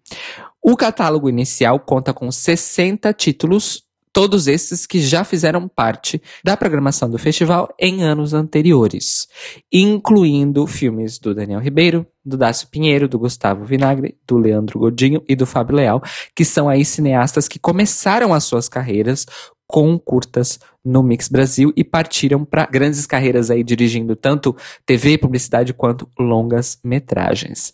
O 0.62 0.76
catálogo 0.76 1.28
inicial 1.28 1.80
conta 1.80 2.12
com 2.12 2.30
60 2.30 3.10
títulos, 3.14 3.82
todos 4.12 4.46
esses 4.46 4.84
que 4.84 5.00
já 5.00 5.24
fizeram 5.24 5.66
parte 5.66 6.20
da 6.44 6.54
programação 6.54 7.08
do 7.08 7.18
festival 7.18 7.74
em 7.80 8.02
anos 8.02 8.34
anteriores, 8.34 9.26
incluindo 9.72 10.66
filmes 10.66 11.18
do 11.18 11.34
Daniel 11.34 11.58
Ribeiro, 11.58 12.06
do 12.22 12.36
Dácio 12.36 12.68
Pinheiro, 12.68 13.08
do 13.08 13.18
Gustavo 13.18 13.64
Vinagre, 13.64 14.18
do 14.26 14.36
Leandro 14.36 14.78
Godinho 14.78 15.22
e 15.26 15.34
do 15.34 15.46
Fábio 15.46 15.76
Leal, 15.76 16.02
que 16.36 16.44
são 16.44 16.68
aí 16.68 16.84
cineastas 16.84 17.48
que 17.48 17.58
começaram 17.58 18.34
as 18.34 18.44
suas 18.44 18.68
carreiras 18.68 19.26
com 19.72 19.98
curtas 19.98 20.60
no 20.84 21.02
Mix 21.02 21.28
Brasil 21.28 21.72
e 21.74 21.82
partiram 21.82 22.44
para 22.44 22.66
grandes 22.66 23.06
carreiras 23.06 23.50
aí 23.50 23.64
dirigindo 23.64 24.14
tanto 24.14 24.54
TV, 24.84 25.16
publicidade 25.16 25.72
quanto 25.72 26.06
longas 26.18 26.78
metragens. 26.84 27.72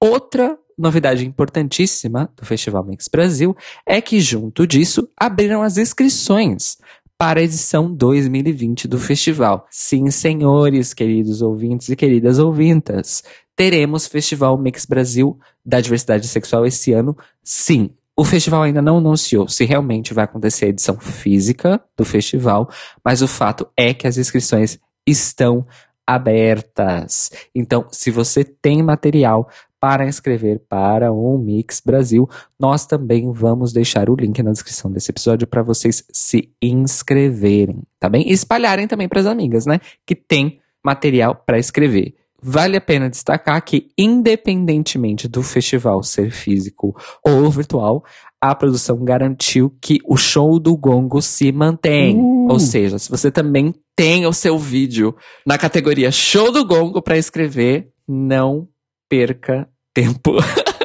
Outra 0.00 0.58
novidade 0.76 1.24
importantíssima 1.24 2.28
do 2.36 2.44
Festival 2.44 2.82
Mix 2.82 3.06
Brasil 3.06 3.56
é 3.86 4.00
que 4.00 4.18
junto 4.18 4.66
disso 4.66 5.08
abriram 5.16 5.62
as 5.62 5.78
inscrições 5.78 6.78
para 7.16 7.38
a 7.38 7.44
edição 7.44 7.94
2020 7.94 8.88
do 8.88 8.98
festival. 8.98 9.68
Sim, 9.70 10.10
senhores, 10.10 10.92
queridos 10.92 11.42
ouvintes 11.42 11.88
e 11.88 11.94
queridas 11.94 12.40
ouvintas, 12.40 13.22
teremos 13.54 14.08
Festival 14.08 14.58
Mix 14.58 14.84
Brasil 14.84 15.38
da 15.64 15.80
Diversidade 15.80 16.26
Sexual 16.26 16.66
esse 16.66 16.92
ano, 16.92 17.16
sim. 17.44 17.90
O 18.18 18.24
festival 18.24 18.62
ainda 18.62 18.80
não 18.80 18.96
anunciou 18.96 19.46
se 19.46 19.66
realmente 19.66 20.14
vai 20.14 20.24
acontecer 20.24 20.64
a 20.64 20.68
edição 20.68 20.98
física 20.98 21.78
do 21.94 22.02
festival, 22.02 22.70
mas 23.04 23.20
o 23.20 23.28
fato 23.28 23.68
é 23.76 23.92
que 23.92 24.06
as 24.06 24.16
inscrições 24.16 24.78
estão 25.06 25.66
abertas. 26.06 27.30
Então, 27.54 27.86
se 27.90 28.10
você 28.10 28.42
tem 28.42 28.82
material 28.82 29.50
para 29.78 30.06
inscrever 30.06 30.60
para 30.66 31.12
o 31.12 31.36
Mix 31.36 31.82
Brasil, 31.84 32.28
nós 32.58 32.86
também 32.86 33.30
vamos 33.30 33.72
deixar 33.72 34.08
o 34.08 34.16
link 34.16 34.42
na 34.42 34.52
descrição 34.52 34.90
desse 34.90 35.10
episódio 35.10 35.46
para 35.46 35.62
vocês 35.62 36.02
se 36.10 36.50
inscreverem, 36.62 37.82
tá 38.00 38.08
bem? 38.08 38.26
E 38.28 38.32
espalharem 38.32 38.88
também 38.88 39.08
para 39.08 39.20
as 39.20 39.26
amigas, 39.26 39.66
né? 39.66 39.78
Que 40.06 40.14
tem 40.14 40.58
material 40.82 41.34
para 41.34 41.58
escrever. 41.58 42.14
Vale 42.48 42.76
a 42.76 42.80
pena 42.80 43.10
destacar 43.10 43.60
que, 43.60 43.88
independentemente 43.98 45.26
do 45.26 45.42
festival 45.42 46.00
ser 46.04 46.30
físico 46.30 46.96
ou 47.20 47.50
virtual, 47.50 48.04
a 48.40 48.54
produção 48.54 49.04
garantiu 49.04 49.76
que 49.82 49.98
o 50.04 50.16
show 50.16 50.60
do 50.60 50.76
Gongo 50.76 51.20
se 51.20 51.50
mantém. 51.50 52.16
Uh. 52.16 52.46
Ou 52.48 52.60
seja, 52.60 53.00
se 53.00 53.10
você 53.10 53.32
também 53.32 53.74
tem 53.96 54.26
o 54.26 54.32
seu 54.32 54.56
vídeo 54.60 55.16
na 55.44 55.58
categoria 55.58 56.12
Show 56.12 56.52
do 56.52 56.64
Gongo 56.64 57.02
para 57.02 57.18
escrever, 57.18 57.88
não 58.06 58.68
perca 59.08 59.68
tempo. 59.92 60.36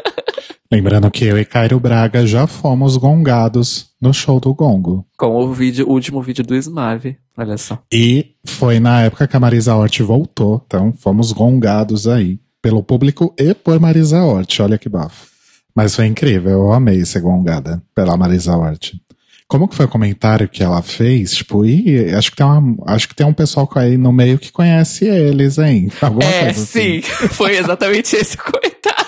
Lembrando 0.74 1.12
que 1.12 1.26
eu 1.26 1.38
e 1.38 1.45
Cairo 1.45 1.80
Braga 1.80 2.26
já 2.26 2.47
fomos 2.47 2.97
gongados 2.97 3.91
no 4.02 4.14
show 4.14 4.39
do 4.39 4.54
Gongo. 4.54 5.06
Com 5.16 5.36
o 5.36 5.54
vídeo, 5.54 5.88
o 5.88 5.91
último 5.91 6.22
vídeo 6.22 6.43
do 6.43 6.56
Smave, 6.56 7.18
olha 7.38 7.58
só. 7.58 7.80
E 7.93 8.32
foi 8.43 8.80
na 8.80 9.04
época 9.04 9.28
que 9.28 9.38
a 9.38 9.39
Marisa 9.39 9.76
Hort 9.76 9.99
voltou, 10.02 10.64
então 10.66 10.91
fomos 10.91 11.32
gongados 11.32 12.08
aí 12.08 12.39
pelo 12.62 12.84
público 12.84 13.34
e 13.38 13.54
por 13.54 13.80
Marisa 13.80 14.24
Hort, 14.24 14.60
olha 14.60 14.78
que 14.78 14.89
bafo. 14.89 15.28
Mas 15.76 15.95
foi 15.95 16.08
incrível, 16.08 16.52
eu 16.52 16.74
amei 16.74 17.06
ser 17.06 17.22
gongada 17.22 17.82
pela 17.95 18.18
Marisa 18.18 18.56
Hort. 18.56 18.93
Como 19.52 19.68
que 19.68 19.76
foi 19.76 19.86
o 19.86 19.89
comentário 19.89 20.47
que 20.47 20.64
ela 20.64 20.82
fez? 20.82 21.34
Tipo, 21.34 21.66
e 21.66 22.14
acho 22.16 22.32
que 22.32 22.38
tem 22.38 22.45
uma, 22.45 22.78
acho 22.88 23.06
que 23.06 23.14
tem 23.14 23.28
um 23.28 23.34
pessoal 23.34 23.70
aí 23.76 23.97
no 23.97 24.14
meio 24.14 24.39
que 24.39 24.49
conhece 24.49 25.06
eles, 25.06 25.58
hein? 25.58 25.91
Alguma 25.99 26.24
é, 26.24 26.45
coisa 26.45 26.62
assim. 26.62 27.02
sim. 27.02 27.28
Foi 27.28 27.58
exatamente 27.58 28.16
esse 28.16 28.38
o 28.38 28.43
comentário. 28.43 29.01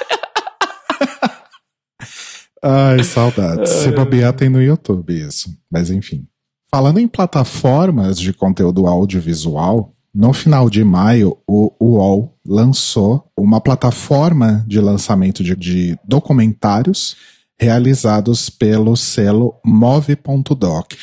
Ai, 2.63 3.03
saudades. 3.03 3.69
Se 3.69 3.91
bobear, 3.91 4.31
tem 4.33 4.47
no 4.47 4.61
YouTube 4.61 5.13
isso. 5.13 5.53
Mas 5.69 5.91
enfim. 5.91 6.25
Falando 6.73 6.99
em 6.99 7.07
plataformas 7.07 8.17
de 8.17 8.31
conteúdo 8.31 8.87
audiovisual, 8.87 9.93
no 10.15 10.31
final 10.31 10.69
de 10.69 10.83
maio, 10.83 11.37
o 11.45 11.71
UOL 11.79 12.37
lançou 12.47 13.29
uma 13.37 13.59
plataforma 13.59 14.63
de 14.67 14.79
lançamento 14.79 15.43
de, 15.43 15.55
de 15.55 15.97
documentários 16.05 17.15
realizados 17.59 18.49
pelo 18.49 18.95
selo 18.95 19.55
Move.doc. 19.65 20.93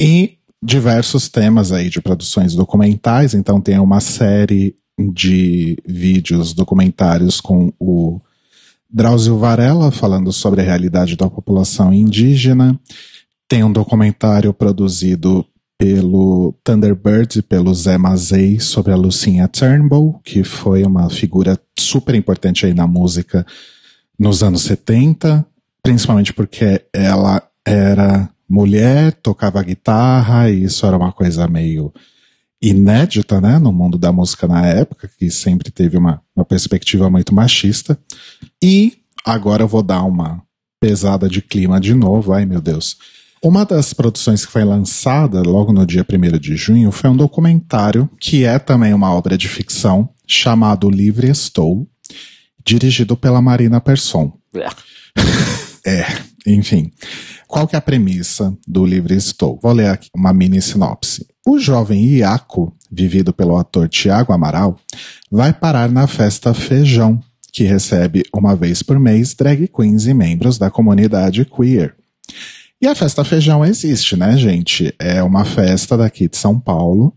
E 0.00 0.38
diversos 0.62 1.28
temas 1.28 1.70
aí 1.70 1.90
de 1.90 2.00
produções 2.00 2.54
documentais. 2.54 3.34
Então 3.34 3.60
tem 3.60 3.78
uma 3.78 4.00
série 4.00 4.74
de 5.12 5.76
vídeos 5.86 6.54
documentários 6.54 7.40
com 7.40 7.72
o 7.78 8.20
Drauzio 8.90 9.38
Varela 9.38 9.90
falando 9.90 10.32
sobre 10.32 10.60
a 10.60 10.64
realidade 10.64 11.16
da 11.16 11.28
população 11.28 11.92
indígena. 11.92 12.78
Tem 13.48 13.62
um 13.64 13.72
documentário 13.72 14.52
produzido 14.52 15.44
pelo 15.78 16.54
Thunderbird 16.64 17.38
e 17.38 17.42
pelo 17.42 17.74
Zé 17.74 17.98
Mazei 17.98 18.60
sobre 18.60 18.92
a 18.92 18.96
Lucinha 18.96 19.48
Turnbull, 19.48 20.20
que 20.24 20.44
foi 20.44 20.84
uma 20.84 21.10
figura 21.10 21.58
super 21.78 22.14
importante 22.14 22.64
aí 22.64 22.72
na 22.72 22.86
música 22.86 23.44
nos 24.18 24.42
anos 24.42 24.62
70, 24.62 25.44
principalmente 25.82 26.32
porque 26.32 26.86
ela 26.92 27.42
era 27.66 28.30
mulher, 28.48 29.12
tocava 29.14 29.62
guitarra 29.62 30.48
e 30.48 30.64
isso 30.64 30.86
era 30.86 30.96
uma 30.96 31.12
coisa 31.12 31.48
meio 31.48 31.92
inédita, 32.68 33.40
né, 33.40 33.58
no 33.58 33.70
mundo 33.72 33.98
da 33.98 34.10
música 34.10 34.46
na 34.48 34.66
época, 34.66 35.10
que 35.18 35.30
sempre 35.30 35.70
teve 35.70 35.98
uma, 35.98 36.22
uma 36.34 36.44
perspectiva 36.44 37.10
muito 37.10 37.34
machista. 37.34 37.98
E 38.62 38.94
agora 39.24 39.64
eu 39.64 39.68
vou 39.68 39.82
dar 39.82 40.02
uma 40.02 40.42
pesada 40.80 41.28
de 41.28 41.42
clima 41.42 41.78
de 41.78 41.94
novo, 41.94 42.32
ai 42.32 42.46
meu 42.46 42.60
Deus. 42.60 42.96
Uma 43.42 43.66
das 43.66 43.92
produções 43.92 44.46
que 44.46 44.52
foi 44.52 44.64
lançada 44.64 45.42
logo 45.42 45.70
no 45.70 45.84
dia 45.84 46.06
1 46.10 46.38
de 46.38 46.56
junho 46.56 46.90
foi 46.90 47.10
um 47.10 47.16
documentário 47.16 48.08
que 48.18 48.44
é 48.44 48.58
também 48.58 48.94
uma 48.94 49.12
obra 49.12 49.36
de 49.36 49.46
ficção 49.48 50.08
chamado 50.26 50.88
Livre 50.88 51.28
Estou, 51.28 51.86
dirigido 52.64 53.14
pela 53.14 53.42
Marina 53.42 53.78
Persson. 53.82 54.32
é, 55.86 56.06
enfim. 56.46 56.90
Qual 57.46 57.66
que 57.66 57.74
é 57.74 57.78
a 57.78 57.82
premissa 57.82 58.56
do 58.66 58.84
Livre 58.84 59.14
Estou? 59.14 59.58
Vou 59.62 59.72
ler 59.72 59.88
aqui 59.88 60.08
uma 60.14 60.32
mini 60.32 60.60
sinopse. 60.60 61.26
O 61.46 61.58
jovem 61.58 62.04
Iaco, 62.04 62.74
vivido 62.90 63.32
pelo 63.32 63.56
ator 63.56 63.88
Tiago 63.88 64.32
Amaral, 64.32 64.78
vai 65.30 65.52
parar 65.52 65.90
na 65.90 66.06
festa 66.06 66.54
Feijão, 66.54 67.20
que 67.52 67.64
recebe 67.64 68.24
uma 68.34 68.56
vez 68.56 68.82
por 68.82 68.98
mês 68.98 69.34
drag 69.34 69.68
queens 69.68 70.06
e 70.06 70.14
membros 70.14 70.58
da 70.58 70.70
comunidade 70.70 71.44
queer. 71.44 71.94
E 72.80 72.86
a 72.86 72.94
festa 72.94 73.24
Feijão 73.24 73.64
existe, 73.64 74.16
né, 74.16 74.36
gente? 74.36 74.94
É 74.98 75.22
uma 75.22 75.44
festa 75.44 75.96
daqui 75.96 76.28
de 76.28 76.36
São 76.36 76.58
Paulo 76.58 77.14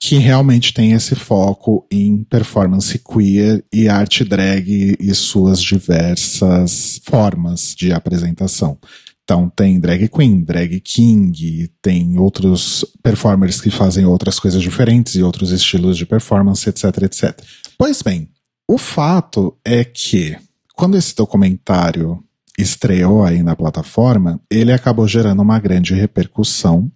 que 0.00 0.16
realmente 0.16 0.72
tem 0.72 0.92
esse 0.92 1.14
foco 1.14 1.86
em 1.90 2.24
performance 2.24 2.98
queer 2.98 3.62
e 3.70 3.86
arte 3.86 4.24
drag 4.24 4.96
e 4.98 5.14
suas 5.14 5.62
diversas 5.62 6.98
formas 7.04 7.74
de 7.76 7.92
apresentação. 7.92 8.78
Então 9.22 9.52
tem 9.54 9.78
drag 9.78 10.08
queen, 10.08 10.42
drag 10.42 10.80
king, 10.80 11.70
tem 11.82 12.18
outros 12.18 12.84
performers 13.02 13.60
que 13.60 13.70
fazem 13.70 14.06
outras 14.06 14.40
coisas 14.40 14.62
diferentes 14.62 15.16
e 15.16 15.22
outros 15.22 15.52
estilos 15.52 15.98
de 15.98 16.06
performance, 16.06 16.66
etc, 16.66 16.84
etc. 17.02 17.38
Pois 17.76 18.00
bem, 18.00 18.30
o 18.66 18.78
fato 18.78 19.54
é 19.62 19.84
que 19.84 20.34
quando 20.74 20.96
esse 20.96 21.14
documentário 21.14 22.24
estreou 22.58 23.22
aí 23.22 23.42
na 23.42 23.54
plataforma, 23.54 24.40
ele 24.50 24.72
acabou 24.72 25.06
gerando 25.06 25.42
uma 25.42 25.60
grande 25.60 25.92
repercussão 25.92 26.90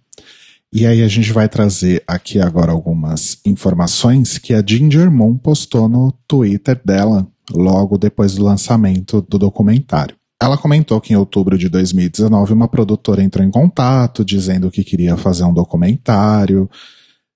e 0.75 0.85
aí 0.85 1.01
a 1.01 1.07
gente 1.07 1.31
vai 1.31 1.47
trazer 1.47 2.03
aqui 2.05 2.37
agora 2.37 2.69
algumas 2.69 3.39
informações 3.45 4.37
que 4.37 4.53
a 4.53 4.61
Ginger 4.61 5.09
Moon 5.09 5.37
postou 5.37 5.87
no 5.87 6.11
Twitter 6.27 6.77
dela 6.83 7.25
logo 7.49 7.97
depois 7.97 8.35
do 8.35 8.43
lançamento 8.43 9.21
do 9.21 9.39
documentário. 9.39 10.17
Ela 10.37 10.57
comentou 10.57 10.99
que 10.99 11.13
em 11.13 11.15
outubro 11.15 11.57
de 11.57 11.69
2019 11.69 12.51
uma 12.51 12.67
produtora 12.67 13.23
entrou 13.23 13.45
em 13.45 13.49
contato 13.49 14.25
dizendo 14.25 14.69
que 14.69 14.83
queria 14.83 15.15
fazer 15.15 15.45
um 15.45 15.53
documentário 15.53 16.69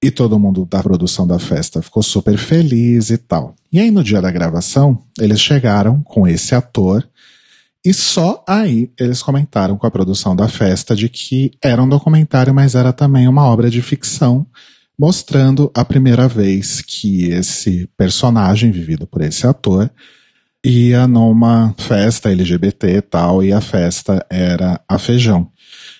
e 0.03 0.11
todo 0.11 0.37
mundo 0.37 0.67
da 0.69 0.83
produção 0.83 1.25
da 1.25 1.39
festa 1.39 1.81
ficou 1.81 2.03
super 2.03 2.37
feliz 2.37 3.09
e 3.09 3.17
tal. 3.17 3.55
E 3.71 3.79
aí 3.79 3.89
no 3.89 4.03
dia 4.03 4.21
da 4.21 4.29
gravação, 4.31 5.01
eles 5.17 5.39
chegaram 5.39 6.01
com 6.03 6.27
esse 6.27 6.53
ator 6.53 7.07
e 7.85 7.93
só 7.93 8.43
aí 8.47 8.91
eles 8.99 9.21
comentaram 9.21 9.77
com 9.77 9.87
a 9.87 9.91
produção 9.91 10.35
da 10.35 10.47
festa 10.47 10.95
de 10.95 11.07
que 11.07 11.51
era 11.63 11.81
um 11.81 11.87
documentário, 11.87 12.53
mas 12.53 12.75
era 12.75 12.91
também 12.91 13.27
uma 13.27 13.45
obra 13.45 13.69
de 13.69 13.81
ficção, 13.81 14.45
mostrando 14.97 15.71
a 15.73 15.85
primeira 15.85 16.27
vez 16.27 16.81
que 16.81 17.29
esse 17.29 17.89
personagem, 17.97 18.69
vivido 18.69 19.07
por 19.07 19.21
esse 19.21 19.47
ator, 19.47 19.89
ia 20.65 21.07
numa 21.07 21.73
festa 21.77 22.29
LGBT 22.29 22.97
e 22.97 23.01
tal, 23.01 23.41
e 23.41 23.53
a 23.53 23.61
festa 23.61 24.25
era 24.29 24.81
a 24.87 24.99
feijão. 24.99 25.49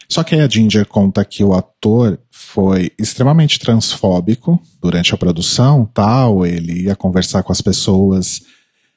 Só 0.10 0.24
que 0.24 0.36
aí 0.36 0.42
a 0.42 0.50
Ginger 0.50 0.86
conta 0.86 1.24
que 1.24 1.44
o 1.44 1.54
ator 1.54 2.20
foi 2.30 2.92
extremamente 3.00 3.60
transfóbico 3.60 4.60
durante 4.82 5.14
a 5.14 5.18
produção, 5.18 5.90
tal, 5.94 6.46
ele 6.46 6.84
ia 6.84 6.96
conversar 6.96 7.44
com 7.44 7.54
as 7.54 7.62
pessoas 7.62 8.42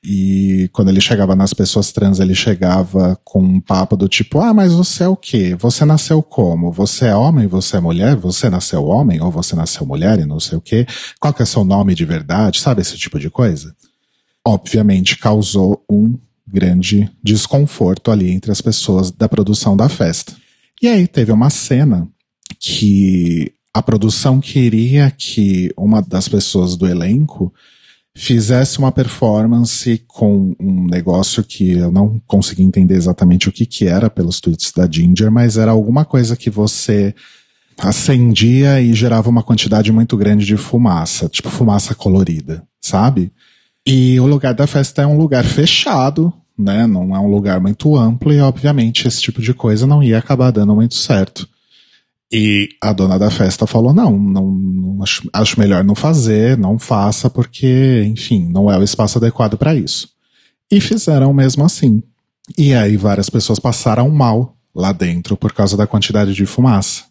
e 0.04 0.68
quando 0.72 0.88
ele 0.88 1.00
chegava 1.00 1.36
nas 1.36 1.54
pessoas 1.54 1.92
trans, 1.92 2.18
ele 2.18 2.34
chegava 2.34 3.16
com 3.22 3.40
um 3.40 3.60
papo 3.60 3.96
do 3.96 4.08
tipo: 4.08 4.40
Ah, 4.40 4.52
mas 4.52 4.72
você 4.72 5.04
é 5.04 5.08
o 5.08 5.16
quê? 5.16 5.54
Você 5.54 5.84
nasceu 5.84 6.20
como? 6.20 6.72
Você 6.72 7.06
é 7.06 7.14
homem? 7.14 7.46
Você 7.46 7.76
é 7.76 7.80
mulher? 7.80 8.16
Você 8.16 8.50
nasceu 8.50 8.84
homem? 8.84 9.22
Ou 9.22 9.30
você 9.30 9.54
nasceu 9.54 9.86
mulher 9.86 10.18
e 10.18 10.26
não 10.26 10.40
sei 10.40 10.58
o 10.58 10.60
quê? 10.60 10.86
Qual 11.20 11.32
que 11.32 11.42
é 11.42 11.46
seu 11.46 11.62
nome 11.62 11.94
de 11.94 12.04
verdade? 12.04 12.60
Sabe 12.60 12.80
esse 12.80 12.98
tipo 12.98 13.16
de 13.16 13.30
coisa? 13.30 13.76
Obviamente 14.44 15.16
causou 15.18 15.84
um 15.88 16.18
grande 16.48 17.08
desconforto 17.22 18.10
ali 18.10 18.28
entre 18.32 18.50
as 18.50 18.60
pessoas 18.60 19.12
da 19.12 19.28
produção 19.28 19.76
da 19.76 19.88
festa. 19.88 20.34
E 20.82 20.88
aí 20.88 21.06
teve 21.06 21.30
uma 21.30 21.48
cena 21.48 22.08
que 22.58 23.52
a 23.72 23.80
produção 23.80 24.40
queria 24.40 25.12
que 25.12 25.72
uma 25.76 26.02
das 26.02 26.28
pessoas 26.28 26.76
do 26.76 26.88
elenco 26.88 27.54
fizesse 28.14 28.78
uma 28.78 28.92
performance 28.92 30.02
com 30.06 30.54
um 30.60 30.86
negócio 30.86 31.42
que 31.42 31.72
eu 31.72 31.90
não 31.90 32.20
consegui 32.26 32.62
entender 32.62 32.94
exatamente 32.94 33.48
o 33.48 33.52
que 33.52 33.64
que 33.64 33.86
era 33.86 34.10
pelos 34.10 34.38
tweets 34.40 34.70
da 34.72 34.90
Ginger, 34.90 35.30
mas 35.30 35.56
era 35.56 35.70
alguma 35.70 36.04
coisa 36.04 36.36
que 36.36 36.50
você 36.50 37.14
acendia 37.78 38.80
e 38.80 38.92
gerava 38.92 39.30
uma 39.30 39.42
quantidade 39.42 39.90
muito 39.90 40.16
grande 40.16 40.44
de 40.44 40.56
fumaça, 40.56 41.28
tipo 41.28 41.48
fumaça 41.48 41.94
colorida, 41.94 42.62
sabe? 42.80 43.32
E 43.86 44.20
o 44.20 44.26
lugar 44.26 44.54
da 44.54 44.66
festa 44.66 45.02
é 45.02 45.06
um 45.06 45.16
lugar 45.16 45.44
fechado, 45.44 46.32
né? 46.56 46.86
Não 46.86 47.16
é 47.16 47.18
um 47.18 47.30
lugar 47.30 47.60
muito 47.60 47.96
amplo 47.96 48.32
e 48.32 48.40
obviamente 48.40 49.08
esse 49.08 49.20
tipo 49.20 49.40
de 49.40 49.54
coisa 49.54 49.86
não 49.86 50.02
ia 50.02 50.18
acabar 50.18 50.50
dando 50.50 50.74
muito 50.74 50.94
certo. 50.94 51.48
E 52.32 52.70
a 52.80 52.94
dona 52.94 53.18
da 53.18 53.30
festa 53.30 53.66
falou: 53.66 53.92
não, 53.92 54.18
não, 54.18 54.50
não 54.50 55.02
acho, 55.02 55.28
acho, 55.32 55.60
melhor 55.60 55.84
não 55.84 55.94
fazer, 55.94 56.56
não 56.56 56.78
faça, 56.78 57.28
porque, 57.28 58.04
enfim, 58.06 58.48
não 58.48 58.70
é 58.70 58.78
o 58.78 58.82
espaço 58.82 59.18
adequado 59.18 59.58
para 59.58 59.74
isso. 59.74 60.08
E 60.70 60.80
fizeram 60.80 61.34
mesmo 61.34 61.62
assim. 61.62 62.02
E 62.56 62.72
aí 62.74 62.96
várias 62.96 63.28
pessoas 63.28 63.58
passaram 63.58 64.08
mal 64.08 64.56
lá 64.74 64.92
dentro 64.92 65.36
por 65.36 65.52
causa 65.52 65.76
da 65.76 65.86
quantidade 65.86 66.32
de 66.32 66.46
fumaça. 66.46 67.04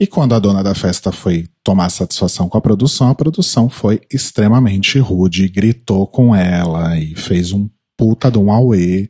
E 0.00 0.06
quando 0.06 0.34
a 0.34 0.38
dona 0.38 0.62
da 0.62 0.74
festa 0.74 1.12
foi 1.12 1.48
tomar 1.62 1.90
satisfação 1.90 2.48
com 2.48 2.56
a 2.56 2.60
produção, 2.60 3.08
a 3.08 3.14
produção 3.14 3.68
foi 3.68 4.00
extremamente 4.10 4.98
rude, 4.98 5.48
gritou 5.48 6.06
com 6.06 6.34
ela 6.34 6.98
e 6.98 7.14
fez 7.14 7.52
um 7.52 7.68
puta 7.96 8.30
de 8.30 8.38
um 8.38 8.50
auê. 8.50 9.08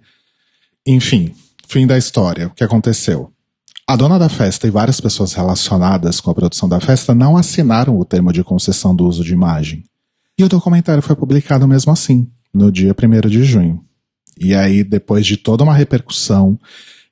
Enfim, 0.87 1.35
fim 1.69 1.87
da 1.87 1.99
história. 1.99 2.49
O 2.49 2.51
que 2.51 2.63
aconteceu? 2.63 3.33
A 3.89 3.95
dona 3.95 4.19
da 4.19 4.29
festa 4.29 4.67
e 4.67 4.71
várias 4.71 5.01
pessoas 5.01 5.33
relacionadas 5.33 6.21
com 6.21 6.29
a 6.29 6.35
produção 6.35 6.69
da 6.69 6.81
festa 6.81 7.15
não 7.15 7.37
assinaram 7.37 7.97
o 7.97 8.05
termo 8.05 8.33
de 8.33 8.43
concessão 8.43 8.93
do 8.97 9.07
uso 9.07 9.23
de 9.23 9.33
imagem. 9.33 9.85
E 10.37 10.43
o 10.43 10.49
documentário 10.49 11.01
foi 11.01 11.15
publicado 11.15 11.69
mesmo 11.69 11.93
assim, 11.93 12.29
no 12.53 12.73
dia 12.73 12.93
1 12.93 13.29
de 13.29 13.45
junho. 13.45 13.81
E 14.37 14.57
aí, 14.57 14.83
depois 14.83 15.25
de 15.25 15.37
toda 15.37 15.63
uma 15.63 15.73
repercussão 15.73 16.59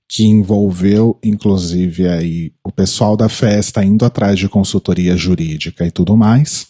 que 0.09 0.25
envolveu, 0.25 1.17
inclusive, 1.23 2.09
aí, 2.09 2.53
o 2.65 2.73
pessoal 2.73 3.17
da 3.17 3.29
festa 3.29 3.85
indo 3.85 4.05
atrás 4.05 4.37
de 4.37 4.49
consultoria 4.49 5.17
jurídica 5.17 5.87
e 5.87 5.93
tudo 5.93 6.17
mais, 6.17 6.67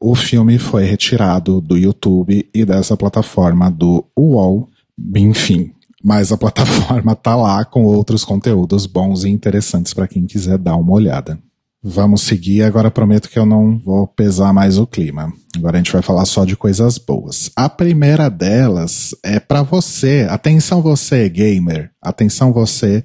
o 0.00 0.16
filme 0.16 0.58
foi 0.58 0.84
retirado 0.84 1.60
do 1.60 1.78
YouTube 1.78 2.48
e 2.52 2.64
dessa 2.64 2.96
plataforma 2.96 3.70
do 3.70 4.04
UOL. 4.18 4.68
Enfim, 5.14 5.72
mas 6.06 6.30
a 6.30 6.36
plataforma 6.38 7.16
tá 7.16 7.34
lá 7.34 7.64
com 7.64 7.82
outros 7.82 8.24
conteúdos 8.24 8.86
bons 8.86 9.24
e 9.24 9.28
interessantes 9.28 9.92
para 9.92 10.06
quem 10.06 10.24
quiser 10.24 10.56
dar 10.56 10.76
uma 10.76 10.92
olhada. 10.92 11.36
Vamos 11.82 12.22
seguir, 12.22 12.62
agora 12.62 12.92
prometo 12.92 13.28
que 13.28 13.38
eu 13.38 13.44
não 13.44 13.76
vou 13.76 14.06
pesar 14.06 14.52
mais 14.52 14.78
o 14.78 14.86
clima. 14.86 15.32
Agora 15.56 15.76
a 15.76 15.78
gente 15.78 15.92
vai 15.92 16.02
falar 16.02 16.24
só 16.24 16.44
de 16.44 16.56
coisas 16.56 16.96
boas. 16.96 17.50
A 17.56 17.68
primeira 17.68 18.28
delas 18.28 19.16
é 19.22 19.40
para 19.40 19.62
você. 19.62 20.26
Atenção 20.30 20.80
você, 20.80 21.28
gamer. 21.28 21.90
Atenção 22.00 22.52
você 22.52 23.04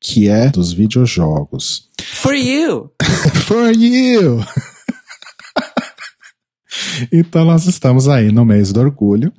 que 0.00 0.28
é 0.28 0.48
dos 0.50 0.72
videojogos. 0.72 1.88
For 2.00 2.34
you! 2.34 2.90
For 3.46 3.70
you! 3.72 4.44
então 7.12 7.44
nós 7.44 7.66
estamos 7.66 8.08
aí 8.08 8.32
no 8.32 8.44
mês 8.44 8.72
do 8.72 8.80
orgulho 8.80 9.32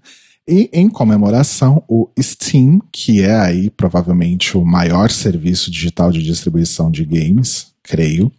e 0.48 0.70
em 0.74 0.90
comemoração, 0.90 1.84
o 1.88 2.10
Steam, 2.20 2.82
que 2.92 3.22
é 3.22 3.34
aí 3.34 3.70
provavelmente 3.70 4.58
o 4.58 4.66
maior 4.66 5.10
serviço 5.10 5.72
digital 5.72 6.12
de 6.12 6.22
distribuição 6.22 6.92
de 6.92 7.06
games, 7.06 7.74
creio, 7.82 8.32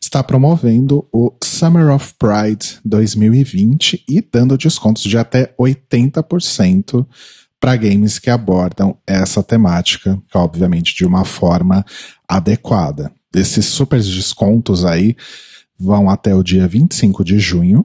está 0.00 0.22
promovendo 0.22 1.06
o 1.12 1.32
Summer 1.42 1.90
of 1.90 2.14
Pride 2.18 2.78
2020 2.84 4.04
e 4.08 4.20
dando 4.20 4.56
descontos 4.56 5.02
de 5.02 5.18
até 5.18 5.52
80% 5.58 7.06
para 7.60 7.76
games 7.76 8.18
que 8.18 8.30
abordam 8.30 8.96
essa 9.06 9.42
temática, 9.42 10.20
obviamente 10.34 10.94
de 10.94 11.04
uma 11.04 11.24
forma 11.24 11.84
adequada. 12.28 13.12
Esses 13.34 13.66
super 13.66 14.00
descontos 14.00 14.84
aí 14.84 15.16
vão 15.78 16.08
até 16.08 16.34
o 16.34 16.42
dia 16.42 16.66
25 16.66 17.24
de 17.24 17.38
junho. 17.38 17.84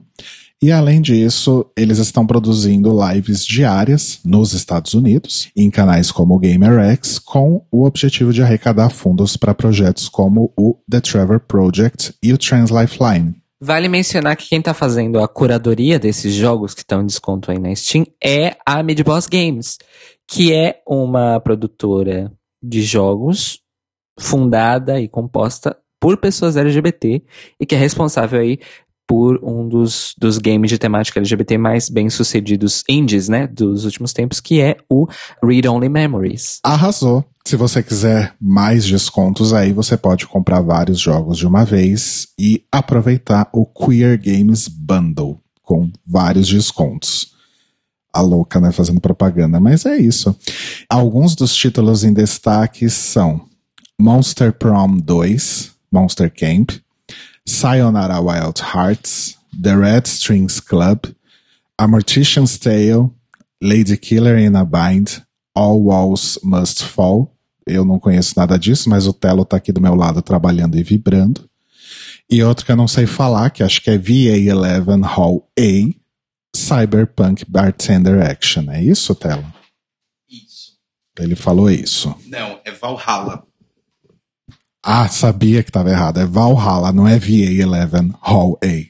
E 0.64 0.72
além 0.72 1.02
disso, 1.02 1.70
eles 1.76 1.98
estão 1.98 2.26
produzindo 2.26 2.96
lives 3.06 3.44
diárias 3.44 4.18
nos 4.24 4.54
Estados 4.54 4.94
Unidos, 4.94 5.50
em 5.54 5.70
canais 5.70 6.10
como 6.10 6.34
o 6.34 6.38
GamerX, 6.38 7.18
com 7.18 7.66
o 7.70 7.84
objetivo 7.84 8.32
de 8.32 8.40
arrecadar 8.40 8.88
fundos 8.88 9.36
para 9.36 9.52
projetos 9.52 10.08
como 10.08 10.54
o 10.58 10.78
The 10.90 11.02
Trevor 11.02 11.40
Project 11.40 12.14
e 12.22 12.32
o 12.32 12.38
Trans 12.38 12.70
Lifeline. 12.70 13.34
Vale 13.60 13.90
mencionar 13.90 14.36
que 14.36 14.48
quem 14.48 14.62
tá 14.62 14.72
fazendo 14.72 15.20
a 15.20 15.28
curadoria 15.28 15.98
desses 15.98 16.32
jogos 16.32 16.72
que 16.72 16.80
estão 16.80 17.02
em 17.02 17.06
desconto 17.06 17.50
aí 17.50 17.58
na 17.58 17.74
Steam 17.74 18.06
é 18.24 18.56
a 18.64 18.82
Midboss 18.82 19.26
Games, 19.26 19.76
que 20.26 20.50
é 20.50 20.80
uma 20.88 21.40
produtora 21.40 22.32
de 22.62 22.80
jogos 22.80 23.60
fundada 24.18 24.98
e 24.98 25.08
composta 25.08 25.76
por 26.00 26.16
pessoas 26.16 26.56
LGBT 26.56 27.22
e 27.60 27.66
que 27.66 27.74
é 27.74 27.78
responsável 27.78 28.40
aí 28.40 28.58
por 29.06 29.38
um 29.42 29.68
dos, 29.68 30.14
dos 30.18 30.38
games 30.38 30.70
de 30.70 30.78
temática 30.78 31.20
LGBT 31.20 31.58
mais 31.58 31.88
bem 31.88 32.08
sucedidos 32.08 32.82
indies, 32.88 33.28
né, 33.28 33.46
dos 33.46 33.84
últimos 33.84 34.12
tempos, 34.12 34.40
que 34.40 34.60
é 34.60 34.76
o 34.88 35.06
Read 35.42 35.68
Only 35.68 35.88
Memories. 35.88 36.60
Arrasou. 36.62 37.24
Se 37.46 37.56
você 37.56 37.82
quiser 37.82 38.34
mais 38.40 38.86
descontos 38.86 39.52
aí, 39.52 39.70
você 39.72 39.98
pode 39.98 40.26
comprar 40.26 40.62
vários 40.62 40.98
jogos 40.98 41.36
de 41.36 41.46
uma 41.46 41.62
vez 41.62 42.28
e 42.38 42.64
aproveitar 42.72 43.50
o 43.52 43.66
Queer 43.66 44.18
Games 44.18 44.66
Bundle 44.66 45.38
com 45.62 45.90
vários 46.06 46.48
descontos. 46.48 47.34
A 48.10 48.22
louca, 48.22 48.60
né, 48.60 48.72
fazendo 48.72 49.00
propaganda, 49.00 49.60
mas 49.60 49.84
é 49.84 49.96
isso. 49.96 50.34
Alguns 50.88 51.34
dos 51.34 51.54
títulos 51.54 52.02
em 52.02 52.14
destaque 52.14 52.88
são 52.88 53.42
Monster 54.00 54.52
Prom 54.52 54.96
2, 54.96 55.72
Monster 55.92 56.32
Camp, 56.32 56.70
Sayonara 57.46 58.20
Wild 58.20 58.62
Hearts, 58.62 59.36
The 59.52 59.76
Red 59.76 60.06
Strings 60.06 60.60
Club, 60.60 61.06
A 61.78 61.86
Mortician's 61.86 62.58
Tale, 62.58 63.10
Lady 63.62 63.96
Killer 63.96 64.38
in 64.38 64.56
a 64.56 64.64
Bind, 64.64 65.22
All 65.54 65.82
Walls 65.82 66.38
Must 66.42 66.84
Fall. 66.84 67.34
Eu 67.66 67.84
não 67.84 67.98
conheço 67.98 68.34
nada 68.36 68.58
disso, 68.58 68.90
mas 68.90 69.06
o 69.06 69.12
Telo 69.12 69.44
tá 69.44 69.56
aqui 69.56 69.72
do 69.72 69.80
meu 69.80 69.94
lado 69.94 70.20
trabalhando 70.20 70.76
e 70.76 70.82
vibrando. 70.82 71.48
E 72.30 72.42
outro 72.42 72.64
que 72.64 72.72
eu 72.72 72.76
não 72.76 72.88
sei 72.88 73.06
falar, 73.06 73.50
que 73.50 73.62
acho 73.62 73.80
que 73.80 73.90
é 73.90 73.98
VA11 73.98 75.04
Hall 75.04 75.48
A, 75.58 75.94
Cyberpunk 76.56 77.44
Bartender 77.48 78.22
Action. 78.28 78.70
É 78.70 78.82
isso, 78.82 79.14
Telo? 79.14 79.44
Isso. 80.28 80.72
Ele 81.18 81.36
falou 81.36 81.70
isso. 81.70 82.14
Não, 82.26 82.60
é 82.64 82.70
Valhalla. 82.70 83.46
Ah, 84.84 85.08
sabia 85.08 85.62
que 85.62 85.70
estava 85.70 85.88
errado. 85.88 86.20
É 86.20 86.26
Valhalla, 86.26 86.92
não 86.92 87.08
é 87.08 87.18
VA11 87.18 88.14
Hall 88.20 88.58
A. 88.62 88.84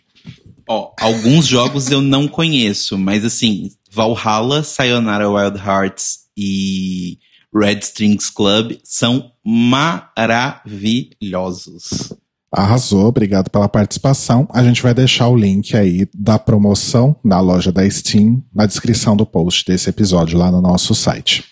Ó, 0.69 0.93
alguns 0.99 1.47
jogos 1.47 1.89
eu 1.91 2.01
não 2.01 2.27
conheço, 2.27 2.99
mas 2.99 3.25
assim, 3.25 3.71
Valhalla, 3.91 4.65
Sayonara 4.65 5.31
Wild 5.31 5.59
Hearts 5.59 6.25
e 6.37 7.19
Red 7.55 7.79
Strings 7.81 8.31
Club 8.31 8.79
são 8.83 9.31
maravilhosos. 9.45 12.13
Arrasou, 12.51 13.07
obrigado 13.07 13.51
pela 13.51 13.69
participação. 13.69 14.49
A 14.51 14.65
gente 14.65 14.83
vai 14.83 14.95
deixar 14.95 15.29
o 15.29 15.37
link 15.37 15.77
aí 15.77 16.09
da 16.15 16.39
promoção 16.39 17.15
na 17.23 17.39
loja 17.41 17.71
da 17.71 17.87
Steam 17.89 18.43
na 18.55 18.67
descrição 18.67 19.17
do 19.17 19.27
post 19.27 19.65
desse 19.65 19.89
episódio 19.91 20.39
lá 20.39 20.51
no 20.51 20.61
nosso 20.61 20.93
site. 20.95 21.45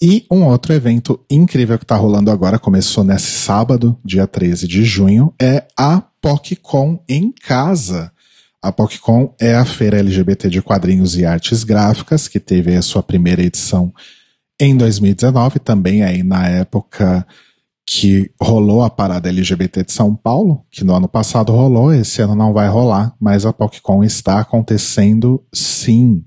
E 0.00 0.24
um 0.30 0.44
outro 0.44 0.72
evento 0.72 1.18
incrível 1.28 1.76
que 1.76 1.84
está 1.84 1.96
rolando 1.96 2.30
agora, 2.30 2.58
começou 2.58 3.02
nesse 3.02 3.32
sábado, 3.32 3.98
dia 4.04 4.28
13 4.28 4.68
de 4.68 4.84
junho, 4.84 5.34
é 5.40 5.66
a 5.76 6.00
PocCon 6.20 7.02
em 7.08 7.32
casa. 7.32 8.12
A 8.62 8.70
PocCon 8.70 9.34
é 9.40 9.56
a 9.56 9.64
feira 9.64 9.98
LGBT 9.98 10.48
de 10.48 10.62
quadrinhos 10.62 11.16
e 11.16 11.24
artes 11.24 11.64
gráficas, 11.64 12.28
que 12.28 12.38
teve 12.38 12.76
a 12.76 12.82
sua 12.82 13.02
primeira 13.02 13.42
edição 13.42 13.92
em 14.60 14.76
2019, 14.76 15.58
também 15.58 16.04
aí 16.04 16.22
na 16.22 16.46
época 16.48 17.26
que 17.84 18.30
rolou 18.40 18.82
a 18.82 18.90
parada 18.90 19.28
LGBT 19.28 19.82
de 19.82 19.92
São 19.92 20.14
Paulo, 20.14 20.64
que 20.70 20.84
no 20.84 20.94
ano 20.94 21.08
passado 21.08 21.52
rolou, 21.52 21.92
esse 21.92 22.20
ano 22.20 22.34
não 22.34 22.52
vai 22.52 22.68
rolar, 22.68 23.14
mas 23.18 23.46
a 23.46 23.52
PocCon 23.52 24.04
está 24.04 24.40
acontecendo 24.40 25.42
sim. 25.52 26.22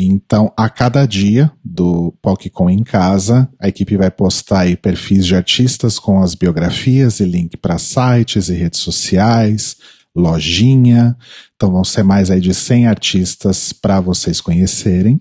Então, 0.00 0.52
a 0.56 0.70
cada 0.70 1.04
dia 1.06 1.50
do 1.64 2.14
PocCon 2.22 2.70
em 2.70 2.84
casa, 2.84 3.48
a 3.60 3.66
equipe 3.66 3.96
vai 3.96 4.12
postar 4.12 4.60
aí 4.60 4.76
perfis 4.76 5.26
de 5.26 5.34
artistas 5.34 5.98
com 5.98 6.22
as 6.22 6.36
biografias 6.36 7.18
e 7.18 7.24
link 7.24 7.56
para 7.56 7.78
sites 7.78 8.48
e 8.48 8.54
redes 8.54 8.78
sociais, 8.78 9.76
lojinha. 10.14 11.16
Então, 11.56 11.72
vão 11.72 11.82
ser 11.82 12.04
mais 12.04 12.30
aí 12.30 12.40
de 12.40 12.54
100 12.54 12.86
artistas 12.86 13.72
para 13.72 14.00
vocês 14.00 14.40
conhecerem. 14.40 15.20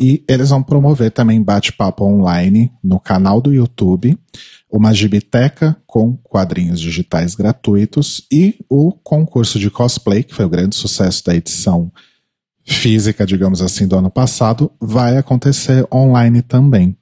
E 0.00 0.24
eles 0.26 0.48
vão 0.48 0.62
promover 0.62 1.10
também 1.10 1.42
bate-papo 1.42 2.02
online 2.02 2.72
no 2.82 2.98
canal 2.98 3.38
do 3.38 3.52
YouTube, 3.52 4.18
uma 4.72 4.94
gibiteca 4.94 5.76
com 5.86 6.16
quadrinhos 6.16 6.80
digitais 6.80 7.34
gratuitos 7.34 8.26
e 8.32 8.56
o 8.66 8.92
concurso 8.92 9.58
de 9.58 9.70
cosplay, 9.70 10.22
que 10.22 10.34
foi 10.34 10.46
o 10.46 10.50
grande 10.50 10.74
sucesso 10.74 11.22
da 11.22 11.34
edição 11.34 11.92
física, 12.66 13.24
digamos 13.24 13.62
assim, 13.62 13.86
do 13.86 13.96
ano 13.96 14.10
passado, 14.10 14.70
vai 14.80 15.16
acontecer 15.16 15.86
online 15.92 16.42
também. 16.42 16.96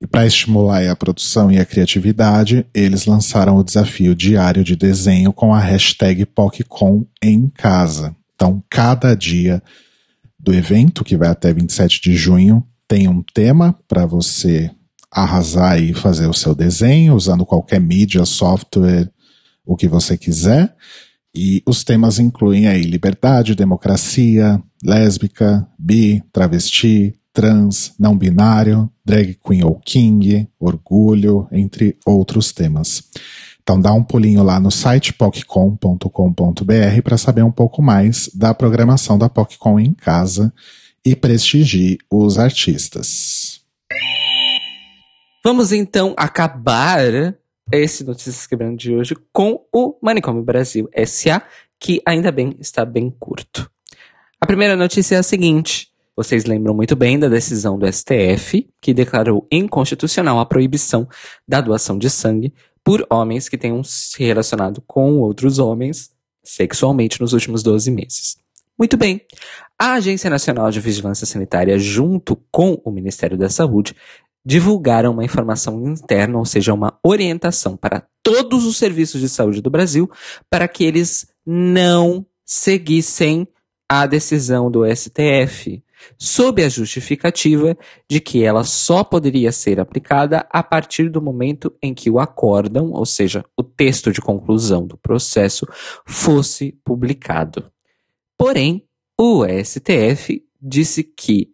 E 0.00 0.06
para 0.06 0.26
estimular 0.26 0.86
a 0.88 0.96
produção 0.96 1.50
e 1.50 1.58
a 1.58 1.64
criatividade, 1.64 2.66
eles 2.72 3.06
lançaram 3.06 3.56
o 3.56 3.64
desafio 3.64 4.14
diário 4.14 4.62
de 4.62 4.76
desenho 4.76 5.32
com 5.32 5.52
a 5.52 5.58
hashtag 5.58 6.24
PocCon 6.26 7.04
em 7.22 7.48
casa. 7.48 8.14
Então, 8.34 8.62
cada 8.70 9.16
dia 9.16 9.62
do 10.38 10.54
evento, 10.54 11.02
que 11.02 11.16
vai 11.16 11.28
até 11.28 11.52
27 11.52 12.00
de 12.00 12.14
junho, 12.14 12.64
tem 12.86 13.08
um 13.08 13.22
tema 13.22 13.76
para 13.88 14.06
você 14.06 14.70
arrasar 15.10 15.80
e 15.80 15.92
fazer 15.92 16.26
o 16.26 16.34
seu 16.34 16.54
desenho, 16.54 17.14
usando 17.14 17.44
qualquer 17.44 17.80
mídia, 17.80 18.24
software, 18.24 19.10
o 19.66 19.76
que 19.76 19.88
você 19.88 20.16
quiser. 20.16 20.74
E 21.34 21.62
os 21.66 21.84
temas 21.84 22.18
incluem 22.18 22.66
aí 22.66 22.82
liberdade, 22.82 23.54
democracia, 23.54 24.62
lésbica, 24.82 25.68
bi, 25.78 26.22
travesti, 26.32 27.14
trans, 27.32 27.92
não 27.98 28.16
binário, 28.16 28.90
drag 29.04 29.34
queen 29.34 29.62
ou 29.62 29.78
king, 29.78 30.48
orgulho, 30.58 31.46
entre 31.52 31.96
outros 32.04 32.52
temas. 32.52 33.04
Então 33.62 33.80
dá 33.80 33.92
um 33.92 34.02
pulinho 34.02 34.42
lá 34.42 34.58
no 34.58 34.70
site 34.70 35.12
poccom.com.br 35.12 37.02
para 37.04 37.18
saber 37.18 37.42
um 37.42 37.52
pouco 37.52 37.82
mais 37.82 38.30
da 38.34 38.54
programação 38.54 39.18
da 39.18 39.28
PocCon 39.28 39.78
em 39.78 39.92
casa 39.92 40.52
e 41.04 41.14
prestigie 41.14 41.98
os 42.10 42.38
artistas. 42.38 43.60
Vamos 45.44 45.70
então 45.70 46.14
acabar 46.16 47.36
esse 47.70 48.04
Notícias 48.04 48.46
Quebrando 48.46 48.76
de 48.76 48.94
hoje 48.94 49.14
com 49.32 49.64
o 49.72 49.96
Manicômio 50.02 50.42
Brasil 50.42 50.88
SA, 51.06 51.42
que 51.78 52.00
ainda 52.04 52.32
bem 52.32 52.56
está 52.58 52.84
bem 52.84 53.10
curto. 53.18 53.70
A 54.40 54.46
primeira 54.46 54.76
notícia 54.76 55.16
é 55.16 55.18
a 55.18 55.22
seguinte: 55.22 55.88
vocês 56.16 56.44
lembram 56.44 56.74
muito 56.74 56.96
bem 56.96 57.18
da 57.18 57.28
decisão 57.28 57.78
do 57.78 57.86
STF, 57.86 58.68
que 58.80 58.94
declarou 58.94 59.46
inconstitucional 59.52 60.40
a 60.40 60.46
proibição 60.46 61.08
da 61.46 61.60
doação 61.60 61.98
de 61.98 62.08
sangue 62.08 62.52
por 62.82 63.06
homens 63.10 63.48
que 63.48 63.58
tenham 63.58 63.84
se 63.84 64.22
relacionado 64.24 64.82
com 64.86 65.18
outros 65.18 65.58
homens 65.58 66.10
sexualmente 66.42 67.20
nos 67.20 67.32
últimos 67.32 67.62
12 67.62 67.90
meses. 67.90 68.36
Muito 68.78 68.96
bem. 68.96 69.20
A 69.78 69.94
Agência 69.94 70.30
Nacional 70.30 70.70
de 70.70 70.80
Vigilância 70.80 71.26
Sanitária, 71.26 71.78
junto 71.78 72.36
com 72.50 72.80
o 72.84 72.90
Ministério 72.90 73.36
da 73.36 73.48
Saúde, 73.48 73.94
divulgaram 74.48 75.12
uma 75.12 75.26
informação 75.26 75.86
interna, 75.86 76.38
ou 76.38 76.44
seja, 76.46 76.72
uma 76.72 76.98
orientação 77.04 77.76
para 77.76 78.06
todos 78.22 78.64
os 78.64 78.78
serviços 78.78 79.20
de 79.20 79.28
saúde 79.28 79.60
do 79.60 79.68
Brasil, 79.68 80.10
para 80.48 80.66
que 80.66 80.84
eles 80.84 81.30
não 81.44 82.24
seguissem 82.46 83.46
a 83.86 84.06
decisão 84.06 84.70
do 84.70 84.86
STF, 84.86 85.84
sob 86.16 86.64
a 86.64 86.68
justificativa 86.70 87.76
de 88.08 88.20
que 88.20 88.42
ela 88.42 88.64
só 88.64 89.04
poderia 89.04 89.52
ser 89.52 89.78
aplicada 89.78 90.46
a 90.50 90.62
partir 90.62 91.10
do 91.10 91.20
momento 91.20 91.70
em 91.82 91.92
que 91.92 92.08
o 92.08 92.18
acórdão, 92.18 92.92
ou 92.92 93.04
seja, 93.04 93.44
o 93.54 93.62
texto 93.62 94.10
de 94.10 94.22
conclusão 94.22 94.86
do 94.86 94.96
processo, 94.96 95.66
fosse 96.06 96.72
publicado. 96.82 97.70
Porém, 98.38 98.82
o 99.20 99.44
STF 99.44 100.42
disse 100.58 101.04
que 101.04 101.52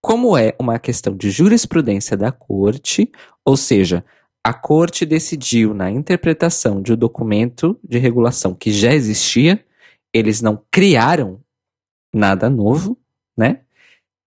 como 0.00 0.36
é 0.36 0.54
uma 0.58 0.78
questão 0.78 1.16
de 1.16 1.30
jurisprudência 1.30 2.16
da 2.16 2.30
corte, 2.30 3.10
ou 3.44 3.56
seja, 3.56 4.04
a 4.44 4.54
corte 4.54 5.04
decidiu 5.04 5.74
na 5.74 5.90
interpretação 5.90 6.80
de 6.80 6.92
um 6.92 6.96
documento 6.96 7.78
de 7.82 7.98
regulação 7.98 8.54
que 8.54 8.70
já 8.70 8.92
existia, 8.92 9.64
eles 10.14 10.40
não 10.40 10.62
criaram 10.70 11.40
nada 12.14 12.48
novo, 12.48 12.96
né? 13.36 13.62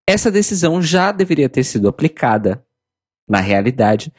Essa 0.06 0.30
decisão 0.30 0.82
já 0.82 1.12
deveria 1.12 1.48
ter 1.48 1.64
sido 1.64 1.88
aplicada 1.88 2.66
na 3.30 3.40
realidade 3.40 4.12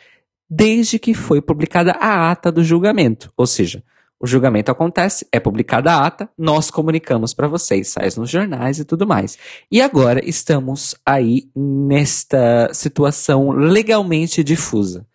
desde 0.49 0.99
que 0.99 1.15
foi 1.15 1.43
publicada 1.43 1.93
a 1.93 2.31
ata 2.31 2.51
do 2.51 2.65
julgamento, 2.65 3.33
ou 3.37 3.47
seja, 3.47 3.85
o 4.21 4.27
julgamento 4.27 4.71
acontece, 4.71 5.27
é 5.33 5.41
publicada 5.41 5.93
a 5.93 6.07
ata, 6.07 6.31
nós 6.37 6.71
comunicamos 6.71 7.33
para 7.33 7.49
vocês, 7.49 7.89
sai 7.89 8.09
nos 8.19 8.29
jornais 8.29 8.79
e 8.79 8.85
tudo 8.85 9.07
mais. 9.07 9.39
E 9.73 9.81
agora 9.81 10.21
estamos 10.23 10.95
aí 11.07 11.51
nesta 11.57 12.69
situação 12.75 13.51
legalmente 13.51 14.45
difusa. 14.45 15.07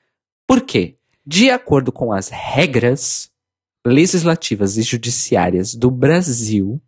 Por 0.48 0.62
quê? 0.62 0.98
De 1.24 1.52
acordo 1.52 1.92
com 1.92 2.12
as 2.12 2.30
regras 2.30 3.30
legislativas 3.86 4.76
e 4.78 4.82
judiciárias 4.82 5.76
do 5.76 5.92
Brasil, 5.92 6.82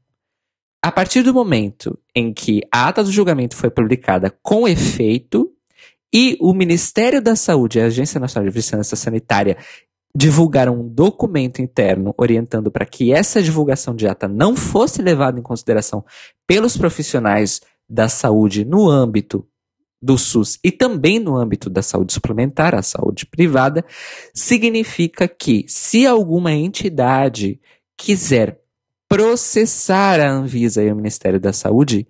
a 0.84 0.92
partir 0.92 1.22
do 1.22 1.34
momento 1.34 2.00
em 2.16 2.34
que 2.34 2.62
a 2.72 2.88
ata 2.88 3.04
do 3.04 3.12
julgamento 3.12 3.56
foi 3.56 3.70
publicada 3.70 4.36
com 4.42 4.68
efeito 4.68 5.52
e 6.14 6.38
o 6.40 6.54
Ministério 6.54 7.22
da 7.22 7.36
Saúde 7.36 7.78
e 7.78 7.82
a 7.82 7.86
Agência 7.86 8.20
Nacional 8.20 8.50
de 8.50 8.56
Vigilância 8.56 8.96
Sanitária 8.96 9.58
divulgaram 10.18 10.82
um 10.82 10.90
documento 10.90 11.62
interno 11.62 12.12
orientando 12.18 12.72
para 12.72 12.88
que 12.88 13.14
essa 13.14 13.40
divulgação 13.40 13.96
de 13.96 14.08
ata 14.08 14.28
não 14.28 14.56
fosse 14.56 15.00
levada 15.00 15.40
em 15.40 15.44
consideração 15.44 16.04
pelos 16.48 16.76
profissionais 16.76 17.62
da 17.88 18.10
saúde 18.10 18.66
no 18.66 18.90
âmbito 18.90 19.48
do 20.02 20.18
SUS 20.18 20.58
e 20.64 20.72
também 20.72 21.20
no 21.20 21.38
âmbito 21.38 21.70
da 21.70 21.84
saúde 21.84 22.14
suplementar, 22.14 22.74
a 22.74 22.82
saúde 22.82 23.28
privada, 23.28 23.86
significa 24.34 25.28
que 25.28 25.66
se 25.68 26.08
alguma 26.08 26.52
entidade 26.52 27.62
quiser 27.96 28.60
processar 29.08 30.20
a 30.20 30.32
Anvisa 30.32 30.82
e 30.84 30.92
o 30.92 30.96
Ministério 30.96 31.40
da 31.40 31.54
Saúde, 31.54 32.08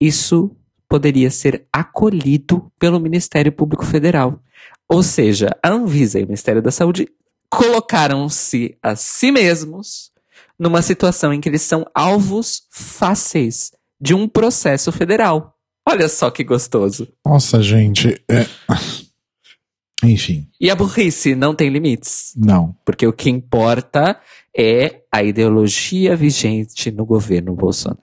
isso 0.00 0.50
poderia 0.88 1.30
ser 1.30 1.66
acolhido 1.70 2.72
pelo 2.78 2.98
Ministério 2.98 3.52
Público 3.52 3.84
Federal. 3.84 4.42
Ou 4.88 5.02
seja, 5.02 5.50
a 5.62 5.68
Anvisa 5.68 6.18
e 6.18 6.22
o 6.22 6.26
Ministério 6.26 6.62
da 6.62 6.70
Saúde 6.70 7.06
colocaram-se 7.48 8.76
a 8.82 8.96
si 8.96 9.30
mesmos 9.30 10.10
numa 10.58 10.82
situação 10.82 11.32
em 11.32 11.40
que 11.40 11.48
eles 11.48 11.62
são 11.62 11.86
alvos 11.94 12.66
fáceis 12.70 13.72
de 14.00 14.14
um 14.14 14.28
processo 14.28 14.92
federal. 14.92 15.54
Olha 15.88 16.08
só 16.08 16.30
que 16.30 16.42
gostoso. 16.42 17.08
Nossa, 17.24 17.62
gente. 17.62 18.20
É... 18.28 18.46
Enfim. 20.02 20.48
E 20.60 20.70
a 20.70 20.74
burrice 20.74 21.34
não 21.34 21.54
tem 21.54 21.70
limites. 21.70 22.32
Não. 22.36 22.76
Porque 22.84 23.06
o 23.06 23.12
que 23.12 23.30
importa 23.30 24.20
é 24.56 25.02
a 25.10 25.22
ideologia 25.22 26.14
vigente 26.16 26.90
no 26.90 27.04
governo 27.06 27.54
Bolsonaro. 27.54 28.00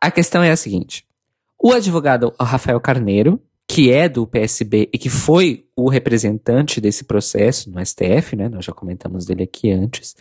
A 0.00 0.10
questão 0.10 0.42
é 0.42 0.50
a 0.50 0.56
seguinte: 0.56 1.04
o 1.62 1.72
advogado 1.72 2.34
Rafael 2.40 2.80
Carneiro, 2.80 3.40
que 3.68 3.90
é 3.90 4.08
do 4.08 4.26
PSB 4.26 4.88
e 4.92 4.98
que 4.98 5.10
foi 5.10 5.66
o 5.74 5.88
representante 5.88 6.80
desse 6.80 7.04
processo 7.04 7.70
no 7.70 7.84
STF, 7.84 8.36
né? 8.36 8.48
Nós 8.48 8.64
já 8.64 8.72
comentamos 8.72 9.26
dele 9.26 9.42
aqui 9.42 9.70
antes. 9.70 10.14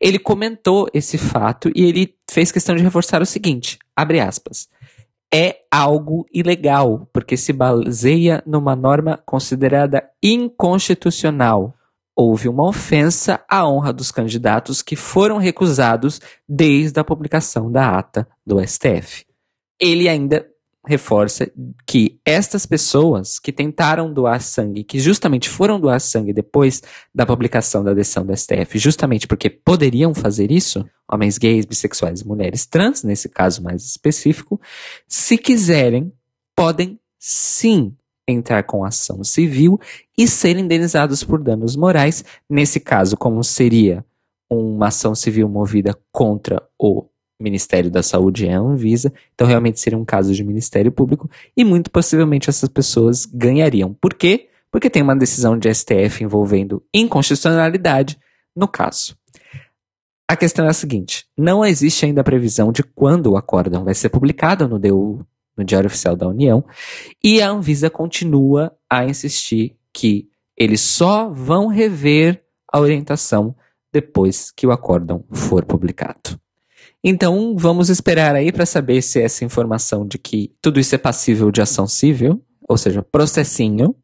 Ele 0.00 0.18
comentou 0.18 0.88
esse 0.92 1.16
fato 1.16 1.70
e 1.74 1.84
ele 1.84 2.14
fez 2.28 2.50
questão 2.50 2.74
de 2.74 2.82
reforçar 2.82 3.22
o 3.22 3.26
seguinte: 3.26 3.78
abre 3.94 4.20
aspas. 4.20 4.68
É 5.32 5.58
algo 5.70 6.26
ilegal, 6.32 7.06
porque 7.12 7.36
se 7.36 7.52
baseia 7.52 8.42
numa 8.46 8.74
norma 8.74 9.22
considerada 9.26 10.02
inconstitucional. 10.22 11.74
Houve 12.16 12.48
uma 12.48 12.66
ofensa 12.66 13.40
à 13.48 13.68
honra 13.68 13.92
dos 13.92 14.10
candidatos 14.10 14.82
que 14.82 14.96
foram 14.96 15.36
recusados 15.36 16.20
desde 16.48 16.98
a 16.98 17.04
publicação 17.04 17.70
da 17.70 17.96
ata 17.96 18.26
do 18.44 18.58
STF. 18.66 19.24
Ele 19.78 20.08
ainda 20.08 20.44
reforça 20.88 21.52
que 21.86 22.18
estas 22.24 22.64
pessoas 22.64 23.38
que 23.38 23.52
tentaram 23.52 24.10
doar 24.10 24.40
sangue, 24.40 24.82
que 24.82 24.98
justamente 24.98 25.46
foram 25.46 25.78
doar 25.78 26.00
sangue 26.00 26.32
depois 26.32 26.82
da 27.14 27.26
publicação 27.26 27.84
da 27.84 27.92
decisão 27.92 28.24
do 28.24 28.34
STF, 28.34 28.78
justamente 28.78 29.26
porque 29.26 29.50
poderiam 29.50 30.14
fazer 30.14 30.50
isso, 30.50 30.82
homens 31.06 31.36
gays, 31.36 31.66
bissexuais, 31.66 32.22
mulheres 32.22 32.64
trans, 32.64 33.02
nesse 33.02 33.28
caso 33.28 33.62
mais 33.62 33.84
específico, 33.84 34.58
se 35.06 35.36
quiserem, 35.36 36.10
podem 36.56 36.98
sim 37.18 37.94
entrar 38.26 38.62
com 38.62 38.82
ação 38.82 39.22
civil 39.22 39.78
e 40.16 40.26
ser 40.26 40.56
indenizados 40.56 41.22
por 41.22 41.42
danos 41.42 41.76
morais, 41.76 42.24
nesse 42.48 42.80
caso, 42.80 43.14
como 43.14 43.44
seria 43.44 44.02
uma 44.48 44.88
ação 44.88 45.14
civil 45.14 45.50
movida 45.50 45.94
contra 46.10 46.62
o 46.78 47.06
Ministério 47.40 47.90
da 47.90 48.02
Saúde 48.02 48.46
é 48.46 48.54
a 48.54 48.58
Anvisa, 48.58 49.12
então 49.34 49.46
realmente 49.46 49.78
seria 49.78 49.98
um 49.98 50.04
caso 50.04 50.34
de 50.34 50.42
Ministério 50.42 50.90
Público 50.90 51.30
e 51.56 51.64
muito 51.64 51.90
possivelmente 51.90 52.50
essas 52.50 52.68
pessoas 52.68 53.24
ganhariam. 53.26 53.94
Por 53.94 54.14
quê? 54.14 54.48
Porque 54.70 54.90
tem 54.90 55.02
uma 55.02 55.16
decisão 55.16 55.56
de 55.56 55.72
STF 55.72 56.24
envolvendo 56.24 56.82
inconstitucionalidade 56.92 58.18
no 58.56 58.66
caso. 58.66 59.16
A 60.28 60.36
questão 60.36 60.66
é 60.66 60.68
a 60.68 60.74
seguinte: 60.74 61.26
não 61.36 61.64
existe 61.64 62.04
ainda 62.04 62.20
a 62.20 62.24
previsão 62.24 62.70
de 62.72 62.82
quando 62.82 63.28
o 63.28 63.36
acórdão 63.36 63.84
vai 63.84 63.94
ser 63.94 64.08
publicado 64.10 64.68
no 64.68 64.78
DU, 64.78 65.24
no 65.56 65.64
Diário 65.64 65.86
Oficial 65.86 66.16
da 66.16 66.28
União, 66.28 66.64
e 67.22 67.40
a 67.40 67.50
Anvisa 67.50 67.88
continua 67.88 68.76
a 68.90 69.04
insistir 69.04 69.76
que 69.92 70.28
eles 70.56 70.80
só 70.80 71.28
vão 71.28 71.68
rever 71.68 72.44
a 72.70 72.80
orientação 72.80 73.54
depois 73.92 74.50
que 74.50 74.66
o 74.66 74.72
acórdão 74.72 75.24
for 75.32 75.64
publicado. 75.64 76.38
Então, 77.02 77.54
vamos 77.56 77.88
esperar 77.88 78.34
aí 78.34 78.50
para 78.50 78.66
saber 78.66 79.02
se 79.02 79.20
essa 79.20 79.44
informação 79.44 80.06
de 80.06 80.18
que 80.18 80.52
tudo 80.60 80.80
isso 80.80 80.94
é 80.94 80.98
passível 80.98 81.50
de 81.50 81.60
ação 81.60 81.86
civil, 81.86 82.44
ou 82.68 82.76
seja, 82.76 83.02
processinho, 83.02 83.94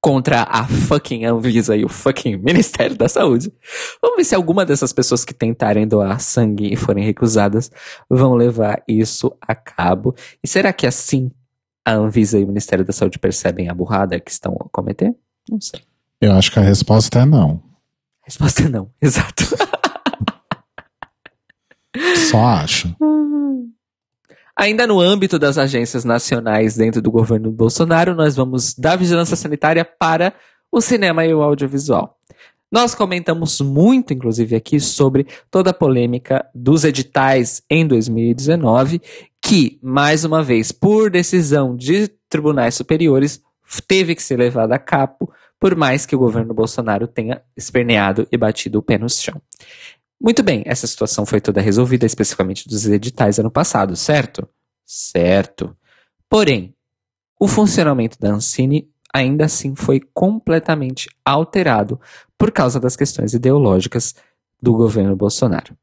contra 0.00 0.42
a 0.42 0.66
fucking 0.66 1.24
Anvisa 1.24 1.76
e 1.76 1.84
o 1.84 1.88
fucking 1.88 2.36
Ministério 2.42 2.96
da 2.96 3.08
Saúde. 3.08 3.52
Vamos 4.00 4.16
ver 4.16 4.24
se 4.24 4.34
alguma 4.34 4.64
dessas 4.64 4.92
pessoas 4.92 5.24
que 5.24 5.34
tentarem 5.34 5.86
doar 5.86 6.20
sangue 6.20 6.72
e 6.72 6.76
forem 6.76 7.04
recusadas 7.04 7.70
vão 8.08 8.34
levar 8.34 8.82
isso 8.86 9.36
a 9.40 9.54
cabo. 9.54 10.14
E 10.42 10.48
será 10.48 10.72
que 10.72 10.86
assim 10.86 11.30
a 11.84 11.94
Anvisa 11.94 12.38
e 12.38 12.44
o 12.44 12.46
Ministério 12.46 12.84
da 12.84 12.92
Saúde 12.92 13.18
percebem 13.18 13.68
a 13.68 13.74
burrada 13.74 14.20
que 14.20 14.30
estão 14.30 14.56
a 14.60 14.68
cometer? 14.70 15.14
Não 15.50 15.60
sei. 15.60 15.80
Eu 16.20 16.32
acho 16.32 16.52
que 16.52 16.58
a 16.58 16.62
resposta 16.62 17.20
é 17.20 17.24
não. 17.24 17.62
A 18.22 18.26
resposta 18.26 18.62
é 18.62 18.68
não, 18.68 18.90
exato. 19.00 19.44
Só 22.30 22.44
acho. 22.44 22.94
Ainda 24.56 24.86
no 24.86 25.00
âmbito 25.00 25.38
das 25.38 25.56
agências 25.56 26.04
nacionais 26.04 26.76
dentro 26.76 27.00
do 27.00 27.10
governo 27.10 27.50
Bolsonaro, 27.50 28.14
nós 28.14 28.34
vamos 28.34 28.74
da 28.74 28.96
vigilância 28.96 29.36
sanitária 29.36 29.84
para 29.84 30.34
o 30.70 30.80
cinema 30.80 31.24
e 31.24 31.32
o 31.32 31.42
audiovisual. 31.42 32.18
Nós 32.70 32.94
comentamos 32.94 33.60
muito, 33.60 34.12
inclusive, 34.12 34.54
aqui 34.56 34.78
sobre 34.78 35.26
toda 35.50 35.70
a 35.70 35.74
polêmica 35.74 36.44
dos 36.54 36.84
editais 36.84 37.62
em 37.70 37.86
2019, 37.86 39.00
que, 39.40 39.78
mais 39.82 40.24
uma 40.24 40.42
vez, 40.42 40.70
por 40.70 41.08
decisão 41.08 41.74
de 41.74 42.08
tribunais 42.28 42.74
superiores, 42.74 43.40
teve 43.86 44.14
que 44.14 44.22
ser 44.22 44.38
levada 44.38 44.74
a 44.74 44.78
cabo, 44.78 45.32
por 45.58 45.74
mais 45.74 46.04
que 46.04 46.14
o 46.14 46.18
governo 46.18 46.52
Bolsonaro 46.52 47.06
tenha 47.06 47.40
esperneado 47.56 48.28
e 48.30 48.36
batido 48.36 48.80
o 48.80 48.82
pé 48.82 48.98
no 48.98 49.08
chão. 49.08 49.40
Muito 50.20 50.42
bem, 50.42 50.62
essa 50.66 50.86
situação 50.86 51.24
foi 51.24 51.40
toda 51.40 51.60
resolvida 51.60 52.04
especificamente 52.04 52.68
dos 52.68 52.86
editais 52.86 53.38
ano 53.38 53.50
passado, 53.50 53.94
certo? 53.94 54.48
Certo. 54.84 55.76
Porém, 56.28 56.74
o 57.38 57.46
funcionamento 57.46 58.18
da 58.18 58.30
Ancine 58.30 58.90
ainda 59.14 59.44
assim 59.44 59.76
foi 59.76 60.00
completamente 60.12 61.08
alterado 61.24 62.00
por 62.36 62.50
causa 62.50 62.80
das 62.80 62.96
questões 62.96 63.32
ideológicas 63.32 64.14
do 64.60 64.72
governo 64.72 65.14
Bolsonaro. 65.14 65.76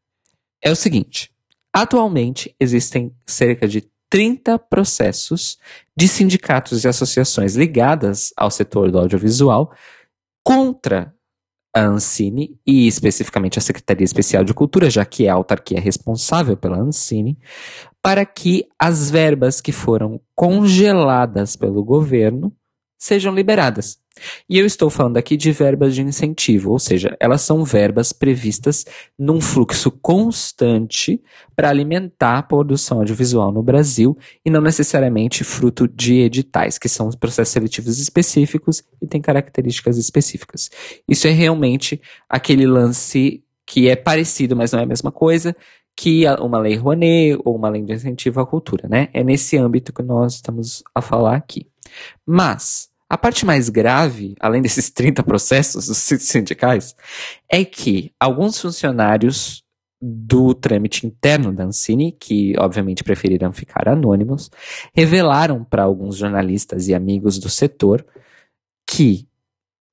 É 0.61 0.69
o 0.69 0.75
seguinte: 0.75 1.31
atualmente 1.73 2.53
existem 2.59 3.15
cerca 3.25 3.67
de 3.67 3.89
30 4.09 4.59
processos 4.59 5.57
de 5.95 6.07
sindicatos 6.07 6.83
e 6.83 6.87
associações 6.87 7.55
ligadas 7.55 8.33
ao 8.35 8.51
setor 8.51 8.91
do 8.91 8.99
audiovisual 8.99 9.73
contra 10.43 11.14
a 11.75 11.81
Ancine 11.81 12.57
e 12.65 12.87
especificamente 12.87 13.59
a 13.59 13.61
Secretaria 13.61 14.05
Especial 14.05 14.45
de 14.45 14.53
Cultura, 14.53 14.89
já 14.89 15.03
que 15.03 15.25
é 15.25 15.29
a 15.29 15.33
autarquia 15.33 15.79
responsável 15.79 16.55
pela 16.55 16.79
Ancine, 16.79 17.37
para 18.01 18.25
que 18.25 18.65
as 18.79 19.11
verbas 19.11 19.59
que 19.59 19.73
foram 19.73 20.21
congeladas 20.33 21.57
pelo 21.57 21.83
governo 21.83 22.53
sejam 22.97 23.33
liberadas. 23.33 23.97
E 24.49 24.57
eu 24.57 24.65
estou 24.65 24.89
falando 24.89 25.17
aqui 25.17 25.35
de 25.35 25.51
verbas 25.51 25.93
de 25.93 26.01
incentivo, 26.01 26.71
ou 26.71 26.79
seja, 26.79 27.17
elas 27.19 27.41
são 27.41 27.65
verbas 27.65 28.13
previstas 28.13 28.85
num 29.19 29.41
fluxo 29.41 29.91
constante 29.91 31.21
para 31.55 31.69
alimentar 31.69 32.37
a 32.37 32.43
produção 32.43 32.99
audiovisual 32.99 33.51
no 33.51 33.61
Brasil 33.61 34.17
e 34.45 34.49
não 34.49 34.61
necessariamente 34.61 35.43
fruto 35.43 35.87
de 35.87 36.21
editais, 36.21 36.77
que 36.77 36.87
são 36.87 37.09
processos 37.11 37.51
seletivos 37.51 37.99
específicos 37.99 38.83
e 39.01 39.07
têm 39.07 39.21
características 39.21 39.97
específicas. 39.97 40.69
Isso 41.07 41.27
é 41.27 41.31
realmente 41.31 42.01
aquele 42.29 42.65
lance 42.65 43.43
que 43.65 43.89
é 43.89 43.95
parecido, 43.95 44.55
mas 44.55 44.71
não 44.71 44.79
é 44.79 44.83
a 44.83 44.87
mesma 44.87 45.11
coisa, 45.11 45.55
que 45.95 46.23
uma 46.39 46.59
lei 46.59 46.75
Rouanet 46.75 47.39
ou 47.43 47.55
uma 47.55 47.69
lei 47.69 47.81
de 47.81 47.93
incentivo 47.93 48.39
à 48.41 48.45
cultura, 48.45 48.87
né? 48.87 49.07
É 49.13 49.23
nesse 49.23 49.57
âmbito 49.57 49.93
que 49.93 50.03
nós 50.03 50.35
estamos 50.35 50.83
a 50.93 51.01
falar 51.01 51.35
aqui. 51.35 51.67
Mas 52.25 52.89
a 53.09 53.17
parte 53.17 53.45
mais 53.45 53.69
grave, 53.69 54.35
além 54.39 54.61
desses 54.61 54.89
30 54.91 55.23
processos 55.23 55.85
sindicais, 56.21 56.95
é 57.49 57.63
que 57.63 58.11
alguns 58.19 58.59
funcionários 58.59 59.63
do 60.01 60.53
trâmite 60.53 61.07
interno 61.07 61.53
da 61.53 61.63
Ancine, 61.63 62.11
que 62.11 62.53
obviamente 62.59 63.03
preferiram 63.03 63.51
ficar 63.51 63.87
anônimos, 63.87 64.51
revelaram 64.93 65.63
para 65.63 65.83
alguns 65.83 66.17
jornalistas 66.17 66.87
e 66.87 66.93
amigos 66.93 67.39
do 67.39 67.49
setor 67.49 68.05
que, 68.87 69.27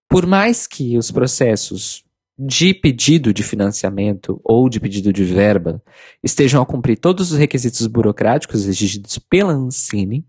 por 0.09 0.27
mais 0.27 0.67
que 0.67 0.99
os 0.99 1.11
processos 1.11 2.05
de 2.39 2.75
pedido 2.75 3.33
de 3.33 3.43
financiamento 3.43 4.41
ou 4.43 4.69
de 4.69 4.81
pedido 4.81 5.13
de 5.13 5.23
verba 5.23 5.83
estejam 6.23 6.61
a 6.61 6.67
cumprir 6.67 6.99
todos 6.99 7.31
os 7.31 7.39
requisitos 7.39 7.87
burocráticos 7.87 8.67
exigidos 8.67 9.19
pela 9.19 9.53
Ancine, 9.53 10.27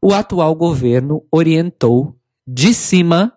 o 0.00 0.12
atual 0.12 0.54
governo 0.54 1.26
orientou 1.30 2.18
de 2.46 2.74
cima 2.74 3.36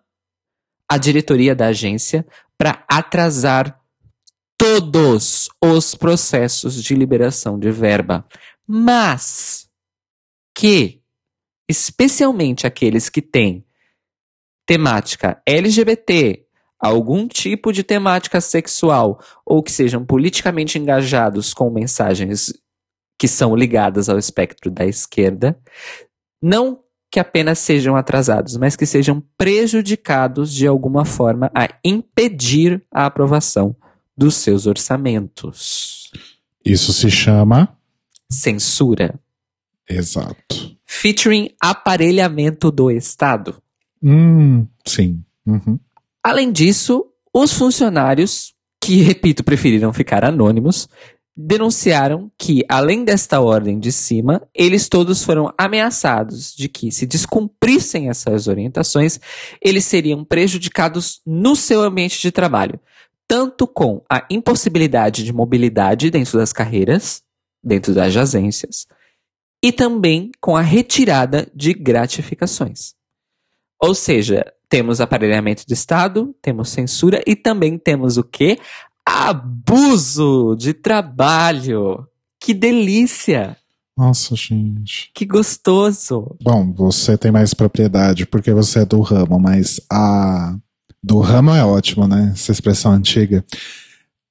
a 0.89 0.97
diretoria 0.97 1.55
da 1.55 1.67
agência 1.67 2.25
para 2.57 2.83
atrasar 2.89 3.79
todos 4.57 5.49
os 5.61 5.93
processos 5.93 6.81
de 6.81 6.95
liberação 6.95 7.59
de 7.59 7.71
verba. 7.71 8.25
Mas 8.65 9.69
que, 10.55 11.01
especialmente 11.69 12.65
aqueles 12.65 13.09
que 13.09 13.21
têm 13.21 13.65
temática 14.65 15.41
LGBT, 15.45 16.45
algum 16.79 17.27
tipo 17.27 17.71
de 17.71 17.83
temática 17.83 18.41
sexual 18.41 19.19
ou 19.45 19.63
que 19.63 19.71
sejam 19.71 20.05
politicamente 20.05 20.77
engajados 20.77 21.53
com 21.53 21.69
mensagens 21.69 22.53
que 23.19 23.27
são 23.27 23.55
ligadas 23.55 24.09
ao 24.09 24.17
espectro 24.17 24.69
da 24.69 24.85
esquerda, 24.85 25.59
não 26.41 26.79
que 27.09 27.19
apenas 27.19 27.59
sejam 27.59 27.95
atrasados, 27.95 28.57
mas 28.57 28.75
que 28.75 28.85
sejam 28.85 29.23
prejudicados 29.37 30.53
de 30.53 30.67
alguma 30.67 31.05
forma 31.05 31.49
a 31.55 31.69
impedir 31.83 32.83
a 32.91 33.05
aprovação 33.05 33.75
dos 34.15 34.35
seus 34.35 34.65
orçamentos. 34.65 36.11
Isso 36.65 36.91
se 36.91 37.09
chama 37.09 37.77
Censura. 38.29 39.17
Exato. 39.89 40.75
Featuring 40.85 41.49
aparelhamento 41.61 42.71
do 42.71 42.91
Estado. 42.91 43.61
Hum, 44.03 44.67
sim. 44.85 45.23
Uhum. 45.45 45.79
Além 46.21 46.51
disso, 46.51 47.05
os 47.33 47.53
funcionários, 47.53 48.53
que, 48.81 49.01
repito, 49.01 49.43
preferiram 49.43 49.93
ficar 49.93 50.25
anônimos, 50.25 50.89
denunciaram 51.37 52.31
que, 52.35 52.65
além 52.67 53.05
desta 53.05 53.39
ordem 53.39 53.79
de 53.79 53.91
cima, 53.91 54.41
eles 54.55 54.89
todos 54.89 55.23
foram 55.23 55.53
ameaçados 55.55 56.55
de 56.55 56.67
que, 56.67 56.91
se 56.91 57.05
descumprissem 57.05 58.09
essas 58.09 58.47
orientações, 58.47 59.19
eles 59.61 59.85
seriam 59.85 60.25
prejudicados 60.25 61.21
no 61.23 61.55
seu 61.55 61.81
ambiente 61.81 62.19
de 62.19 62.31
trabalho, 62.31 62.79
tanto 63.27 63.67
com 63.67 64.01
a 64.11 64.25
impossibilidade 64.31 65.23
de 65.23 65.31
mobilidade 65.31 66.09
dentro 66.09 66.39
das 66.39 66.51
carreiras, 66.51 67.21
dentro 67.63 67.93
das 67.93 68.17
agências, 68.17 68.87
e 69.63 69.71
também 69.71 70.31
com 70.41 70.55
a 70.55 70.61
retirada 70.61 71.47
de 71.53 71.71
gratificações. 71.73 72.95
Ou 73.79 73.93
seja, 73.93 74.43
temos 74.69 74.99
aparelhamento 74.99 75.65
do 75.67 75.73
Estado, 75.73 76.35
temos 76.41 76.69
censura 76.69 77.21
e 77.25 77.35
também 77.35 77.77
temos 77.77 78.17
o 78.17 78.23
quê? 78.23 78.57
Abuso 79.09 80.53
de 80.59 80.73
trabalho. 80.73 82.05
Que 82.41 82.53
delícia! 82.53 83.55
Nossa, 83.97 84.35
gente. 84.35 85.09
Que 85.15 85.25
gostoso! 85.25 86.35
Bom, 86.43 86.73
você 86.73 87.17
tem 87.17 87.31
mais 87.31 87.53
propriedade 87.53 88.25
porque 88.25 88.51
você 88.51 88.79
é 88.79 88.85
do 88.85 88.99
ramo, 88.99 89.39
mas 89.39 89.79
a. 89.89 90.57
Do 91.01 91.19
ramo 91.19 91.51
é 91.51 91.63
ótimo, 91.63 92.05
né? 92.05 92.31
Essa 92.33 92.51
expressão 92.51 92.91
antiga. 92.91 93.45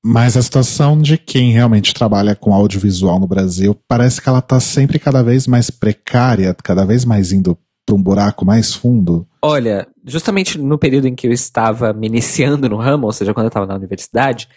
Mas 0.04 0.36
a 0.36 0.42
situação 0.42 1.00
de 1.00 1.16
quem 1.16 1.52
realmente 1.52 1.94
trabalha 1.94 2.36
com 2.36 2.52
audiovisual 2.52 3.18
no 3.18 3.26
Brasil 3.26 3.74
parece 3.88 4.20
que 4.20 4.28
ela 4.28 4.40
está 4.40 4.60
sempre 4.60 4.98
cada 4.98 5.22
vez 5.22 5.46
mais 5.46 5.70
precária, 5.70 6.54
cada 6.62 6.84
vez 6.84 7.04
mais 7.06 7.32
indo 7.32 7.56
para 7.86 7.96
um 7.96 8.02
buraco 8.02 8.44
mais 8.44 8.74
fundo? 8.74 9.26
Olha, 9.40 9.86
justamente 10.04 10.58
no 10.58 10.76
período 10.76 11.06
em 11.06 11.14
que 11.14 11.26
eu 11.26 11.32
estava 11.32 11.92
me 11.92 12.08
iniciando 12.08 12.68
no 12.68 12.76
ramo, 12.76 13.06
ou 13.06 13.12
seja, 13.12 13.32
quando 13.32 13.44
eu 13.46 13.48
estava 13.48 13.66
na 13.66 13.76
universidade, 13.76 14.48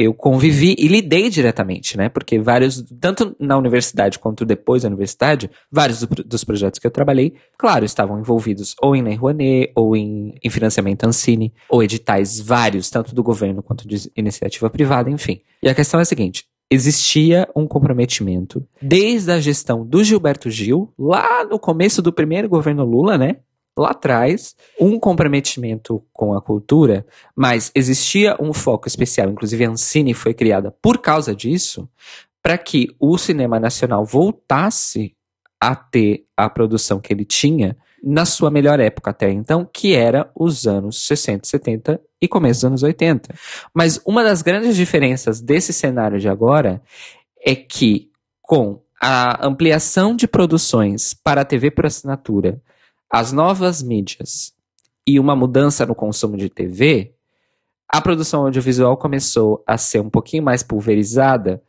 eu 0.00 0.14
convivi 0.14 0.76
e 0.78 0.86
lidei 0.86 1.28
diretamente, 1.28 1.96
né? 1.98 2.08
Porque 2.08 2.38
vários, 2.38 2.84
tanto 3.00 3.34
na 3.36 3.58
universidade 3.58 4.16
quanto 4.16 4.44
depois 4.44 4.82
da 4.82 4.88
universidade, 4.88 5.50
vários 5.72 6.00
do, 6.00 6.06
dos 6.22 6.44
projetos 6.44 6.78
que 6.78 6.86
eu 6.86 6.90
trabalhei, 6.90 7.34
claro, 7.58 7.84
estavam 7.84 8.20
envolvidos 8.20 8.76
ou 8.80 8.94
em 8.94 9.02
Lei 9.02 9.16
Rouanet, 9.16 9.72
ou 9.74 9.96
em, 9.96 10.34
em 10.40 10.50
financiamento 10.50 11.02
Ancine, 11.02 11.52
ou 11.68 11.82
editais 11.82 12.38
vários, 12.38 12.90
tanto 12.90 13.12
do 13.12 13.24
governo 13.24 13.60
quanto 13.60 13.88
de 13.88 14.08
iniciativa 14.16 14.70
privada, 14.70 15.10
enfim. 15.10 15.40
E 15.60 15.68
a 15.68 15.74
questão 15.74 15.98
é 15.98 16.04
a 16.04 16.06
seguinte: 16.06 16.44
existia 16.70 17.48
um 17.56 17.66
comprometimento 17.66 18.64
desde 18.80 19.32
a 19.32 19.40
gestão 19.40 19.84
do 19.84 20.04
Gilberto 20.04 20.48
Gil, 20.48 20.92
lá 20.96 21.44
no 21.44 21.58
começo 21.58 22.00
do 22.00 22.12
primeiro 22.12 22.48
governo 22.48 22.84
Lula, 22.84 23.18
né? 23.18 23.38
Lá 23.78 23.90
atrás, 23.90 24.56
um 24.80 24.98
comprometimento 24.98 26.04
com 26.12 26.34
a 26.34 26.42
cultura, 26.42 27.06
mas 27.34 27.70
existia 27.74 28.36
um 28.40 28.52
foco 28.52 28.88
especial, 28.88 29.30
inclusive 29.30 29.64
a 29.64 29.70
Ancine 29.70 30.12
foi 30.14 30.34
criada 30.34 30.74
por 30.82 30.98
causa 30.98 31.32
disso, 31.34 31.88
para 32.42 32.58
que 32.58 32.88
o 32.98 33.16
cinema 33.16 33.60
nacional 33.60 34.04
voltasse 34.04 35.14
a 35.60 35.76
ter 35.76 36.24
a 36.36 36.50
produção 36.50 37.00
que 37.00 37.12
ele 37.12 37.24
tinha 37.24 37.76
na 38.02 38.24
sua 38.24 38.50
melhor 38.50 38.80
época 38.80 39.10
até 39.10 39.30
então, 39.30 39.68
que 39.72 39.94
era 39.94 40.30
os 40.34 40.66
anos 40.66 41.06
60, 41.06 41.46
70 41.46 42.00
e 42.20 42.26
começo 42.26 42.60
dos 42.60 42.64
anos 42.64 42.82
80. 42.82 43.32
Mas 43.72 44.00
uma 44.04 44.24
das 44.24 44.42
grandes 44.42 44.74
diferenças 44.76 45.40
desse 45.40 45.72
cenário 45.72 46.18
de 46.18 46.28
agora 46.28 46.82
é 47.44 47.54
que, 47.54 48.10
com 48.42 48.80
a 49.00 49.46
ampliação 49.46 50.16
de 50.16 50.26
produções 50.26 51.14
para 51.14 51.42
a 51.42 51.44
TV 51.44 51.70
por 51.70 51.86
assinatura, 51.86 52.60
as 53.10 53.32
novas 53.32 53.82
mídias 53.82 54.52
e 55.06 55.18
uma 55.18 55.34
mudança 55.34 55.86
no 55.86 55.94
consumo 55.94 56.36
de 56.36 56.48
TV, 56.48 57.14
a 57.88 58.00
produção 58.00 58.44
audiovisual 58.44 58.96
começou 58.96 59.62
a 59.66 59.78
ser 59.78 60.00
um 60.00 60.10
pouquinho 60.10 60.42
mais 60.42 60.62
pulverizada 60.62 61.62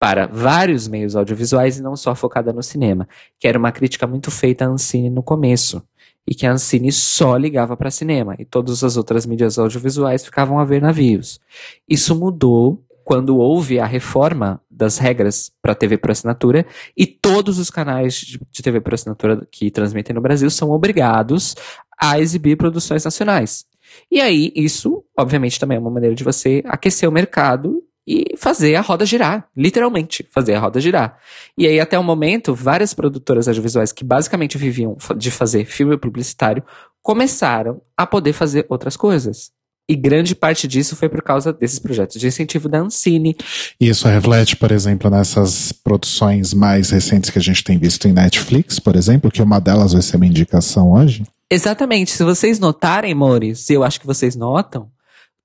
para 0.00 0.26
vários 0.26 0.88
meios 0.88 1.14
audiovisuais 1.14 1.78
e 1.78 1.82
não 1.82 1.94
só 1.94 2.12
focada 2.12 2.52
no 2.52 2.60
cinema, 2.60 3.06
que 3.38 3.46
era 3.46 3.56
uma 3.56 3.70
crítica 3.70 4.04
muito 4.04 4.32
feita 4.32 4.64
à 4.64 4.68
Ancine 4.68 5.08
no 5.08 5.22
começo, 5.22 5.80
e 6.26 6.34
que 6.34 6.44
a 6.44 6.52
Ancine 6.52 6.90
só 6.90 7.36
ligava 7.36 7.76
para 7.76 7.88
cinema, 7.88 8.34
e 8.36 8.44
todas 8.44 8.82
as 8.82 8.96
outras 8.96 9.24
mídias 9.24 9.60
audiovisuais 9.60 10.24
ficavam 10.24 10.58
a 10.58 10.64
ver 10.64 10.82
navios. 10.82 11.40
Isso 11.88 12.16
mudou 12.16 12.82
quando 13.04 13.36
houve 13.36 13.78
a 13.78 13.86
reforma 13.86 14.60
das 14.82 14.98
regras 14.98 15.52
para 15.62 15.74
TV 15.74 15.96
por 15.96 16.10
assinatura 16.10 16.66
e 16.96 17.06
todos 17.06 17.58
os 17.58 17.70
canais 17.70 18.14
de, 18.14 18.40
de 18.50 18.62
TV 18.62 18.80
por 18.80 18.94
assinatura 18.94 19.46
que 19.50 19.70
transmitem 19.70 20.14
no 20.14 20.20
Brasil 20.20 20.50
são 20.50 20.70
obrigados 20.70 21.54
a 21.96 22.18
exibir 22.18 22.56
produções 22.56 23.04
nacionais. 23.04 23.64
E 24.10 24.20
aí, 24.20 24.52
isso, 24.56 25.04
obviamente, 25.16 25.60
também 25.60 25.76
é 25.76 25.80
uma 25.80 25.90
maneira 25.90 26.16
de 26.16 26.24
você 26.24 26.62
aquecer 26.66 27.08
o 27.08 27.12
mercado 27.12 27.82
e 28.04 28.34
fazer 28.36 28.74
a 28.74 28.80
roda 28.80 29.06
girar, 29.06 29.48
literalmente, 29.56 30.26
fazer 30.32 30.54
a 30.54 30.58
roda 30.58 30.80
girar. 30.80 31.18
E 31.56 31.66
aí, 31.66 31.78
até 31.78 31.96
o 31.96 32.02
momento, 32.02 32.52
várias 32.52 32.92
produtoras 32.92 33.46
audiovisuais 33.46 33.92
que 33.92 34.02
basicamente 34.02 34.58
viviam 34.58 34.96
de 35.16 35.30
fazer 35.30 35.64
filme 35.64 35.96
publicitário 35.96 36.64
começaram 37.00 37.80
a 37.96 38.04
poder 38.04 38.32
fazer 38.32 38.66
outras 38.68 38.96
coisas. 38.96 39.51
E 39.88 39.96
grande 39.96 40.34
parte 40.34 40.68
disso 40.68 40.94
foi 40.94 41.08
por 41.08 41.22
causa 41.22 41.52
desses 41.52 41.78
projetos 41.78 42.20
de 42.20 42.26
incentivo 42.26 42.68
da 42.68 42.80
Ancine. 42.80 43.36
Isso 43.80 44.06
reflete, 44.06 44.56
por 44.56 44.70
exemplo, 44.70 45.10
nessas 45.10 45.72
produções 45.72 46.54
mais 46.54 46.90
recentes 46.90 47.30
que 47.30 47.38
a 47.38 47.42
gente 47.42 47.64
tem 47.64 47.78
visto 47.78 48.06
em 48.06 48.12
Netflix, 48.12 48.78
por 48.78 48.94
exemplo, 48.94 49.30
que 49.30 49.42
uma 49.42 49.60
delas 49.60 49.92
vai 49.92 50.02
ser 50.02 50.16
uma 50.16 50.26
indicação 50.26 50.92
hoje. 50.92 51.24
Exatamente. 51.50 52.12
Se 52.12 52.22
vocês 52.22 52.58
notarem, 52.58 53.14
Mores, 53.14 53.68
e 53.68 53.74
eu 53.74 53.84
acho 53.84 54.00
que 54.00 54.06
vocês 54.06 54.36
notam, 54.36 54.88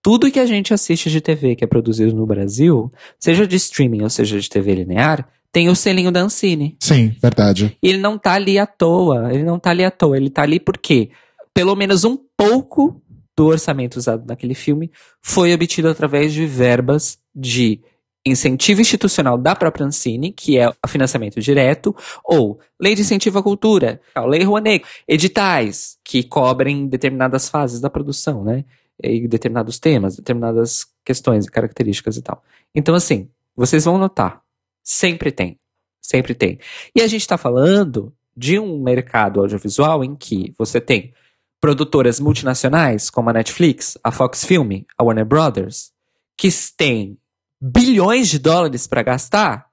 tudo 0.01 0.31
que 0.31 0.39
a 0.39 0.45
gente 0.45 0.73
assiste 0.73 1.09
de 1.09 1.19
TV 1.19 1.55
que 1.55 1.63
é 1.63 1.67
produzido 1.67 2.15
no 2.15 2.25
Brasil, 2.25 2.91
seja 3.19 3.45
de 3.45 3.55
streaming 3.57 4.03
ou 4.03 4.09
seja 4.09 4.39
de 4.39 4.47
TV 4.47 4.75
linear, 4.75 5.27
tem 5.51 5.67
o 5.67 5.75
selinho 5.75 6.11
da 6.11 6.21
Ancine. 6.21 6.77
Sim, 6.79 7.15
verdade. 7.21 7.75
E 7.81 7.89
ele 7.89 7.97
não 7.97 8.17
tá 8.17 8.33
ali 8.33 8.59
à 8.59 8.65
toa. 8.65 9.33
Ele 9.33 9.43
não 9.43 9.59
tá 9.59 9.71
ali 9.71 9.83
à 9.83 9.91
toa. 9.91 10.15
Ele 10.15 10.29
tá 10.29 10.43
ali 10.43 10.59
porque 10.59 11.09
pelo 11.53 11.75
menos 11.75 12.03
um 12.03 12.17
pouco 12.37 13.01
do 13.37 13.45
orçamento 13.45 13.97
usado 13.97 14.25
naquele 14.25 14.55
filme 14.55 14.91
foi 15.21 15.53
obtido 15.53 15.87
através 15.87 16.33
de 16.33 16.45
verbas 16.45 17.19
de 17.35 17.79
incentivo 18.25 18.81
institucional 18.81 19.37
da 19.37 19.55
própria 19.55 19.85
Ancine, 19.85 20.33
que 20.33 20.57
é 20.57 20.67
o 20.67 20.87
financiamento 20.87 21.39
direto, 21.39 21.95
ou 22.25 22.59
lei 22.81 22.93
de 22.95 23.01
incentivo 23.01 23.39
à 23.39 23.43
cultura, 23.43 24.01
lei 24.27 24.43
Rouanet, 24.43 24.83
editais 25.07 25.97
que 26.03 26.23
cobrem 26.23 26.87
determinadas 26.87 27.47
fases 27.47 27.79
da 27.79 27.89
produção, 27.89 28.43
né? 28.43 28.65
e 29.01 29.27
determinados 29.27 29.79
temas, 29.79 30.15
determinadas 30.15 30.87
questões 31.05 31.45
e 31.45 31.51
características 31.51 32.17
e 32.17 32.21
tal. 32.21 32.43
Então, 32.73 32.95
assim, 32.95 33.29
vocês 33.55 33.85
vão 33.85 33.97
notar, 33.97 34.41
sempre 34.83 35.31
tem, 35.31 35.59
sempre 36.01 36.33
tem. 36.33 36.59
E 36.95 37.01
a 37.01 37.07
gente 37.07 37.21
está 37.21 37.37
falando 37.37 38.13
de 38.35 38.59
um 38.59 38.81
mercado 38.81 39.39
audiovisual 39.39 40.03
em 40.03 40.15
que 40.15 40.53
você 40.57 40.81
tem 40.81 41.13
produtoras 41.59 42.19
multinacionais, 42.19 43.09
como 43.09 43.29
a 43.29 43.33
Netflix, 43.33 43.97
a 44.03 44.11
Fox 44.11 44.45
Film, 44.45 44.81
a 44.97 45.03
Warner 45.03 45.25
Brothers, 45.25 45.91
que 46.37 46.49
têm 46.77 47.17
bilhões 47.59 48.29
de 48.29 48.37
dólares 48.37 48.85
para 48.85 49.03
gastar 49.03 49.67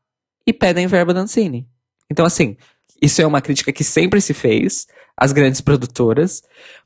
e 0.46 0.52
pedem 0.52 0.86
verba 0.86 1.12
da 1.12 1.20
Ancine. 1.20 1.68
Então, 2.10 2.24
assim, 2.24 2.56
isso 3.00 3.20
é 3.20 3.26
uma 3.26 3.40
crítica 3.40 3.72
que 3.72 3.84
sempre 3.84 4.20
se 4.20 4.32
fez 4.32 4.86
às 5.16 5.32
grandes 5.32 5.60
produtoras, 5.60 6.42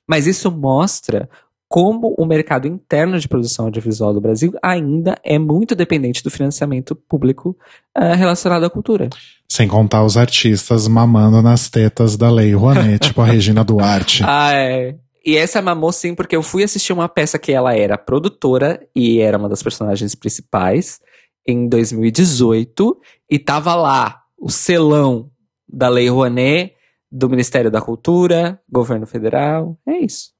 mas 0.06 0.26
isso 0.26 0.50
mostra 0.50 1.28
como 1.68 2.14
o 2.16 2.24
mercado 2.24 2.66
interno 2.66 3.18
de 3.18 3.28
produção 3.28 3.66
audiovisual 3.66 4.14
do 4.14 4.20
Brasil 4.20 4.52
ainda 4.62 5.16
é 5.22 5.38
muito 5.38 5.74
dependente 5.74 6.22
do 6.22 6.30
financiamento 6.30 6.96
público 6.96 7.56
uh, 7.96 8.14
relacionado 8.16 8.64
à 8.64 8.70
cultura. 8.70 9.10
Sem 9.46 9.68
contar 9.68 10.04
os 10.04 10.16
artistas 10.16 10.88
mamando 10.88 11.42
nas 11.42 11.68
tetas 11.68 12.16
da 12.16 12.30
Lei 12.30 12.54
Rouanet, 12.54 13.08
tipo 13.08 13.20
a 13.20 13.26
Regina 13.26 13.62
Duarte. 13.62 14.22
Ah, 14.24 14.52
é. 14.54 14.96
E 15.24 15.36
essa 15.36 15.60
mamou 15.60 15.92
sim, 15.92 16.14
porque 16.14 16.34
eu 16.34 16.42
fui 16.42 16.62
assistir 16.62 16.92
uma 16.92 17.08
peça 17.08 17.38
que 17.38 17.52
ela 17.52 17.74
era 17.74 17.98
produtora 17.98 18.80
e 18.96 19.20
era 19.20 19.36
uma 19.36 19.48
das 19.48 19.62
personagens 19.62 20.14
principais 20.14 21.00
em 21.46 21.68
2018 21.68 22.98
e 23.30 23.38
tava 23.38 23.74
lá 23.74 24.22
o 24.38 24.48
selão 24.50 25.30
da 25.68 25.88
Lei 25.90 26.08
Rouanet, 26.08 26.74
do 27.12 27.28
Ministério 27.28 27.70
da 27.70 27.82
Cultura, 27.82 28.58
governo 28.70 29.06
federal. 29.06 29.78
É 29.86 29.98
isso. 29.98 30.37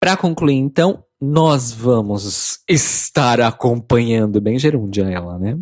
Para 0.00 0.16
concluir, 0.16 0.56
então, 0.56 1.04
nós 1.20 1.72
vamos 1.72 2.60
estar 2.68 3.40
acompanhando, 3.40 4.40
bem 4.40 4.58
gerúndia 4.58 5.04
ela, 5.04 5.38
né? 5.38 5.58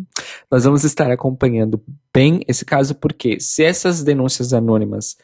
Nós 0.51 0.63
vamos 0.63 0.83
estar 0.83 1.09
acompanhando 1.09 1.81
bem 2.13 2.41
esse 2.47 2.63
caso, 2.63 2.93
porque 2.95 3.39
se 3.39 3.63
essas 3.63 4.03
denúncias 4.03 4.53
anônimas 4.53 5.17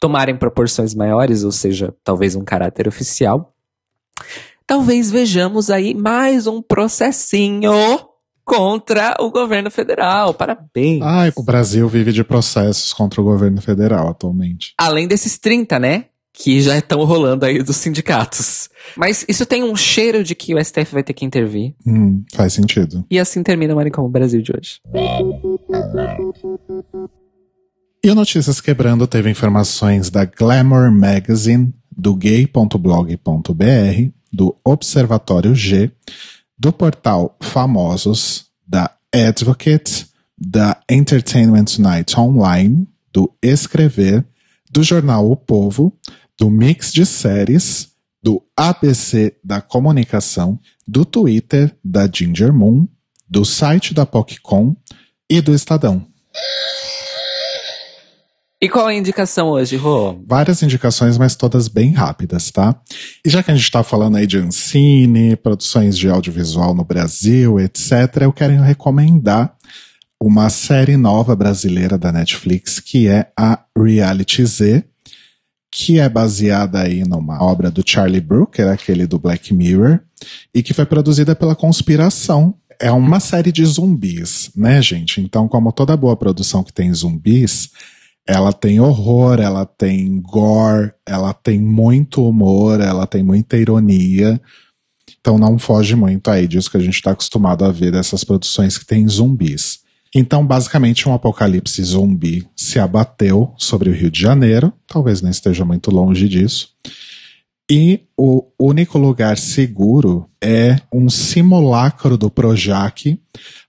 tomarem 0.00 0.36
proporções 0.36 0.94
maiores, 0.94 1.44
ou 1.44 1.52
seja, 1.52 1.94
talvez 2.02 2.34
um 2.34 2.44
caráter 2.44 2.88
oficial, 2.88 3.54
talvez 4.66 5.10
vejamos 5.10 5.70
aí 5.70 5.94
mais 5.94 6.46
um 6.46 6.60
processinho 6.60 7.72
contra 8.44 9.14
o 9.20 9.30
governo 9.30 9.70
federal. 9.70 10.34
Parabéns. 10.34 11.02
Ai, 11.02 11.32
o 11.36 11.42
Brasil 11.42 11.86
vive 11.88 12.12
de 12.12 12.24
processos 12.24 12.92
contra 12.92 13.20
o 13.20 13.24
governo 13.24 13.60
federal 13.60 14.08
atualmente. 14.08 14.74
Além 14.78 15.06
desses 15.06 15.38
30, 15.38 15.78
né? 15.78 16.06
Que 16.32 16.60
já 16.60 16.78
estão 16.78 17.04
rolando 17.04 17.44
aí 17.44 17.62
dos 17.62 17.76
sindicatos. 17.76 18.68
Mas 18.96 19.24
isso 19.28 19.44
tem 19.44 19.64
um 19.64 19.74
cheiro 19.74 20.22
de 20.22 20.34
que 20.34 20.54
o 20.54 20.64
STF 20.64 20.92
vai 20.92 21.02
ter 21.02 21.12
que 21.12 21.24
intervir. 21.24 21.74
Hum, 21.86 22.22
faz 22.32 22.52
sentido. 22.52 23.04
E 23.10 23.18
assim 23.18 23.42
termina 23.42 23.72
o 23.72 23.76
Maricom 23.76 24.08
Brasil 24.08 24.40
de 24.40 24.52
hoje. 24.52 24.80
E 28.04 28.10
o 28.10 28.14
Notícias 28.14 28.60
Quebrando 28.60 29.06
teve 29.06 29.28
informações 29.28 30.08
da 30.10 30.24
Glamour 30.24 30.92
Magazine, 30.92 31.74
do 31.90 32.14
gay.blog.br, 32.14 33.14
do 34.32 34.56
Observatório 34.64 35.54
G, 35.54 35.90
do 36.56 36.72
portal 36.72 37.36
Famosos, 37.40 38.46
da 38.66 38.90
Advocate, 39.12 40.06
da 40.38 40.80
Entertainment 40.88 41.64
Tonight 41.64 42.18
Online, 42.18 42.86
do 43.12 43.32
Escrever, 43.42 44.24
do 44.70 44.82
jornal 44.82 45.30
O 45.30 45.36
Povo, 45.36 45.96
do 46.38 46.50
Mix 46.50 46.92
de 46.92 47.04
Séries, 47.04 47.88
do 48.22 48.42
ABC 48.56 49.36
da 49.42 49.60
Comunicação, 49.60 50.58
do 50.86 51.04
Twitter 51.04 51.74
da 51.84 52.08
Ginger 52.10 52.52
Moon, 52.52 52.86
do 53.28 53.44
site 53.44 53.94
da 53.94 54.06
PocCon 54.06 54.76
e 55.30 55.40
do 55.40 55.54
Estadão. 55.54 56.06
E 58.60 58.68
qual 58.68 58.90
é 58.90 58.94
a 58.94 58.96
indicação 58.96 59.50
hoje, 59.50 59.76
Rô? 59.76 60.18
Várias 60.26 60.64
indicações, 60.64 61.16
mas 61.16 61.36
todas 61.36 61.68
bem 61.68 61.92
rápidas, 61.92 62.50
tá? 62.50 62.74
E 63.24 63.30
já 63.30 63.40
que 63.40 63.52
a 63.52 63.54
gente 63.54 63.70
tá 63.70 63.84
falando 63.84 64.16
aí 64.16 64.26
de 64.26 64.36
Ancine, 64.36 65.36
produções 65.36 65.96
de 65.96 66.08
audiovisual 66.08 66.74
no 66.74 66.84
Brasil, 66.84 67.60
etc., 67.60 68.22
eu 68.22 68.32
quero 68.32 68.60
recomendar 68.60 69.54
uma 70.20 70.50
série 70.50 70.96
nova 70.96 71.36
brasileira 71.36 71.96
da 71.96 72.10
Netflix, 72.10 72.80
que 72.80 73.06
é 73.06 73.30
a 73.36 73.62
Reality 73.76 74.44
Z, 74.44 74.84
que 75.70 76.00
é 76.00 76.08
baseada 76.08 76.82
aí 76.82 77.04
numa 77.04 77.42
obra 77.42 77.70
do 77.70 77.82
Charlie 77.86 78.20
Brooker, 78.20 78.68
aquele 78.68 79.06
do 79.06 79.18
Black 79.18 79.54
Mirror, 79.54 80.00
e 80.52 80.62
que 80.62 80.74
foi 80.74 80.84
produzida 80.84 81.36
pela 81.36 81.54
Conspiração. 81.54 82.54
É 82.80 82.90
uma 82.90 83.20
série 83.20 83.52
de 83.52 83.64
zumbis, 83.64 84.50
né, 84.56 84.80
gente? 84.82 85.20
Então, 85.20 85.46
como 85.46 85.72
toda 85.72 85.96
boa 85.96 86.16
produção 86.16 86.64
que 86.64 86.72
tem 86.72 86.92
zumbis, 86.92 87.70
ela 88.26 88.52
tem 88.52 88.78
horror, 88.78 89.40
ela 89.40 89.64
tem 89.64 90.20
gore, 90.20 90.92
ela 91.06 91.32
tem 91.32 91.58
muito 91.58 92.22
humor, 92.28 92.80
ela 92.80 93.06
tem 93.06 93.22
muita 93.22 93.56
ironia. 93.56 94.40
Então 95.18 95.38
não 95.38 95.58
foge 95.58 95.96
muito 95.96 96.30
aí 96.30 96.46
disso 96.46 96.70
que 96.70 96.76
a 96.76 96.80
gente 96.80 96.96
está 96.96 97.12
acostumado 97.12 97.64
a 97.64 97.72
ver 97.72 97.90
dessas 97.90 98.24
produções 98.24 98.76
que 98.76 98.84
tem 98.84 99.08
zumbis. 99.08 99.80
Então, 100.14 100.46
basicamente, 100.46 101.08
um 101.08 101.14
apocalipse 101.14 101.82
zumbi 101.82 102.46
se 102.56 102.78
abateu 102.78 103.52
sobre 103.58 103.90
o 103.90 103.92
Rio 103.92 104.10
de 104.10 104.20
Janeiro, 104.20 104.72
talvez 104.86 105.20
não 105.20 105.30
esteja 105.30 105.64
muito 105.64 105.90
longe 105.90 106.28
disso. 106.28 106.70
E 107.70 108.00
o 108.16 108.46
único 108.58 108.98
lugar 108.98 109.36
seguro 109.36 110.28
é 110.42 110.80
um 110.92 111.10
simulacro 111.10 112.16
do 112.16 112.30
Projac, 112.30 113.20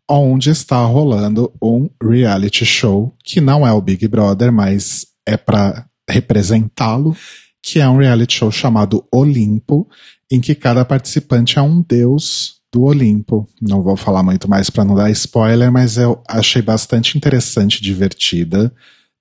onde 0.09 0.49
está 0.49 0.81
rolando 0.85 1.51
um 1.61 1.89
reality 2.01 2.65
show 2.65 3.13
que 3.23 3.41
não 3.41 3.67
é 3.67 3.73
o 3.73 3.81
Big 3.81 4.07
Brother, 4.07 4.53
mas 4.53 5.05
é 5.27 5.35
para 5.35 5.85
representá-lo, 6.09 7.15
que 7.61 7.79
é 7.79 7.87
um 7.87 7.97
reality 7.97 8.35
show 8.35 8.49
chamado 8.49 9.05
Olimpo, 9.13 9.87
em 10.31 10.39
que 10.39 10.55
cada 10.55 10.85
participante 10.85 11.59
é 11.59 11.61
um 11.61 11.81
deus 11.81 12.59
do 12.72 12.84
Olimpo. 12.84 13.47
Não 13.61 13.82
vou 13.82 13.95
falar 13.95 14.24
muito 14.24 14.49
mais 14.49 14.70
para 14.70 14.84
não 14.84 14.95
dar 14.95 15.09
spoiler, 15.11 15.72
mas 15.72 15.97
eu 15.97 16.22
achei 16.28 16.61
bastante 16.61 17.17
interessante, 17.17 17.82
divertida. 17.82 18.74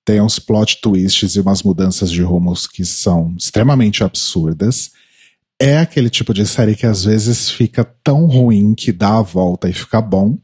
Tem 0.04 0.20
uns 0.20 0.38
plot 0.38 0.80
twists 0.80 1.34
e 1.34 1.40
umas 1.40 1.62
mudanças 1.62 2.10
de 2.10 2.22
rumos 2.22 2.66
que 2.66 2.84
são 2.84 3.34
extremamente 3.38 4.02
absurdas. 4.02 4.90
É 5.60 5.78
aquele 5.78 6.08
tipo 6.08 6.32
de 6.32 6.46
série 6.46 6.76
que 6.76 6.86
às 6.86 7.04
vezes 7.04 7.50
fica 7.50 7.84
tão 7.84 8.26
ruim 8.26 8.74
que 8.74 8.92
dá 8.92 9.18
a 9.18 9.22
volta 9.22 9.68
e 9.68 9.72
fica 9.72 10.00
bom 10.00 10.38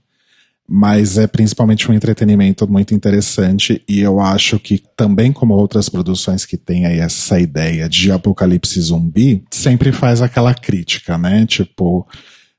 mas 0.67 1.19
é 1.19 1.27
principalmente 1.27 1.91
um 1.91 1.95
entretenimento 1.95 2.67
muito 2.67 2.95
interessante 2.95 3.83
e 3.87 4.01
eu 4.01 4.19
acho 4.19 4.59
que 4.59 4.83
também 4.97 5.31
como 5.31 5.55
outras 5.55 5.89
produções 5.89 6.47
que 6.47 6.57
têm 6.57 6.87
aí 6.87 7.01
essa 7.01 7.39
ideia 7.39 7.89
de 7.89 8.11
apocalipse 8.11 8.81
zumbi, 8.81 9.45
sempre 9.51 9.93
faz 9.93 10.23
aquela 10.23 10.55
crítica, 10.55 11.19
né? 11.19 11.45
Tipo, 11.45 12.07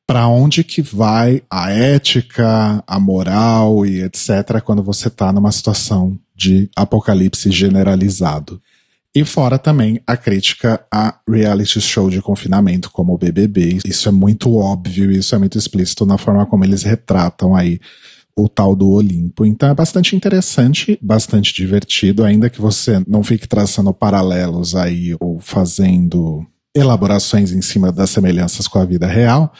para 0.07 0.27
onde 0.27 0.63
que 0.63 0.81
vai 0.81 1.41
a 1.49 1.71
ética, 1.71 2.83
a 2.85 2.99
moral 2.99 3.85
e 3.85 4.01
etc 4.03 4.61
quando 4.63 4.83
você 4.83 5.09
tá 5.09 5.33
numa 5.33 5.51
situação 5.51 6.17
de 6.35 6.69
apocalipse 6.75 7.49
generalizado. 7.51 8.61
E 9.15 9.23
fora 9.23 9.57
também 9.57 10.01
a 10.05 10.17
crítica 10.17 10.85
a 10.91 11.15
reality 11.27 11.79
show 11.79 12.09
de 12.09 12.21
confinamento 12.21 12.91
como 12.91 13.13
o 13.13 13.17
BBB. 13.17 13.79
Isso 13.85 14.09
é 14.09 14.11
muito 14.11 14.53
óbvio, 14.55 15.09
isso 15.09 15.33
é 15.33 15.37
muito 15.37 15.57
explícito 15.57 16.05
na 16.05 16.17
forma 16.17 16.45
como 16.45 16.65
eles 16.65 16.83
retratam 16.83 17.55
aí 17.55 17.79
o 18.35 18.49
tal 18.49 18.75
do 18.75 18.89
Olimpo. 18.89 19.45
Então 19.45 19.69
é 19.69 19.73
bastante 19.73 20.15
interessante, 20.17 20.99
bastante 21.01 21.53
divertido, 21.53 22.25
ainda 22.25 22.49
que 22.49 22.59
você 22.59 23.01
não 23.07 23.23
fique 23.23 23.47
traçando 23.47 23.93
paralelos 23.93 24.75
aí 24.75 25.15
ou 25.21 25.39
fazendo 25.39 26.45
elaborações 26.75 27.53
em 27.53 27.61
cima 27.61 27.93
das 27.93 28.09
semelhanças 28.09 28.67
com 28.67 28.79
a 28.79 28.85
vida 28.85 29.07
real. 29.07 29.53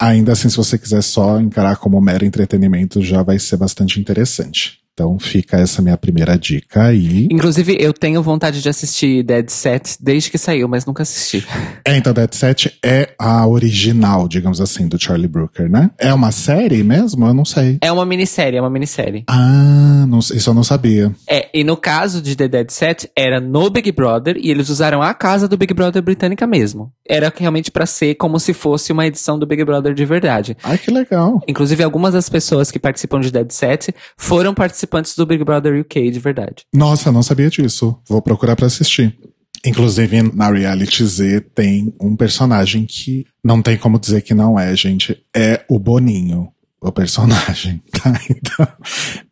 Ainda 0.00 0.32
assim, 0.32 0.48
se 0.48 0.56
você 0.56 0.78
quiser 0.78 1.02
só 1.02 1.40
encarar 1.40 1.76
como 1.76 2.00
mero 2.00 2.24
entretenimento, 2.24 3.02
já 3.02 3.22
vai 3.22 3.38
ser 3.38 3.56
bastante 3.56 3.98
interessante. 3.98 4.86
Então 4.98 5.18
fica 5.18 5.58
essa 5.58 5.82
minha 5.82 5.96
primeira 5.98 6.38
dica 6.38 6.84
aí. 6.84 7.28
Inclusive, 7.30 7.76
eu 7.78 7.92
tenho 7.92 8.22
vontade 8.22 8.62
de 8.62 8.68
assistir 8.70 9.22
Dead 9.22 9.46
Set 9.50 9.98
desde 10.00 10.30
que 10.30 10.38
saiu, 10.38 10.66
mas 10.68 10.86
nunca 10.86 11.02
assisti. 11.02 11.46
É, 11.84 11.98
então 11.98 12.14
Dead 12.14 12.32
Set 12.32 12.78
é 12.82 13.10
a 13.18 13.46
original, 13.46 14.26
digamos 14.26 14.58
assim, 14.58 14.88
do 14.88 14.98
Charlie 14.98 15.28
Brooker, 15.28 15.70
né? 15.70 15.90
É 15.98 16.14
uma 16.14 16.32
série 16.32 16.82
mesmo? 16.82 17.26
Eu 17.26 17.34
não 17.34 17.44
sei. 17.44 17.76
É 17.82 17.92
uma 17.92 18.06
minissérie, 18.06 18.56
é 18.56 18.60
uma 18.60 18.70
minissérie. 18.70 19.24
Ah, 19.28 20.06
não, 20.08 20.20
isso 20.20 20.48
eu 20.48 20.54
não 20.54 20.64
sabia. 20.64 21.14
É, 21.28 21.50
e 21.52 21.62
no 21.62 21.76
caso 21.76 22.22
de 22.22 22.34
The 22.34 22.48
Dead 22.48 22.70
Set, 22.70 23.10
era 23.14 23.38
no 23.38 23.68
Big 23.68 23.92
Brother 23.92 24.38
e 24.38 24.50
eles 24.50 24.70
usaram 24.70 25.02
a 25.02 25.12
casa 25.12 25.46
do 25.46 25.58
Big 25.58 25.74
Brother 25.74 26.02
britânica 26.02 26.46
mesmo. 26.46 26.90
Era 27.08 27.32
realmente 27.34 27.70
para 27.70 27.86
ser 27.86 28.14
como 28.16 28.38
se 28.38 28.52
fosse 28.52 28.92
uma 28.92 29.06
edição 29.06 29.38
do 29.38 29.46
Big 29.46 29.64
Brother 29.64 29.94
de 29.94 30.04
verdade. 30.04 30.56
Ai, 30.62 30.78
que 30.78 30.90
legal. 30.90 31.40
Inclusive, 31.46 31.82
algumas 31.82 32.14
das 32.14 32.28
pessoas 32.28 32.70
que 32.70 32.78
participam 32.78 33.20
de 33.20 33.30
Dead 33.30 33.50
Set 33.50 33.94
foram 34.16 34.54
participantes 34.54 35.14
do 35.16 35.26
Big 35.26 35.42
Brother 35.44 35.80
UK 35.80 36.10
de 36.10 36.20
verdade. 36.20 36.64
Nossa, 36.74 37.12
não 37.12 37.22
sabia 37.22 37.50
disso. 37.50 37.98
Vou 38.08 38.20
procurar 38.22 38.56
para 38.56 38.66
assistir. 38.66 39.16
Inclusive, 39.64 40.22
na 40.34 40.50
Reality 40.50 41.04
Z 41.04 41.40
tem 41.54 41.92
um 42.00 42.14
personagem 42.14 42.86
que 42.86 43.26
não 43.42 43.60
tem 43.60 43.76
como 43.76 43.98
dizer 43.98 44.20
que 44.22 44.34
não 44.34 44.58
é, 44.58 44.74
gente. 44.76 45.20
É 45.34 45.64
o 45.68 45.78
Boninho, 45.78 46.52
o 46.80 46.92
personagem, 46.92 47.82
tá? 47.90 48.12
Então, 48.30 48.68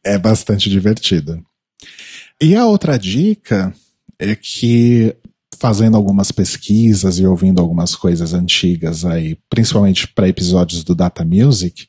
é 0.03 0.19
bastante 0.19 0.69
divertido. 0.69 1.41
E 2.41 2.57
a 2.57 2.67
outra 2.67 2.99
dica 2.99 3.73
é 4.19 4.35
que, 4.35 5.15
fazendo 5.59 5.97
algumas 5.97 6.31
pesquisas 6.33 7.19
e 7.19 7.27
ouvindo 7.27 7.61
algumas 7.61 7.95
coisas 7.95 8.33
antigas 8.33 9.05
aí, 9.05 9.37
principalmente 9.49 10.09
para 10.09 10.29
episódios 10.29 10.85
do 10.85 10.95
Data 10.95 11.25
Music, 11.25 11.89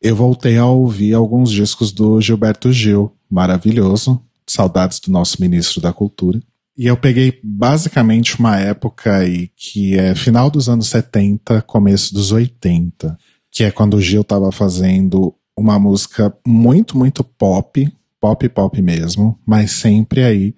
eu 0.00 0.14
voltei 0.14 0.56
a 0.56 0.66
ouvir 0.66 1.14
alguns 1.14 1.50
discos 1.50 1.92
do 1.92 2.20
Gilberto 2.20 2.72
Gil, 2.72 3.12
maravilhoso, 3.28 4.22
saudades 4.46 5.00
do 5.00 5.10
nosso 5.10 5.40
ministro 5.40 5.80
da 5.80 5.92
Cultura. 5.92 6.40
E 6.76 6.86
eu 6.86 6.96
peguei 6.96 7.40
basicamente 7.42 8.38
uma 8.38 8.56
época 8.56 9.16
aí 9.16 9.50
que 9.56 9.98
é 9.98 10.14
final 10.14 10.48
dos 10.48 10.68
anos 10.68 10.86
70, 10.88 11.62
começo 11.62 12.14
dos 12.14 12.30
80, 12.30 13.18
que 13.50 13.64
é 13.64 13.70
quando 13.70 13.94
o 13.94 14.00
Gil 14.00 14.22
tava 14.22 14.52
fazendo 14.52 15.34
uma 15.56 15.78
música 15.78 16.32
muito, 16.46 16.96
muito 16.96 17.24
pop, 17.24 17.92
pop, 18.20 18.48
pop 18.48 18.80
mesmo, 18.80 19.36
mas 19.44 19.72
sempre 19.72 20.22
aí 20.22 20.54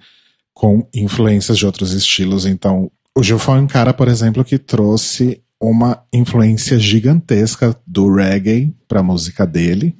com 0.60 0.86
influências 0.94 1.56
de 1.56 1.64
outros 1.64 1.94
estilos. 1.94 2.44
Então, 2.44 2.92
o 3.16 3.22
Gil 3.22 3.38
foi 3.38 3.58
um 3.58 3.66
cara, 3.66 3.94
por 3.94 4.08
exemplo, 4.08 4.44
que 4.44 4.58
trouxe 4.58 5.42
uma 5.58 6.04
influência 6.12 6.78
gigantesca 6.78 7.74
do 7.86 8.14
reggae 8.14 8.76
para 8.86 9.00
a 9.00 9.02
música 9.02 9.46
dele 9.46 9.96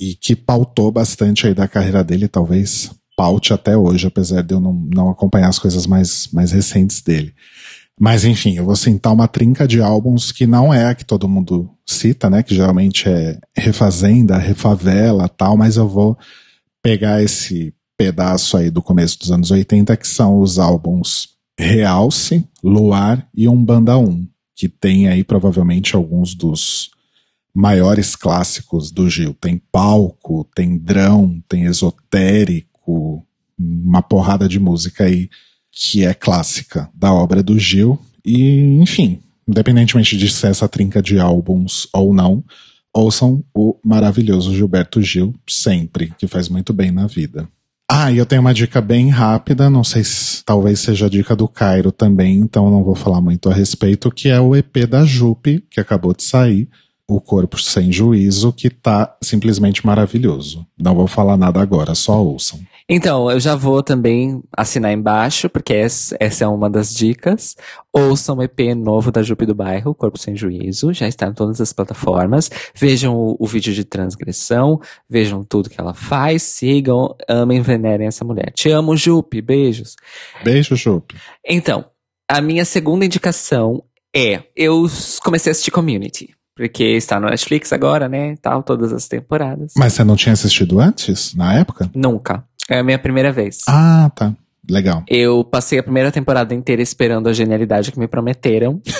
e 0.00 0.14
que 0.14 0.34
pautou 0.34 0.90
bastante 0.90 1.46
aí 1.46 1.52
da 1.52 1.68
carreira 1.68 2.02
dele, 2.02 2.28
talvez 2.28 2.92
paute 3.14 3.52
até 3.52 3.76
hoje, 3.76 4.06
apesar 4.06 4.40
de 4.42 4.54
eu 4.54 4.60
não, 4.60 4.72
não 4.72 5.10
acompanhar 5.10 5.50
as 5.50 5.58
coisas 5.58 5.86
mais, 5.86 6.30
mais 6.32 6.50
recentes 6.50 7.02
dele. 7.02 7.34
Mas 8.00 8.24
enfim, 8.24 8.56
eu 8.56 8.64
vou 8.64 8.76
sentar 8.76 9.12
uma 9.12 9.28
trinca 9.28 9.68
de 9.68 9.82
álbuns 9.82 10.32
que 10.32 10.46
não 10.46 10.72
é 10.72 10.86
a 10.86 10.94
que 10.94 11.04
todo 11.04 11.28
mundo 11.28 11.68
cita, 11.86 12.30
né? 12.30 12.42
Que 12.42 12.54
geralmente 12.54 13.06
é 13.06 13.38
Refazenda, 13.54 14.38
Refavela 14.38 15.28
tal, 15.28 15.58
mas 15.58 15.76
eu 15.76 15.86
vou 15.86 16.16
pegar 16.82 17.22
esse 17.22 17.74
pedaço 17.96 18.56
aí 18.56 18.70
do 18.70 18.82
começo 18.82 19.18
dos 19.18 19.30
anos 19.30 19.50
80, 19.50 19.96
que 19.96 20.06
são 20.06 20.40
os 20.40 20.58
álbuns 20.58 21.28
Realce, 21.58 22.46
Luar 22.62 23.28
e 23.34 23.48
Umbanda 23.48 23.96
1, 23.96 24.26
que 24.56 24.68
tem 24.68 25.08
aí 25.08 25.22
provavelmente 25.22 25.94
alguns 25.94 26.34
dos 26.34 26.90
maiores 27.54 28.16
clássicos 28.16 28.90
do 28.90 29.08
Gil. 29.08 29.34
Tem 29.40 29.60
palco, 29.70 30.48
tem 30.54 30.76
drão, 30.76 31.40
tem 31.48 31.64
esotérico, 31.64 33.24
uma 33.56 34.02
porrada 34.02 34.48
de 34.48 34.58
música 34.58 35.04
aí 35.04 35.30
que 35.70 36.04
é 36.04 36.12
clássica 36.12 36.90
da 36.92 37.12
obra 37.12 37.42
do 37.42 37.58
Gil. 37.58 37.98
E, 38.24 38.78
enfim, 38.80 39.20
independentemente 39.46 40.16
de 40.16 40.28
ser 40.28 40.48
essa 40.48 40.68
trinca 40.68 41.00
de 41.00 41.18
álbuns 41.18 41.86
ou 41.92 42.12
não, 42.12 42.42
ouçam 42.92 43.44
o 43.54 43.76
maravilhoso 43.84 44.54
Gilberto 44.54 45.02
Gil 45.02 45.34
sempre, 45.48 46.12
que 46.18 46.26
faz 46.26 46.48
muito 46.48 46.72
bem 46.72 46.90
na 46.90 47.06
vida. 47.06 47.48
Ah, 47.90 48.10
eu 48.10 48.24
tenho 48.24 48.40
uma 48.40 48.54
dica 48.54 48.80
bem 48.80 49.10
rápida, 49.10 49.68
não 49.68 49.84
sei 49.84 50.02
se 50.02 50.42
talvez 50.42 50.80
seja 50.80 51.04
a 51.04 51.08
dica 51.08 51.36
do 51.36 51.46
Cairo 51.46 51.92
também, 51.92 52.38
então 52.38 52.70
não 52.70 52.82
vou 52.82 52.94
falar 52.94 53.20
muito 53.20 53.50
a 53.50 53.54
respeito, 53.54 54.10
que 54.10 54.28
é 54.30 54.40
o 54.40 54.56
EP 54.56 54.86
da 54.88 55.04
Jupe, 55.04 55.62
que 55.70 55.80
acabou 55.80 56.14
de 56.14 56.22
sair, 56.22 56.68
O 57.06 57.20
Corpo 57.20 57.60
Sem 57.60 57.92
Juízo, 57.92 58.52
que 58.52 58.70
tá 58.70 59.14
simplesmente 59.22 59.84
maravilhoso. 59.84 60.66
Não 60.78 60.94
vou 60.94 61.06
falar 61.06 61.36
nada 61.36 61.60
agora, 61.60 61.94
só 61.94 62.24
ouçam. 62.24 62.58
Então, 62.86 63.30
eu 63.30 63.40
já 63.40 63.56
vou 63.56 63.82
também 63.82 64.42
assinar 64.54 64.92
embaixo, 64.92 65.48
porque 65.48 65.72
essa 65.72 66.44
é 66.44 66.46
uma 66.46 66.68
das 66.68 66.94
dicas. 66.94 67.56
Ouçam 67.90 68.36
o 68.36 68.42
EP 68.42 68.74
novo 68.76 69.10
da 69.10 69.22
Jupe 69.22 69.46
do 69.46 69.54
Bairro, 69.54 69.94
Corpo 69.94 70.18
Sem 70.18 70.36
Juízo, 70.36 70.92
já 70.92 71.08
está 71.08 71.26
em 71.26 71.32
todas 71.32 71.62
as 71.62 71.72
plataformas. 71.72 72.50
Vejam 72.74 73.16
o, 73.16 73.36
o 73.40 73.46
vídeo 73.46 73.72
de 73.72 73.84
transgressão, 73.84 74.78
vejam 75.08 75.42
tudo 75.42 75.70
que 75.70 75.80
ela 75.80 75.94
faz, 75.94 76.42
sigam, 76.42 77.16
amem, 77.26 77.62
venerem 77.62 78.06
essa 78.06 78.22
mulher. 78.22 78.52
Te 78.52 78.70
amo, 78.70 78.94
Jupe, 78.94 79.40
beijos. 79.40 79.96
Beijo, 80.42 80.76
Jupe. 80.76 81.16
Então, 81.42 81.86
a 82.28 82.42
minha 82.42 82.66
segunda 82.66 83.06
indicação 83.06 83.82
é, 84.14 84.42
eu 84.54 84.84
comecei 85.22 85.50
a 85.50 85.52
assistir 85.52 85.70
Community. 85.70 86.34
Porque 86.54 86.84
está 86.84 87.18
no 87.18 87.28
Netflix 87.28 87.72
agora, 87.72 88.08
né? 88.08 88.36
Tal, 88.40 88.62
todas 88.62 88.92
as 88.92 89.08
temporadas. 89.08 89.72
Mas 89.76 89.92
você 89.92 90.04
não 90.04 90.14
tinha 90.14 90.32
assistido 90.32 90.78
antes, 90.78 91.34
na 91.34 91.54
época? 91.54 91.90
Nunca. 91.94 92.44
É 92.68 92.78
a 92.78 92.82
minha 92.84 92.98
primeira 92.98 93.32
vez. 93.32 93.58
Ah, 93.68 94.10
tá. 94.14 94.32
Legal. 94.68 95.02
Eu 95.08 95.44
passei 95.44 95.78
a 95.78 95.82
primeira 95.82 96.10
temporada 96.10 96.54
inteira 96.54 96.80
esperando 96.80 97.28
a 97.28 97.32
genialidade 97.32 97.92
que 97.92 97.98
me 97.98 98.08
prometeram. 98.08 98.80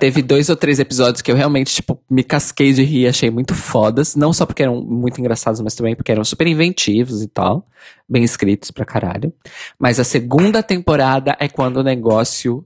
Teve 0.00 0.22
dois 0.22 0.48
ou 0.48 0.56
três 0.56 0.78
episódios 0.78 1.20
que 1.20 1.30
eu 1.30 1.36
realmente, 1.36 1.74
tipo, 1.74 2.02
me 2.10 2.24
casquei 2.24 2.72
de 2.72 2.82
rir, 2.82 3.06
achei 3.06 3.30
muito 3.30 3.54
fodas. 3.54 4.16
Não 4.16 4.32
só 4.32 4.46
porque 4.46 4.62
eram 4.62 4.82
muito 4.82 5.20
engraçados, 5.20 5.60
mas 5.60 5.74
também 5.74 5.94
porque 5.94 6.10
eram 6.10 6.24
super 6.24 6.46
inventivos 6.46 7.22
e 7.22 7.28
tal. 7.28 7.68
Bem 8.08 8.24
escritos 8.24 8.70
pra 8.70 8.86
caralho. 8.86 9.32
Mas 9.78 10.00
a 10.00 10.04
segunda 10.04 10.62
temporada 10.62 11.36
é 11.38 11.46
quando 11.46 11.76
o 11.76 11.82
negócio 11.82 12.64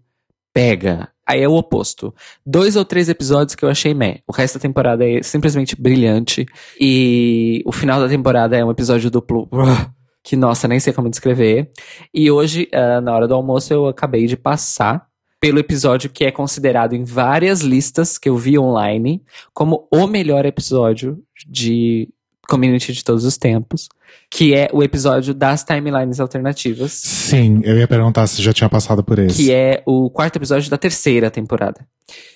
pega. 0.54 1.08
Aí 1.26 1.42
é 1.42 1.48
o 1.48 1.54
oposto. 1.54 2.14
Dois 2.44 2.76
ou 2.76 2.84
três 2.84 3.08
episódios 3.08 3.54
que 3.54 3.64
eu 3.64 3.68
achei 3.68 3.92
meh. 3.92 4.20
O 4.26 4.32
resto 4.32 4.54
da 4.54 4.62
temporada 4.62 5.04
é 5.04 5.22
simplesmente 5.22 5.74
brilhante. 5.80 6.46
E 6.80 7.62
o 7.66 7.72
final 7.72 8.00
da 8.00 8.08
temporada 8.08 8.56
é 8.56 8.64
um 8.64 8.70
episódio 8.70 9.10
duplo. 9.10 9.48
Que, 10.28 10.34
nossa, 10.34 10.66
nem 10.66 10.80
sei 10.80 10.92
como 10.92 11.08
descrever. 11.08 11.70
E 12.12 12.28
hoje, 12.32 12.68
uh, 12.74 13.00
na 13.00 13.14
hora 13.14 13.28
do 13.28 13.34
almoço, 13.36 13.72
eu 13.72 13.86
acabei 13.86 14.26
de 14.26 14.36
passar 14.36 15.06
pelo 15.38 15.60
episódio 15.60 16.10
que 16.10 16.24
é 16.24 16.32
considerado 16.32 16.94
em 16.94 17.04
várias 17.04 17.60
listas 17.60 18.18
que 18.18 18.28
eu 18.28 18.36
vi 18.36 18.58
online 18.58 19.22
como 19.54 19.86
o 19.88 20.08
melhor 20.08 20.44
episódio 20.44 21.22
de 21.46 22.08
Community 22.48 22.92
de 22.92 23.04
todos 23.04 23.24
os 23.24 23.36
tempos, 23.36 23.88
que 24.30 24.54
é 24.54 24.68
o 24.72 24.82
episódio 24.82 25.34
das 25.34 25.64
timelines 25.64 26.20
alternativas. 26.20 26.92
Sim, 26.92 27.60
eu 27.64 27.78
ia 27.78 27.88
perguntar 27.88 28.26
se 28.26 28.42
já 28.42 28.52
tinha 28.52 28.68
passado 28.68 29.02
por 29.02 29.18
esse. 29.18 29.36
Que 29.36 29.52
é 29.52 29.82
o 29.86 30.10
quarto 30.10 30.36
episódio 30.36 30.70
da 30.70 30.78
terceira 30.78 31.30
temporada, 31.30 31.86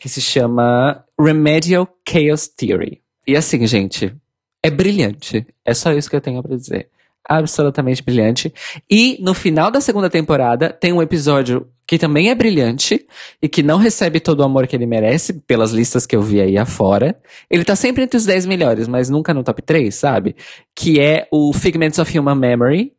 que 0.01 0.09
se 0.09 0.21
chama 0.21 1.05
Remedial 1.19 1.89
Chaos 2.09 2.49
Theory. 2.49 3.01
E 3.27 3.37
assim, 3.37 3.67
gente, 3.67 4.15
é 4.63 4.71
brilhante. 4.71 5.47
É 5.65 5.75
só 5.75 5.93
isso 5.93 6.11
que 6.11 6.17
eu 6.17 6.21
tenho 6.21 6.43
pra 6.43 6.57
dizer 6.57 6.89
absolutamente 7.29 8.03
brilhante. 8.03 8.53
E 8.91 9.19
no 9.21 9.35
final 9.35 9.71
da 9.71 9.81
segunda 9.81 10.11
temporada 10.11 10.71
tem 10.71 10.93
um 10.93 11.03
episódio 11.03 11.67
que 11.87 11.99
também 11.99 12.31
é 12.31 12.35
brilhante 12.35 13.05
e 13.43 13.49
que 13.49 13.65
não 13.65 13.77
recebe 13.77 14.21
todo 14.21 14.41
o 14.41 14.45
amor 14.45 14.67
que 14.67 14.77
ele 14.77 14.87
merece 14.87 15.33
pelas 15.33 15.73
listas 15.73 16.07
que 16.07 16.15
eu 16.15 16.23
vi 16.23 16.41
aí 16.41 16.57
afora. 16.57 17.17
Ele 17.51 17.65
tá 17.65 17.75
sempre 17.75 18.05
entre 18.05 18.17
os 18.17 18.25
10 18.25 18.47
melhores, 18.47 18.87
mas 18.87 19.11
nunca 19.11 19.35
no 19.35 19.43
top 19.43 19.61
3, 19.61 19.93
sabe? 19.93 20.37
Que 20.75 21.01
é 21.01 21.27
o 21.33 21.53
Figments 21.53 21.99
of 21.99 22.17
Human 22.17 22.37
Memory, 22.37 22.93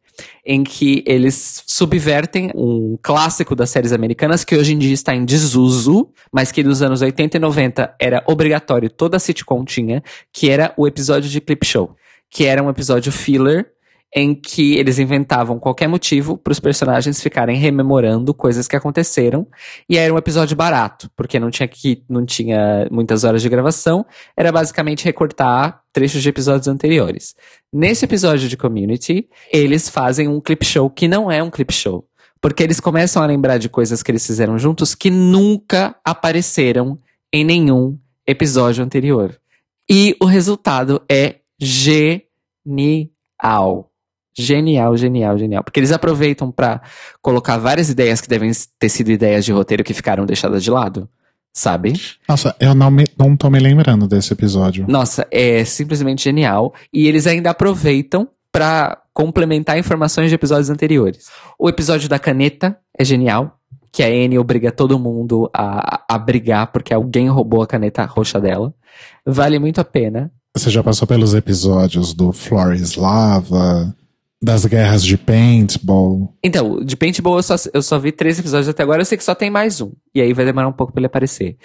em 0.45 0.63
que 0.63 1.03
eles 1.07 1.63
subvertem 1.65 2.51
um 2.53 2.97
clássico 3.01 3.55
das 3.55 3.69
séries 3.69 3.93
americanas 3.93 4.43
que 4.43 4.55
hoje 4.55 4.73
em 4.73 4.77
dia 4.77 4.93
está 4.93 5.15
em 5.15 5.23
desuso, 5.23 6.09
mas 6.31 6.51
que 6.51 6.63
nos 6.63 6.81
anos 6.81 7.01
80 7.01 7.37
e 7.37 7.39
90 7.39 7.95
era 7.99 8.23
obrigatório, 8.27 8.89
toda 8.89 9.17
a 9.17 9.19
sitcom 9.19 9.63
tinha, 9.63 10.03
que 10.33 10.49
era 10.49 10.73
o 10.75 10.85
episódio 10.85 11.29
de 11.29 11.39
clip 11.39 11.65
show, 11.65 11.95
que 12.29 12.45
era 12.45 12.61
um 12.61 12.69
episódio 12.69 13.11
filler 13.11 13.71
em 14.13 14.35
que 14.35 14.75
eles 14.75 14.99
inventavam 14.99 15.57
qualquer 15.57 15.87
motivo 15.87 16.37
para 16.37 16.51
os 16.51 16.59
personagens 16.59 17.21
ficarem 17.21 17.57
rememorando 17.57 18.33
coisas 18.33 18.67
que 18.67 18.75
aconteceram. 18.75 19.47
E 19.87 19.97
era 19.97 20.13
um 20.13 20.17
episódio 20.17 20.53
barato, 20.55 21.09
porque 21.15 21.39
não 21.39 21.49
tinha 21.49 21.67
que 21.67 22.03
não 22.09 22.25
tinha 22.25 22.87
muitas 22.91 23.23
horas 23.23 23.41
de 23.41 23.47
gravação, 23.47 24.05
era 24.35 24.51
basicamente 24.51 25.05
recortar 25.05 25.81
trechos 25.93 26.21
de 26.21 26.29
episódios 26.29 26.67
anteriores. 26.67 27.35
Nesse 27.71 28.05
episódio 28.05 28.49
de 28.49 28.57
Community, 28.57 29.29
eles 29.51 29.87
fazem 29.87 30.27
um 30.27 30.41
clip 30.41 30.65
show 30.65 30.89
que 30.89 31.07
não 31.07 31.31
é 31.31 31.41
um 31.41 31.49
clip 31.49 31.73
show, 31.73 32.05
porque 32.41 32.63
eles 32.63 32.81
começam 32.81 33.23
a 33.23 33.25
lembrar 33.25 33.57
de 33.57 33.69
coisas 33.69 34.03
que 34.03 34.11
eles 34.11 34.25
fizeram 34.25 34.59
juntos 34.59 34.93
que 34.93 35.09
nunca 35.09 35.95
apareceram 36.03 36.99
em 37.31 37.45
nenhum 37.45 37.97
episódio 38.27 38.83
anterior. 38.83 39.39
E 39.89 40.17
o 40.21 40.25
resultado 40.25 41.01
é 41.09 41.37
genial. 41.59 43.90
Genial, 44.37 44.95
genial, 44.95 45.37
genial. 45.37 45.63
Porque 45.63 45.79
eles 45.79 45.91
aproveitam 45.91 46.51
para 46.51 46.81
colocar 47.21 47.57
várias 47.57 47.89
ideias 47.89 48.21
que 48.21 48.29
devem 48.29 48.51
ter 48.79 48.89
sido 48.89 49.11
ideias 49.11 49.43
de 49.45 49.51
roteiro 49.51 49.83
que 49.83 49.93
ficaram 49.93 50.25
deixadas 50.25 50.63
de 50.63 50.71
lado. 50.71 51.09
Sabe? 51.53 51.93
Nossa, 52.29 52.55
eu 52.61 52.73
não, 52.73 52.89
me, 52.89 53.05
não 53.17 53.35
tô 53.35 53.49
me 53.49 53.59
lembrando 53.59 54.07
desse 54.07 54.31
episódio. 54.31 54.85
Nossa, 54.87 55.27
é 55.29 55.65
simplesmente 55.65 56.23
genial. 56.23 56.73
E 56.93 57.07
eles 57.07 57.27
ainda 57.27 57.49
aproveitam 57.49 58.29
para 58.51 59.01
complementar 59.13 59.77
informações 59.77 60.29
de 60.29 60.35
episódios 60.35 60.69
anteriores. 60.69 61.25
O 61.59 61.67
episódio 61.67 62.07
da 62.07 62.17
caneta 62.17 62.77
é 62.97 63.03
genial. 63.03 63.57
Que 63.93 64.03
a 64.03 64.07
Annie 64.07 64.39
obriga 64.39 64.71
todo 64.71 64.97
mundo 64.97 65.49
a, 65.53 66.05
a 66.07 66.17
brigar 66.17 66.71
porque 66.71 66.93
alguém 66.93 67.27
roubou 67.27 67.61
a 67.61 67.67
caneta 67.67 68.05
roxa 68.05 68.39
dela. 68.39 68.73
Vale 69.25 69.59
muito 69.59 69.81
a 69.81 69.83
pena. 69.83 70.31
Você 70.55 70.69
já 70.69 70.81
passou 70.81 71.05
pelos 71.05 71.33
episódios 71.33 72.13
do 72.13 72.31
Flores 72.31 72.95
Lava, 72.95 73.93
das 74.41 74.65
guerras 74.65 75.03
de 75.03 75.17
paintball. 75.17 76.33
Então, 76.43 76.83
de 76.83 76.97
paintball 76.97 77.37
eu 77.37 77.43
só, 77.43 77.55
eu 77.73 77.81
só 77.81 77.99
vi 77.99 78.11
três 78.11 78.39
episódios 78.39 78.67
até 78.67 78.81
agora, 78.81 79.01
eu 79.01 79.05
sei 79.05 79.17
que 79.17 79.23
só 79.23 79.35
tem 79.35 79.51
mais 79.51 79.79
um. 79.79 79.91
E 80.15 80.21
aí 80.21 80.33
vai 80.33 80.45
demorar 80.45 80.67
um 80.67 80.73
pouco 80.73 80.91
pra 80.91 80.99
ele 80.99 81.05
aparecer. 81.05 81.57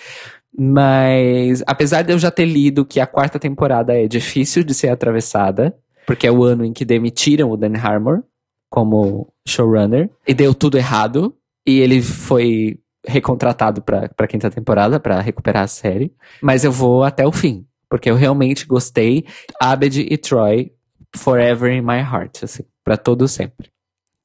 Mas, 0.57 1.63
apesar 1.67 2.03
de 2.03 2.13
eu 2.13 2.19
já 2.19 2.31
ter 2.31 2.45
lido 2.45 2.85
que 2.85 3.01
a 3.01 3.07
quarta 3.07 3.39
temporada 3.39 3.95
é 3.95 4.07
difícil 4.07 4.63
de 4.63 4.75
ser 4.75 4.89
atravessada, 4.89 5.75
porque 6.07 6.27
é 6.27 6.33
o 6.33 6.45
ano 6.45 6.65
em 6.65 6.73
que 6.73 6.85
demitiram 6.85 7.51
o 7.51 7.57
Dan 7.57 7.77
Harmon 7.79 8.21
como 8.71 9.33
showrunner, 9.47 10.11
e 10.27 10.35
deu 10.35 10.55
tudo 10.55 10.77
errado, 10.77 11.35
e 11.67 11.81
ele 11.81 12.03
foi 12.03 12.79
recontratado 13.07 13.81
pra, 13.81 14.09
pra 14.09 14.27
quinta 14.27 14.51
temporada 14.51 14.99
para 14.99 15.21
recuperar 15.21 15.63
a 15.63 15.69
série. 15.69 16.13
Mas 16.43 16.65
eu 16.65 16.73
vou 16.73 17.05
até 17.05 17.27
o 17.27 17.33
fim, 17.33 17.65
porque 17.89 18.11
eu 18.11 18.17
realmente 18.17 18.67
gostei. 18.67 19.25
Abed 19.61 20.01
e 20.01 20.19
Troy 20.19 20.73
forever 21.17 21.71
in 21.73 21.81
my 21.81 21.99
heart, 22.01 22.45
assim, 22.45 22.63
para 22.85 22.97
todo 22.97 23.27
sempre. 23.27 23.71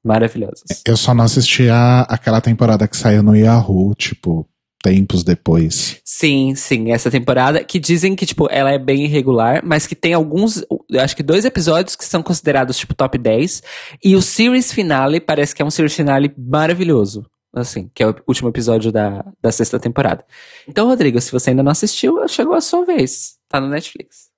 maravilhosas. 0.04 0.82
Eu 0.86 0.98
só 0.98 1.14
não 1.14 1.26
assisti 1.26 1.70
a, 1.70 2.02
aquela 2.02 2.42
temporada 2.42 2.88
que 2.88 2.98
saiu 2.98 3.22
no 3.22 3.36
Yahoo, 3.36 3.94
tipo, 3.94 4.48
tempos 4.82 5.24
depois. 5.24 6.02
Sim, 6.04 6.56
sim, 6.56 6.92
essa 6.92 7.12
temporada 7.12 7.64
que 7.64 7.80
dizem 7.80 8.16
que, 8.16 8.26
tipo, 8.26 8.48
ela 8.50 8.72
é 8.72 8.80
bem 8.80 9.06
irregular, 9.06 9.62
mas 9.64 9.86
que 9.86 9.96
tem 9.96 10.14
alguns, 10.14 10.64
eu 10.90 11.00
acho 11.00 11.16
que 11.16 11.24
dois 11.24 11.46
episódios 11.46 11.96
que 11.96 12.04
são 12.04 12.24
considerados, 12.24 12.78
tipo, 12.78 12.96
top 12.96 13.18
10. 13.18 13.62
E 14.04 14.16
o 14.16 14.22
series 14.22 14.72
finale 14.72 15.20
parece 15.20 15.54
que 15.54 15.62
é 15.62 15.66
um 15.66 15.72
series 15.72 15.96
finale 15.96 16.34
maravilhoso. 16.38 17.26
Assim, 17.54 17.92
que 17.94 18.02
é 18.02 18.08
o 18.08 18.16
último 18.26 18.48
episódio 18.48 18.94
da, 18.94 19.26
da 19.42 19.52
sexta 19.52 19.78
temporada. 19.78 20.26
Então, 20.66 20.88
Rodrigo, 20.88 21.20
se 21.20 21.34
você 21.34 21.50
ainda 21.50 21.62
não 21.62 21.72
assistiu, 21.72 22.26
chegou 22.30 22.54
a 22.54 22.62
sua 22.62 22.86
vez. 22.86 23.34
Tá 23.50 23.60
no 23.60 23.68
Netflix. 23.68 24.30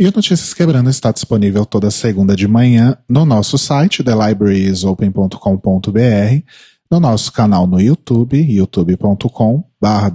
E 0.00 0.08
o 0.08 0.12
Notícias 0.16 0.54
Quebrando 0.54 0.88
está 0.88 1.12
disponível 1.12 1.66
toda 1.66 1.90
segunda 1.90 2.34
de 2.34 2.48
manhã 2.48 2.96
no 3.06 3.26
nosso 3.26 3.58
site, 3.58 4.02
thelibrariesopen.com.br, 4.02 6.42
no 6.90 6.98
nosso 6.98 7.30
canal 7.30 7.66
no 7.66 7.78
YouTube, 7.78 8.40
youtube.com 8.40 9.62
barra 9.78 10.10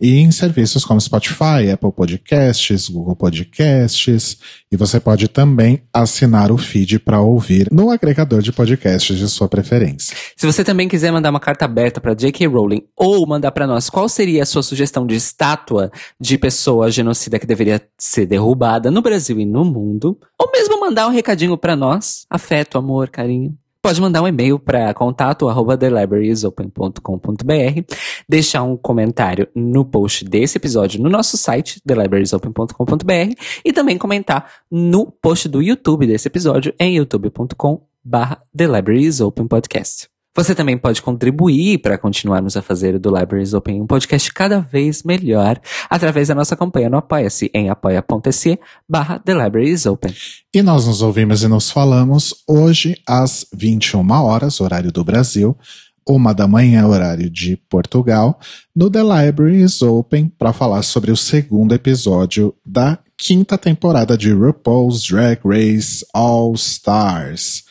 E 0.00 0.18
em 0.18 0.30
serviços 0.32 0.84
como 0.84 1.00
Spotify, 1.00 1.70
Apple 1.72 1.92
Podcasts, 1.92 2.88
Google 2.88 3.14
Podcasts, 3.14 4.38
e 4.70 4.76
você 4.76 4.98
pode 4.98 5.28
também 5.28 5.82
assinar 5.92 6.50
o 6.50 6.58
feed 6.58 6.98
para 6.98 7.20
ouvir 7.20 7.68
no 7.70 7.90
agregador 7.90 8.42
de 8.42 8.52
podcasts 8.52 9.16
de 9.16 9.28
sua 9.28 9.48
preferência. 9.48 10.16
Se 10.36 10.46
você 10.46 10.64
também 10.64 10.88
quiser 10.88 11.12
mandar 11.12 11.30
uma 11.30 11.38
carta 11.38 11.64
aberta 11.64 12.00
para 12.00 12.14
J.K. 12.14 12.46
Rowling 12.48 12.82
ou 12.96 13.24
mandar 13.26 13.52
para 13.52 13.68
nós 13.68 13.88
qual 13.88 14.08
seria 14.08 14.42
a 14.42 14.46
sua 14.46 14.62
sugestão 14.62 15.06
de 15.06 15.14
estátua 15.14 15.92
de 16.20 16.36
pessoa 16.36 16.90
genocida 16.90 17.38
que 17.38 17.46
deveria 17.46 17.80
ser 17.96 18.26
derrubada 18.26 18.90
no 18.90 19.00
Brasil 19.00 19.38
e 19.38 19.46
no 19.46 19.64
mundo, 19.64 20.18
ou 20.38 20.50
mesmo 20.50 20.80
mandar 20.80 21.06
um 21.06 21.12
recadinho 21.12 21.56
para 21.56 21.76
nós, 21.76 22.26
afeto, 22.28 22.76
amor, 22.76 23.08
carinho, 23.08 23.56
pode 23.84 24.00
mandar 24.00 24.22
um 24.22 24.26
e-mail 24.26 24.58
para 24.58 24.94
contato 24.94 25.46
arroba 25.46 25.76
thelibrariesopen.com.br, 25.76 27.94
deixar 28.26 28.62
um 28.62 28.78
comentário 28.78 29.46
no 29.54 29.84
post 29.84 30.24
desse 30.24 30.56
episódio 30.56 31.02
no 31.02 31.10
nosso 31.10 31.36
site, 31.36 31.82
thelibrariesopen.com.br, 31.86 33.34
e 33.62 33.72
também 33.74 33.98
comentar 33.98 34.50
no 34.70 35.04
post 35.04 35.50
do 35.50 35.60
YouTube 35.60 36.06
desse 36.06 36.28
episódio 36.28 36.74
em 36.80 36.96
youtube.com 36.96 37.82
barra 38.02 38.42
The 38.56 38.66
Libraries 38.66 39.20
Open 39.20 39.46
Podcast. 39.46 40.13
Você 40.36 40.52
também 40.52 40.76
pode 40.76 41.00
contribuir 41.00 41.78
para 41.78 41.96
continuarmos 41.96 42.56
a 42.56 42.62
fazer 42.62 42.98
do 42.98 43.16
Libraries 43.16 43.54
Open 43.54 43.80
um 43.80 43.86
podcast 43.86 44.32
cada 44.32 44.58
vez 44.58 45.04
melhor 45.04 45.60
através 45.88 46.26
da 46.26 46.34
nossa 46.34 46.56
campanha 46.56 46.90
no 46.90 46.96
Apoia-se 46.96 47.50
em 47.54 47.70
apoia.se 47.70 48.58
barra 48.88 49.20
The 49.20 49.32
Libraries 49.32 49.86
Open. 49.86 50.12
E 50.52 50.60
nós 50.60 50.86
nos 50.86 51.02
ouvimos 51.02 51.44
e 51.44 51.48
nos 51.48 51.70
falamos 51.70 52.34
hoje 52.48 52.96
às 53.06 53.46
21 53.54 54.10
horas, 54.10 54.60
horário 54.60 54.90
do 54.90 55.04
Brasil, 55.04 55.56
uma 56.06 56.34
da 56.34 56.46
manhã, 56.48 56.86
horário 56.86 57.30
de 57.30 57.56
Portugal, 57.68 58.38
no 58.74 58.90
The 58.90 59.02
Libraries 59.02 59.82
Open, 59.82 60.32
para 60.36 60.52
falar 60.52 60.82
sobre 60.82 61.10
o 61.10 61.16
segundo 61.16 61.74
episódio 61.74 62.54
da 62.66 62.98
quinta 63.16 63.56
temporada 63.56 64.18
de 64.18 64.32
RuPaul's 64.32 65.02
Drag 65.02 65.40
Race 65.44 66.04
All 66.12 66.52
Stars, 66.54 67.63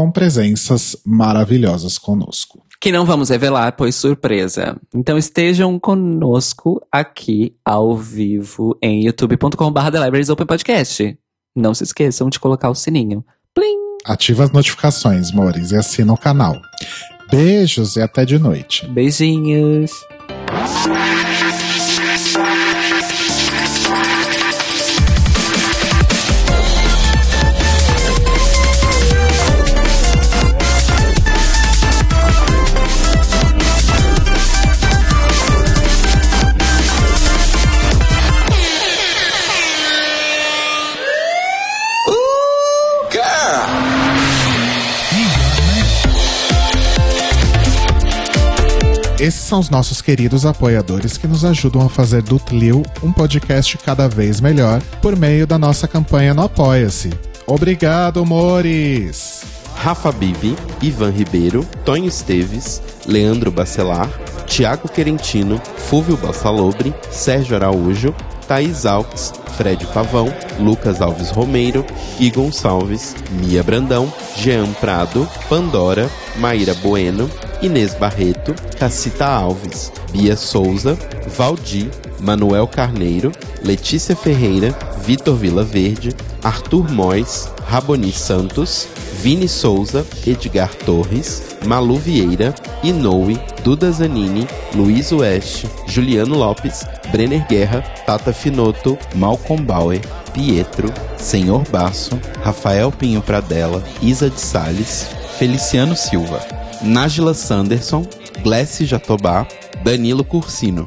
com 0.00 0.10
presenças 0.10 0.96
maravilhosas 1.04 1.98
conosco. 1.98 2.62
Que 2.80 2.90
não 2.90 3.04
vamos 3.04 3.28
revelar, 3.28 3.72
pois 3.72 3.94
surpresa. 3.94 4.80
Então 4.94 5.18
estejam 5.18 5.78
conosco 5.78 6.80
aqui 6.90 7.54
ao 7.62 7.94
vivo 7.94 8.78
em 8.82 9.04
youtube.com.br 9.04 9.90
The 9.92 10.02
Libraries 10.02 10.30
Open 10.30 10.46
Podcast. 10.46 11.18
Não 11.54 11.74
se 11.74 11.84
esqueçam 11.84 12.30
de 12.30 12.40
colocar 12.40 12.70
o 12.70 12.74
sininho. 12.74 13.22
Plim! 13.54 13.76
Ativa 14.06 14.44
as 14.44 14.50
notificações, 14.50 15.30
Mores, 15.32 15.70
e 15.70 15.76
assina 15.76 16.14
o 16.14 16.16
canal. 16.16 16.56
Beijos 17.30 17.96
e 17.96 18.00
até 18.00 18.24
de 18.24 18.38
noite. 18.38 18.86
Beijinhos. 18.88 19.90
Esses 49.20 49.42
são 49.42 49.60
os 49.60 49.68
nossos 49.68 50.00
queridos 50.00 50.46
apoiadores 50.46 51.18
que 51.18 51.26
nos 51.26 51.44
ajudam 51.44 51.82
a 51.82 51.90
fazer 51.90 52.22
do 52.22 52.38
Tlil 52.38 52.82
um 53.02 53.12
podcast 53.12 53.76
cada 53.76 54.08
vez 54.08 54.40
melhor 54.40 54.80
por 55.02 55.14
meio 55.14 55.46
da 55.46 55.58
nossa 55.58 55.86
campanha 55.86 56.32
no 56.32 56.44
Apoia-se. 56.44 57.10
Obrigado, 57.46 58.24
Mores! 58.24 59.42
Rafa 59.76 60.10
Bibi, 60.10 60.56
Ivan 60.80 61.10
Ribeiro, 61.10 61.68
Tonho 61.84 62.06
Esteves, 62.08 62.82
Leandro 63.06 63.50
Bacelar, 63.50 64.08
Tiago 64.46 64.88
Querentino, 64.88 65.60
Fúvio 65.76 66.16
Bassalobre, 66.16 66.94
Sérgio 67.10 67.54
Araújo, 67.56 68.14
Thaís 68.50 68.84
Alves, 68.84 69.32
Fred 69.56 69.86
Pavão, 69.94 70.26
Lucas 70.58 71.00
Alves 71.00 71.30
Romeiro, 71.30 71.86
Gui 72.18 72.32
Gonçalves, 72.32 73.14
Mia 73.30 73.62
Brandão, 73.62 74.12
Jean 74.36 74.66
Prado, 74.80 75.24
Pandora, 75.48 76.10
Maíra 76.38 76.74
Bueno, 76.82 77.30
Inês 77.62 77.94
Barreto, 77.94 78.52
Cacita 78.76 79.24
Alves, 79.24 79.92
Bia 80.10 80.36
Souza, 80.36 80.98
Valdir, 81.28 81.88
Manuel 82.18 82.66
Carneiro, 82.66 83.30
Letícia 83.62 84.16
Ferreira, 84.16 84.76
Vitor 85.06 85.36
Vila 85.36 85.62
Verde, 85.62 86.12
Arthur 86.42 86.90
Mois, 86.90 87.48
Raboni 87.68 88.10
Santos, 88.10 88.88
Vini 89.22 89.48
Souza, 89.48 90.04
Edgar 90.26 90.74
Torres, 90.74 91.56
Malu 91.66 91.94
Vieira, 91.98 92.52
Inoue, 92.82 93.38
Duda 93.62 93.90
Zanini, 93.92 94.46
Luiz 94.74 95.12
Oeste, 95.12 95.68
Juliano 95.86 96.36
Lopes, 96.36 96.86
Brenner 97.12 97.46
Guerra, 97.48 97.82
Tata 98.06 98.32
Finoto, 98.32 98.98
Malcolm 99.14 99.62
Bauer, 99.64 100.00
Pietro, 100.32 100.88
Senhor 101.18 101.62
Basso, 101.70 102.18
Rafael 102.42 102.90
Pinho 102.90 103.20
Pradella, 103.20 103.82
Isa 104.00 104.30
de 104.30 104.40
Sales, 104.40 105.08
Feliciano 105.38 105.94
Silva, 105.94 106.40
Nájila 106.82 107.34
Sanderson, 107.34 108.06
Glessi 108.42 108.86
Jatobá, 108.86 109.46
Danilo 109.84 110.24
Cursino. 110.24 110.86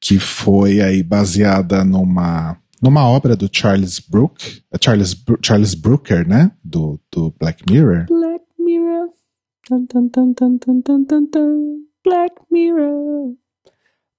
Que 0.00 0.18
foi 0.18 0.80
aí 0.80 1.02
baseada 1.02 1.84
numa, 1.84 2.56
numa 2.82 3.08
obra 3.08 3.34
do 3.36 3.48
Charles 3.52 3.98
Brook, 3.98 4.62
é 4.72 4.76
Charles, 4.80 5.12
Bro- 5.14 5.38
Charles 5.44 5.74
Brooker, 5.74 6.26
né? 6.28 6.52
Do, 6.62 7.00
do 7.12 7.34
Black 7.38 7.62
Mirror. 7.70 8.06
Black 8.08 8.44
Mirror. 8.58 9.08
Dun, 9.68 9.86
dun, 9.86 10.08
dun. 11.32 11.78
Black 12.04 12.34
Mirror. 12.50 13.34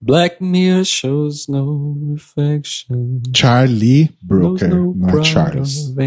Black 0.02 0.42
Mirror 0.42 0.86
shows 0.86 1.48
no 1.48 2.14
reflection. 2.14 3.20
Charlie 3.36 4.10
Brooker, 4.22 4.70
no 4.70 4.96
não 4.96 5.20
é 5.20 5.24
Charles. 5.24 5.94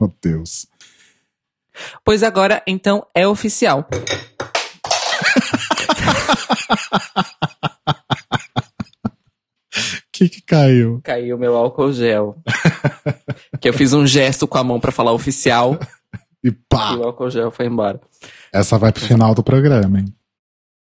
Meu 0.00 0.12
Deus. 0.22 0.66
Pois 2.04 2.22
agora, 2.22 2.62
então, 2.66 3.04
é 3.12 3.26
oficial. 3.26 3.80
O 3.80 3.84
que 10.12 10.28
que 10.28 10.42
caiu? 10.42 11.00
Caiu 11.02 11.38
meu 11.38 11.56
álcool 11.56 11.92
gel. 11.92 12.36
que 13.60 13.68
eu 13.68 13.72
fiz 13.72 13.92
um 13.92 14.06
gesto 14.06 14.46
com 14.46 14.58
a 14.58 14.64
mão 14.64 14.80
pra 14.80 14.92
falar 14.92 15.12
oficial 15.12 15.78
E 16.42 16.48
e 16.48 16.52
pá! 16.52 16.94
o 16.94 17.04
álcool 17.04 17.30
gel 17.30 17.50
foi 17.50 17.66
embora. 17.66 18.00
Essa 18.52 18.78
vai 18.78 18.92
pro 18.92 19.04
final 19.04 19.34
do 19.34 19.42
programa, 19.42 20.00
hein? 20.00 20.06